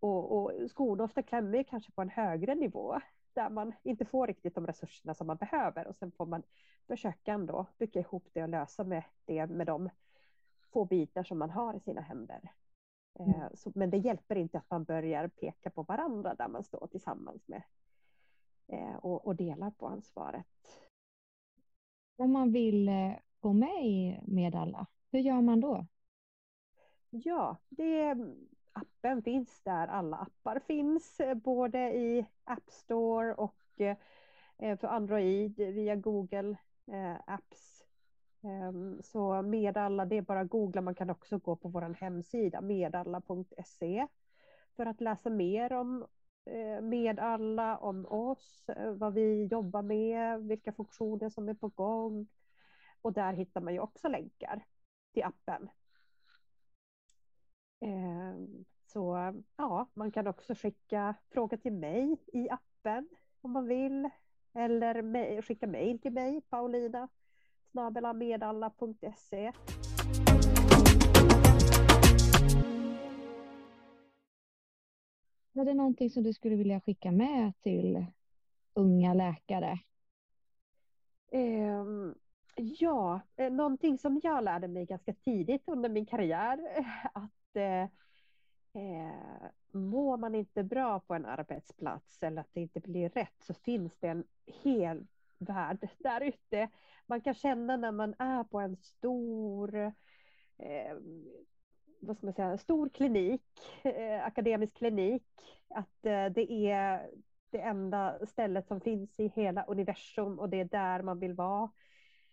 och, 0.00 0.32
och 0.32 0.70
skolor 0.70 1.04
ofta 1.04 1.22
klämmer 1.22 1.62
kanske 1.62 1.92
på 1.92 2.02
en 2.02 2.10
högre 2.10 2.54
nivå 2.54 3.00
där 3.32 3.50
man 3.50 3.72
inte 3.82 4.04
får 4.04 4.26
riktigt 4.26 4.54
de 4.54 4.66
resurserna 4.66 5.14
som 5.14 5.26
man 5.26 5.36
behöver 5.36 5.86
och 5.86 5.96
sen 5.96 6.12
får 6.12 6.26
man 6.26 6.42
försöka 6.86 7.32
ändå 7.32 7.66
bygga 7.78 8.00
ihop 8.00 8.28
det 8.32 8.42
och 8.42 8.48
lösa 8.48 8.84
med 8.84 9.04
det 9.24 9.46
med 9.46 9.66
de 9.66 9.90
få 10.72 10.84
bitar 10.84 11.22
som 11.22 11.38
man 11.38 11.50
har 11.50 11.74
i 11.74 11.80
sina 11.80 12.00
händer. 12.00 12.52
Eh, 13.18 13.38
mm. 13.38 13.56
Så, 13.56 13.72
men 13.74 13.90
det 13.90 13.96
hjälper 13.96 14.36
inte 14.36 14.58
att 14.58 14.70
man 14.70 14.84
börjar 14.84 15.28
peka 15.28 15.70
på 15.70 15.82
varandra 15.82 16.34
där 16.34 16.48
man 16.48 16.64
står 16.64 16.86
tillsammans 16.86 17.48
med 17.48 17.62
eh, 18.66 18.96
och, 18.96 19.26
och 19.26 19.36
delar 19.36 19.70
på 19.70 19.86
ansvaret. 19.86 20.46
Om 22.16 22.32
man 22.32 22.52
vill 22.52 22.88
gå 23.40 23.52
med 23.52 23.86
i 23.86 24.20
Med 24.26 24.54
alla, 24.54 24.86
hur 25.12 25.20
gör 25.20 25.40
man 25.40 25.60
då? 25.60 25.86
Ja, 27.10 27.56
det, 27.68 28.02
mm, 28.02 28.48
appen 28.72 29.22
finns 29.22 29.60
där 29.62 29.86
alla 29.88 30.16
appar 30.16 30.58
finns, 30.58 31.20
eh, 31.20 31.34
både 31.34 31.78
i 31.78 32.26
App 32.44 32.70
Store 32.70 33.34
och 33.34 33.56
eh, 33.76 33.96
eh, 34.58 34.78
för 34.78 34.88
Android 34.88 35.56
via 35.56 35.96
Google 35.96 36.56
Apps. 37.26 37.84
Ehm, 38.42 39.02
så 39.02 39.42
Medalla, 39.42 40.04
det 40.04 40.16
är 40.16 40.22
bara 40.22 40.40
att 40.40 40.50
googla. 40.50 40.80
Man 40.80 40.94
kan 40.94 41.10
också 41.10 41.38
gå 41.38 41.56
på 41.56 41.68
vår 41.68 41.94
hemsida 42.00 42.60
medalla.se 42.60 44.06
för 44.76 44.86
att 44.86 45.00
läsa 45.00 45.30
mer 45.30 45.72
om 45.72 46.06
Medalla, 46.82 47.78
om 47.78 48.06
oss, 48.06 48.64
vad 48.96 49.14
vi 49.14 49.44
jobbar 49.44 49.82
med, 49.82 50.40
vilka 50.42 50.72
funktioner 50.72 51.28
som 51.28 51.48
är 51.48 51.54
på 51.54 51.68
gång. 51.68 52.26
Och 53.02 53.12
där 53.12 53.32
hittar 53.32 53.60
man 53.60 53.74
ju 53.74 53.80
också 53.80 54.08
länkar 54.08 54.64
till 55.12 55.24
appen. 55.24 55.68
Ehm, 57.80 58.64
så 58.86 59.32
ja, 59.56 59.86
man 59.94 60.12
kan 60.12 60.26
också 60.26 60.54
skicka 60.54 61.14
fråga 61.30 61.56
till 61.56 61.72
mig 61.72 62.16
i 62.26 62.50
appen 62.50 63.08
om 63.40 63.52
man 63.52 63.66
vill. 63.66 64.10
Eller 64.54 65.42
skicka 65.42 65.66
mejl 65.66 65.98
till 65.98 66.12
mig, 66.12 66.40
Paulina 66.40 67.08
snabelamedalla.se. 67.70 69.52
Är 75.52 75.64
det 75.64 75.74
någonting 75.74 76.10
som 76.10 76.22
du 76.22 76.32
skulle 76.32 76.56
vilja 76.56 76.80
skicka 76.80 77.12
med 77.12 77.52
till 77.60 78.06
unga 78.74 79.14
läkare? 79.14 79.78
Um, 81.32 82.14
ja, 82.58 83.20
eh, 83.36 83.52
någonting 83.52 83.98
som 83.98 84.20
jag 84.22 84.44
lärde 84.44 84.68
mig 84.68 84.86
ganska 84.86 85.12
tidigt 85.12 85.62
under 85.66 85.88
min 85.88 86.06
karriär. 86.06 86.58
Att 87.14 87.56
eh, 87.56 87.82
eh, 88.82 89.50
mår 89.72 90.16
man 90.16 90.34
inte 90.34 90.62
bra 90.62 91.00
på 91.00 91.14
en 91.14 91.26
arbetsplats 91.26 92.22
eller 92.22 92.40
att 92.40 92.50
det 92.52 92.60
inte 92.60 92.80
blir 92.80 93.08
rätt 93.08 93.42
så 93.42 93.54
finns 93.54 93.96
det 94.00 94.08
en 94.08 94.24
hel 94.46 95.06
värld 95.38 95.88
där 95.98 96.20
ute. 96.20 96.68
Man 97.06 97.20
kan 97.20 97.34
känna 97.34 97.76
när 97.76 97.92
man 97.92 98.14
är 98.18 98.44
på 98.44 98.60
en 98.60 98.76
stor 98.76 99.76
eh, 100.58 100.96
vad 102.00 102.16
ska 102.16 102.26
man 102.26 102.34
säga, 102.34 102.58
stor 102.58 102.88
klinik, 102.88 103.42
eh, 103.82 104.26
akademisk 104.26 104.74
klinik, 104.74 105.26
att 105.68 106.06
eh, 106.06 106.26
det 106.26 106.52
är 106.52 107.10
det 107.50 107.60
enda 107.60 108.26
stället 108.26 108.66
som 108.66 108.80
finns 108.80 109.20
i 109.20 109.28
hela 109.28 109.64
universum 109.64 110.38
och 110.38 110.48
det 110.48 110.60
är 110.60 110.64
där 110.64 111.02
man 111.02 111.18
vill 111.18 111.34
vara 111.34 111.70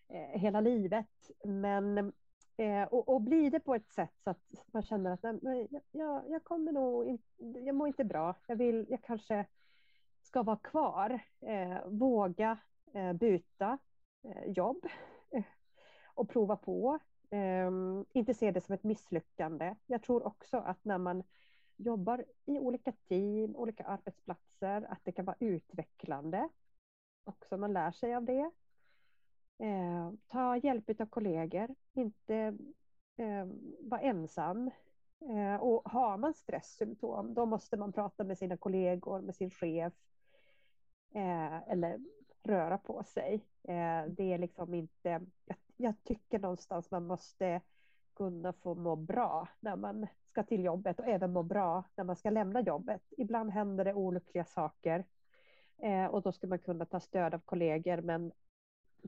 eh, 0.07 0.39
hela 0.39 0.61
livet. 0.61 1.31
Men 1.43 2.13
eh, 2.57 2.83
och, 2.83 3.09
och 3.09 3.21
blir 3.21 3.51
det 3.51 3.59
på 3.59 3.75
ett 3.75 3.91
sätt 3.91 4.13
så 4.23 4.29
att 4.29 4.65
man 4.67 4.83
känner 4.83 5.11
att 5.11 5.41
nej, 5.41 5.67
jag, 5.91 6.29
jag 6.29 6.43
kommer 6.43 6.71
nog 6.71 7.07
in, 7.07 7.19
jag 7.65 7.75
mår 7.75 7.87
inte 7.87 8.03
bra, 8.03 8.35
jag 8.47 8.55
vill, 8.55 8.85
jag 8.89 9.03
kanske 9.03 9.45
ska 10.21 10.43
vara 10.43 10.57
kvar, 10.57 11.19
eh, 11.41 11.87
våga 11.87 12.57
Eh, 12.95 13.13
byta 13.13 13.77
eh, 14.23 14.51
jobb 14.51 14.85
eh, 15.31 15.43
och 16.13 16.29
prova 16.29 16.55
på. 16.55 16.99
Ehm, 17.29 18.05
inte 18.13 18.33
se 18.33 18.51
det 18.51 18.61
som 18.61 18.75
ett 18.75 18.83
misslyckande. 18.83 19.75
Jag 19.85 20.03
tror 20.03 20.27
också 20.27 20.57
att 20.57 20.85
när 20.85 20.97
man 20.97 21.23
jobbar 21.75 22.25
i 22.45 22.59
olika 22.59 22.91
team, 22.91 23.55
olika 23.55 23.83
arbetsplatser, 23.83 24.81
att 24.89 24.99
det 25.03 25.11
kan 25.11 25.25
vara 25.25 25.37
utvecklande. 25.39 26.49
Också 27.23 27.57
man 27.57 27.73
lär 27.73 27.91
sig 27.91 28.15
av 28.15 28.25
det. 28.25 28.51
Eh, 29.57 30.11
ta 30.27 30.57
hjälp 30.57 31.01
av 31.01 31.05
kollegor, 31.05 31.75
inte 31.93 32.35
eh, 33.17 33.47
vara 33.81 34.01
ensam. 34.01 34.71
Eh, 35.21 35.55
och 35.55 35.91
har 35.91 36.17
man 36.17 36.33
stresssymptom, 36.33 37.33
då 37.33 37.45
måste 37.45 37.77
man 37.77 37.93
prata 37.93 38.23
med 38.23 38.37
sina 38.37 38.57
kollegor, 38.57 39.21
med 39.21 39.35
sin 39.35 39.51
chef. 39.51 39.93
Eh, 41.15 41.71
eller 41.71 41.99
röra 42.43 42.77
på 42.77 43.03
sig. 43.03 43.33
Eh, 43.63 44.05
det 44.09 44.33
är 44.33 44.37
liksom 44.37 44.73
inte, 44.73 45.21
jag, 45.45 45.57
jag 45.77 46.03
tycker 46.03 46.39
någonstans 46.39 46.91
man 46.91 47.07
måste 47.07 47.61
kunna 48.15 48.53
få 48.53 48.75
må 48.75 48.95
bra 48.95 49.47
när 49.59 49.75
man 49.75 50.07
ska 50.31 50.43
till 50.43 50.63
jobbet 50.63 50.99
och 50.99 51.05
även 51.07 51.33
må 51.33 51.43
bra 51.43 51.83
när 51.95 52.03
man 52.03 52.15
ska 52.15 52.29
lämna 52.29 52.61
jobbet. 52.61 53.01
Ibland 53.17 53.51
händer 53.51 53.85
det 53.85 53.93
olyckliga 53.93 54.45
saker 54.45 55.05
eh, 55.77 56.05
och 56.05 56.21
då 56.21 56.31
ska 56.31 56.47
man 56.47 56.59
kunna 56.59 56.85
ta 56.85 56.99
stöd 56.99 57.33
av 57.33 57.39
kollegor 57.39 58.01
men 58.01 58.31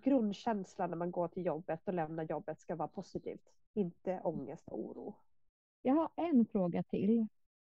grundkänslan 0.04 0.90
när 0.90 0.98
man 0.98 1.12
går 1.12 1.28
till 1.28 1.46
jobbet 1.46 1.88
och 1.88 1.94
lämnar 1.94 2.24
jobbet 2.24 2.60
ska 2.60 2.76
vara 2.76 2.88
positivt, 2.88 3.50
inte 3.74 4.22
ångest 4.24 4.70
och 4.70 4.80
oro. 4.80 5.16
Jag 5.82 5.94
har 5.94 6.10
en 6.16 6.46
fråga 6.46 6.84
till. 6.84 7.28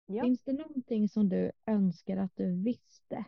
Ja. 0.05 0.23
Finns 0.23 0.41
det 0.41 0.53
någonting 0.53 1.09
som 1.09 1.29
du 1.29 1.51
önskar 1.65 2.17
att 2.17 2.35
du 2.35 2.63
visste 2.63 3.25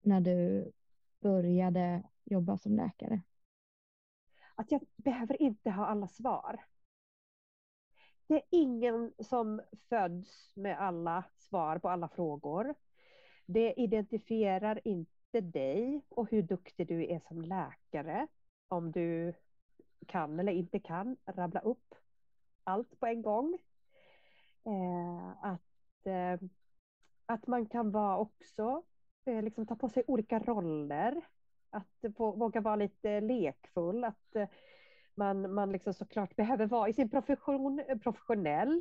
när 0.00 0.20
du 0.20 0.72
började 1.20 2.02
jobba 2.24 2.58
som 2.58 2.76
läkare? 2.76 3.22
Att 4.54 4.70
jag 4.70 4.80
behöver 4.96 5.42
inte 5.42 5.70
ha 5.70 5.86
alla 5.86 6.08
svar. 6.08 6.64
Det 8.26 8.34
är 8.34 8.42
ingen 8.50 9.12
som 9.18 9.62
föds 9.88 10.56
med 10.56 10.80
alla 10.80 11.24
svar 11.34 11.78
på 11.78 11.88
alla 11.88 12.08
frågor. 12.08 12.74
Det 13.46 13.74
identifierar 13.76 14.80
inte 14.84 15.15
dig 15.40 16.00
och 16.08 16.30
hur 16.30 16.42
duktig 16.42 16.88
du 16.88 17.06
är 17.06 17.20
som 17.28 17.42
läkare. 17.42 18.26
Om 18.68 18.92
du 18.92 19.34
kan 20.06 20.40
eller 20.40 20.52
inte 20.52 20.78
kan 20.78 21.16
rabbla 21.24 21.60
upp 21.60 21.94
allt 22.64 23.00
på 23.00 23.06
en 23.06 23.22
gång. 23.22 23.58
Eh, 24.64 25.30
att, 25.40 26.06
eh, 26.06 26.48
att 27.26 27.46
man 27.46 27.66
kan 27.66 27.90
vara 27.90 28.18
också 28.18 28.82
Eh, 29.26 29.42
liksom 29.42 29.66
ta 29.66 29.76
på 29.76 29.88
sig 29.88 30.02
olika 30.06 30.38
roller. 30.38 31.20
Att 31.70 32.04
våga 32.16 32.60
vara 32.60 32.76
lite 32.76 33.20
lekfull. 33.20 34.04
Att 34.04 34.36
eh, 34.36 34.48
man, 35.14 35.54
man 35.54 35.72
liksom 35.72 35.94
såklart 35.94 36.36
behöver 36.36 36.66
vara 36.66 36.88
i 36.88 36.92
sin 36.92 37.10
profession 37.10 37.80
eh, 37.88 37.98
professionell. 37.98 38.80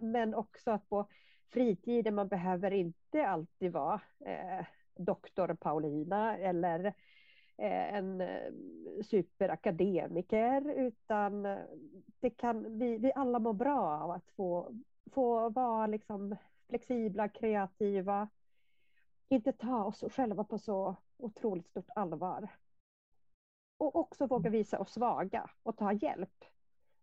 Men 0.00 0.34
också 0.34 0.70
att 0.70 0.88
på 0.88 1.06
fritiden 1.48 2.14
man 2.14 2.28
behöver 2.28 2.70
inte 2.70 3.26
alltid 3.26 3.72
vara 3.72 4.00
eh, 4.26 4.66
doktor 4.96 5.54
Paulina 5.54 6.38
eller 6.38 6.84
eh, 7.56 7.94
en 7.94 8.20
eh, 8.20 8.52
superakademiker 9.04 10.70
utan 10.70 11.46
eh, 11.46 11.58
det 12.20 12.30
kan, 12.30 12.78
vi, 12.78 12.98
vi 12.98 13.12
alla 13.14 13.38
mår 13.38 13.52
bra 13.52 13.80
av 13.80 14.10
att 14.10 14.30
få, 14.30 14.74
få 15.12 15.48
vara 15.48 15.86
liksom 15.86 16.36
flexibla, 16.68 17.28
kreativa, 17.28 18.28
inte 19.28 19.52
ta 19.52 19.84
oss 19.84 20.04
själva 20.10 20.44
på 20.44 20.58
så 20.58 20.96
otroligt 21.16 21.68
stort 21.68 21.90
allvar. 21.94 22.48
Och 23.78 23.96
också 23.96 24.26
våga 24.26 24.50
visa 24.50 24.78
oss 24.78 24.92
svaga 24.92 25.50
och 25.62 25.76
ta 25.76 25.92
hjälp. 25.92 26.44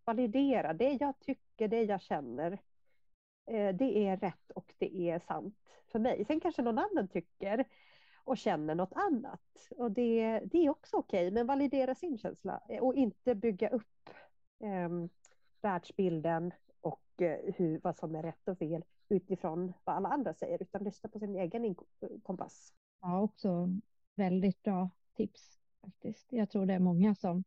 Validera 0.06 0.74
det 0.74 0.98
jag 1.00 1.20
tycker, 1.20 1.68
det 1.68 1.84
jag 1.84 2.02
känner. 2.02 2.60
Det 3.74 4.08
är 4.08 4.18
rätt 4.18 4.52
och 4.52 4.74
det 4.78 5.10
är 5.10 5.20
sant 5.20 5.58
för 5.92 6.00
mig. 6.00 6.26
Sen 6.26 6.40
kanske 6.40 6.62
någon 6.62 6.80
annan 6.80 7.08
tycker 7.08 7.66
och 8.24 8.38
känner 8.38 8.76
något 8.76 8.94
annat. 8.94 9.70
Och 9.78 9.92
det, 9.92 10.40
det 10.40 10.66
är 10.66 10.70
också 10.70 10.98
okej, 10.98 11.32
men 11.32 11.48
validera 11.48 11.96
sin 11.96 12.18
känsla 12.18 12.62
och 12.82 12.96
inte 12.96 13.36
bygga 13.36 13.70
upp 13.70 14.10
eh, 14.60 14.90
världsbilden 15.62 16.52
och 16.82 17.22
eh, 17.22 17.54
hur, 17.56 17.80
vad 17.84 17.98
som 17.98 18.16
är 18.16 18.24
rätt 18.24 18.48
och 18.48 18.58
fel 18.58 18.84
utifrån 19.10 19.74
vad 19.84 19.96
alla 19.96 20.10
andra 20.10 20.34
säger, 20.34 20.62
utan 20.62 20.84
lyssna 20.84 21.10
på 21.10 21.20
sin 21.20 21.36
egen 21.36 21.76
kompass. 22.24 22.74
Ja, 23.02 23.22
också 23.22 23.70
väldigt 24.16 24.64
bra 24.64 24.90
tips 25.16 25.60
faktiskt. 25.82 26.34
Jag 26.34 26.50
tror 26.50 26.66
det 26.66 26.74
är 26.74 26.80
många 26.80 27.16
som 27.16 27.44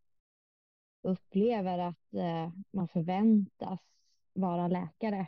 upplever 1.02 1.78
att 1.78 2.14
eh, 2.14 2.50
man 2.70 2.88
förväntas 2.88 3.80
vara 4.32 4.68
läkare 4.68 5.26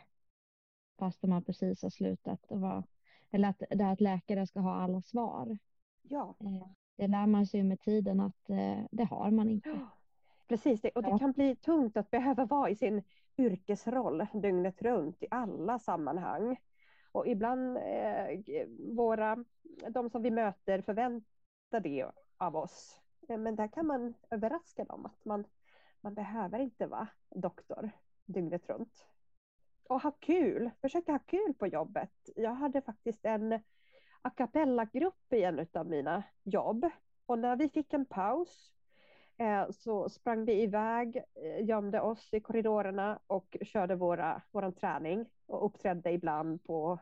fast 0.99 1.23
man 1.23 1.43
precis 1.43 1.83
har 1.83 1.89
slutat 1.89 2.51
att 2.51 2.59
vara 2.59 2.83
eller 3.31 3.49
att, 3.49 3.63
det 3.69 3.89
att 3.89 4.01
läkare 4.01 4.47
ska 4.47 4.59
ha 4.59 4.81
alla 4.81 5.01
svar. 5.01 5.57
Ja. 6.01 6.35
Eh, 6.39 6.67
det 6.95 7.07
lär 7.07 7.27
man 7.27 7.45
sig 7.45 7.63
med 7.63 7.79
tiden 7.79 8.19
att 8.19 8.49
eh, 8.49 8.79
det 8.91 9.03
har 9.03 9.31
man 9.31 9.49
inte. 9.49 9.79
Precis, 10.47 10.85
och 10.95 11.03
det 11.03 11.19
kan 11.19 11.31
bli 11.31 11.55
tungt 11.55 11.97
att 11.97 12.11
behöva 12.11 12.45
vara 12.45 12.69
i 12.69 12.75
sin 12.75 13.03
yrkesroll 13.37 14.25
dygnet 14.33 14.81
runt 14.81 15.23
i 15.23 15.27
alla 15.31 15.79
sammanhang. 15.79 16.57
Och 17.11 17.27
ibland 17.27 17.77
eh, 17.77 18.39
våra, 18.93 19.45
de 19.89 20.09
som 20.09 20.21
vi 20.21 20.31
möter 20.31 20.81
förväntar 20.81 21.79
det 21.79 22.05
av 22.37 22.55
oss. 22.55 23.01
Men 23.27 23.55
där 23.55 23.67
kan 23.67 23.87
man 23.87 24.13
överraska 24.29 24.83
dem 24.83 25.05
att 25.05 25.25
man, 25.25 25.45
man 26.01 26.13
behöver 26.13 26.59
inte 26.59 26.87
vara 26.87 27.07
doktor 27.29 27.91
dygnet 28.25 28.69
runt. 28.69 29.05
Och 29.89 30.01
ha 30.01 30.11
kul, 30.11 30.71
försöka 30.81 31.11
ha 31.11 31.19
kul 31.19 31.53
på 31.53 31.67
jobbet. 31.67 32.11
Jag 32.35 32.53
hade 32.53 32.81
faktiskt 32.81 33.25
en 33.25 33.53
a 34.21 34.29
cappella-grupp 34.29 35.33
i 35.33 35.43
en 35.43 35.67
av 35.73 35.87
mina 35.87 36.23
jobb. 36.43 36.89
Och 37.25 37.39
när 37.39 37.55
vi 37.55 37.69
fick 37.69 37.93
en 37.93 38.05
paus 38.05 38.73
eh, 39.37 39.69
så 39.71 40.09
sprang 40.09 40.45
vi 40.45 40.61
iväg, 40.61 41.17
eh, 41.17 41.65
gömde 41.65 42.01
oss 42.01 42.33
i 42.33 42.39
korridorerna 42.39 43.19
och 43.27 43.57
körde 43.61 43.95
våra, 43.95 44.41
våran 44.51 44.73
träning 44.73 45.25
och 45.45 45.65
uppträdde 45.65 46.11
ibland 46.11 46.63
på 46.63 46.99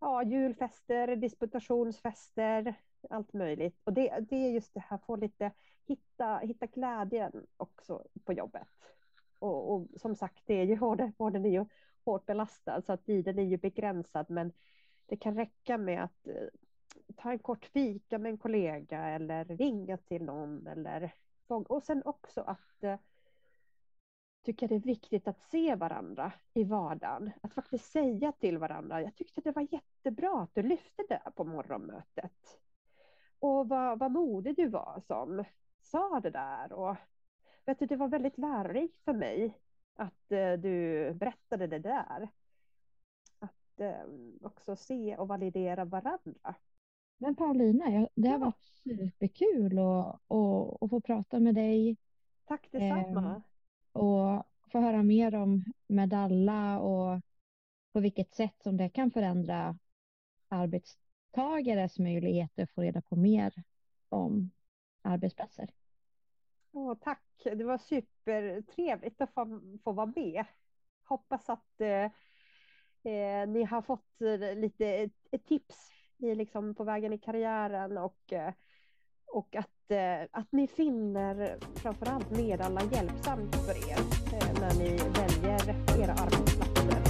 ja, 0.00 0.22
julfester, 0.22 1.16
disputationsfester, 1.16 2.74
allt 3.10 3.32
möjligt. 3.32 3.80
Och 3.84 3.92
det, 3.92 4.18
det 4.30 4.36
är 4.36 4.50
just 4.50 4.74
det 4.74 4.80
här, 4.80 4.98
få 4.98 5.16
lite, 5.16 5.52
hitta, 5.86 6.38
hitta 6.38 6.66
glädjen 6.66 7.46
också 7.56 8.04
på 8.24 8.32
jobbet. 8.32 8.68
Och, 9.38 9.74
och 9.74 9.86
som 9.96 10.16
sagt, 10.16 10.42
det 10.46 10.54
är 10.54 10.64
ju 10.64 10.76
både, 10.80 11.12
både 11.18 11.38
är 11.38 11.52
ju 11.52 11.64
hårt 12.06 12.26
belastad 12.26 12.82
så 12.82 12.92
att 12.92 13.06
tiden 13.06 13.38
är 13.38 13.42
ju 13.42 13.56
begränsad, 13.56 14.26
men 14.30 14.52
det 15.06 15.16
kan 15.16 15.34
räcka 15.34 15.78
med 15.78 16.04
att 16.04 16.26
eh, 16.26 16.48
ta 17.16 17.30
en 17.30 17.38
kort 17.38 17.64
fika 17.66 18.18
med 18.18 18.30
en 18.30 18.38
kollega 18.38 19.08
eller 19.08 19.44
ringa 19.44 19.96
till 19.96 20.24
någon 20.24 20.66
eller 20.66 21.14
och 21.48 21.82
sen 21.82 22.02
också 22.04 22.40
att 22.40 22.82
eh, 22.82 22.98
tycker 24.46 24.68
det 24.68 24.74
är 24.74 24.80
viktigt 24.80 25.28
att 25.28 25.40
se 25.40 25.74
varandra 25.74 26.32
i 26.54 26.64
vardagen. 26.64 27.30
Att 27.42 27.54
faktiskt 27.54 27.92
säga 27.92 28.32
till 28.32 28.58
varandra, 28.58 29.02
jag 29.02 29.16
tyckte 29.16 29.40
det 29.40 29.52
var 29.52 29.66
jättebra 29.70 30.42
att 30.42 30.54
du 30.54 30.62
lyfte 30.62 31.04
det 31.08 31.22
på 31.36 31.44
morgonmötet. 31.44 32.58
Och 33.38 33.68
vad, 33.68 33.98
vad 33.98 34.12
modig 34.12 34.56
du 34.56 34.68
var 34.68 35.02
som 35.06 35.44
sa 35.80 36.20
det 36.20 36.30
där. 36.30 36.72
Och 36.72 36.96
vet 37.64 37.78
du, 37.78 37.86
det 37.86 37.96
var 37.96 38.08
väldigt 38.08 38.38
lärorikt 38.38 39.04
för 39.04 39.12
mig 39.12 39.58
att 39.96 40.32
eh, 40.32 40.52
du 40.52 41.12
berättade 41.14 41.66
det 41.66 41.78
där. 41.78 42.28
Att 43.38 43.80
eh, 43.80 44.00
också 44.42 44.76
se 44.76 45.16
och 45.16 45.28
validera 45.28 45.84
varandra. 45.84 46.54
Men 47.18 47.36
Paulina, 47.36 48.08
det 48.14 48.28
har 48.28 48.38
ja. 48.38 48.44
varit 48.44 48.64
superkul 48.64 49.78
att, 49.78 50.20
att, 50.28 50.82
att 50.82 50.90
få 50.90 51.00
prata 51.00 51.40
med 51.40 51.54
dig. 51.54 51.96
Tack 52.44 52.68
detsamma. 52.70 53.42
Eh, 53.94 54.02
och 54.02 54.46
få 54.72 54.80
höra 54.80 55.02
mer 55.02 55.34
om 55.34 55.64
Medalla 55.86 56.80
och 56.80 57.20
på 57.92 58.00
vilket 58.00 58.34
sätt 58.34 58.62
som 58.62 58.76
det 58.76 58.88
kan 58.88 59.10
förändra 59.10 59.78
arbetstagares 60.48 61.98
möjligheter 61.98 62.62
att 62.62 62.70
få 62.70 62.82
reda 62.82 63.02
på 63.02 63.16
mer 63.16 63.62
om 64.08 64.50
arbetsplatser. 65.02 65.70
Åh, 66.76 66.94
tack, 67.00 67.22
det 67.44 67.64
var 67.64 67.78
supertrevligt 67.78 69.20
att 69.20 69.34
få, 69.34 69.60
få 69.84 69.92
vara 69.92 70.12
med. 70.16 70.44
Hoppas 71.04 71.50
att 71.50 71.80
eh, 71.80 72.04
eh 73.12 73.48
ni 73.48 73.64
har 73.64 73.82
fått 73.82 74.20
lite 74.56 74.86
ett, 75.30 75.46
tips 75.46 75.90
i, 76.18 76.34
liksom, 76.34 76.74
på 76.74 76.84
vägen 76.84 77.12
i 77.12 77.18
karriären 77.18 77.98
och, 77.98 78.32
eh, 78.32 78.52
och 79.26 79.56
att, 79.56 79.90
eh, 79.90 80.28
att 80.30 80.52
ni 80.52 80.66
finner 80.66 81.58
framförallt 81.74 82.30
Medalla 82.30 82.80
hjälpsamt 82.92 83.56
för 83.56 83.90
er 83.90 83.98
eh, 84.34 84.60
när 84.60 84.78
ni 84.78 84.96
väljer 84.96 86.00
era 86.02 86.12
arbetsplatser. 86.12 87.04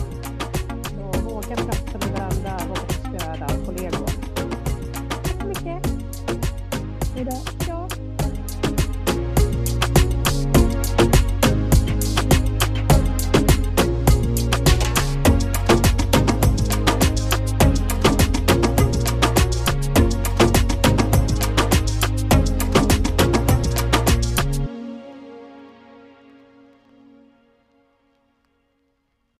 Så 0.84 1.30
våga 1.30 1.56
prata 1.56 1.98
med 1.98 2.18
varandra, 2.18 2.68
våga 2.68 3.18
stödja 3.18 3.66
kollegor. 3.66 4.06
Tack 5.12 5.40
så 5.40 5.46
mycket. 5.46 5.86
Hej 7.14 7.24
då. 7.24 7.36
Ja. 7.68 7.88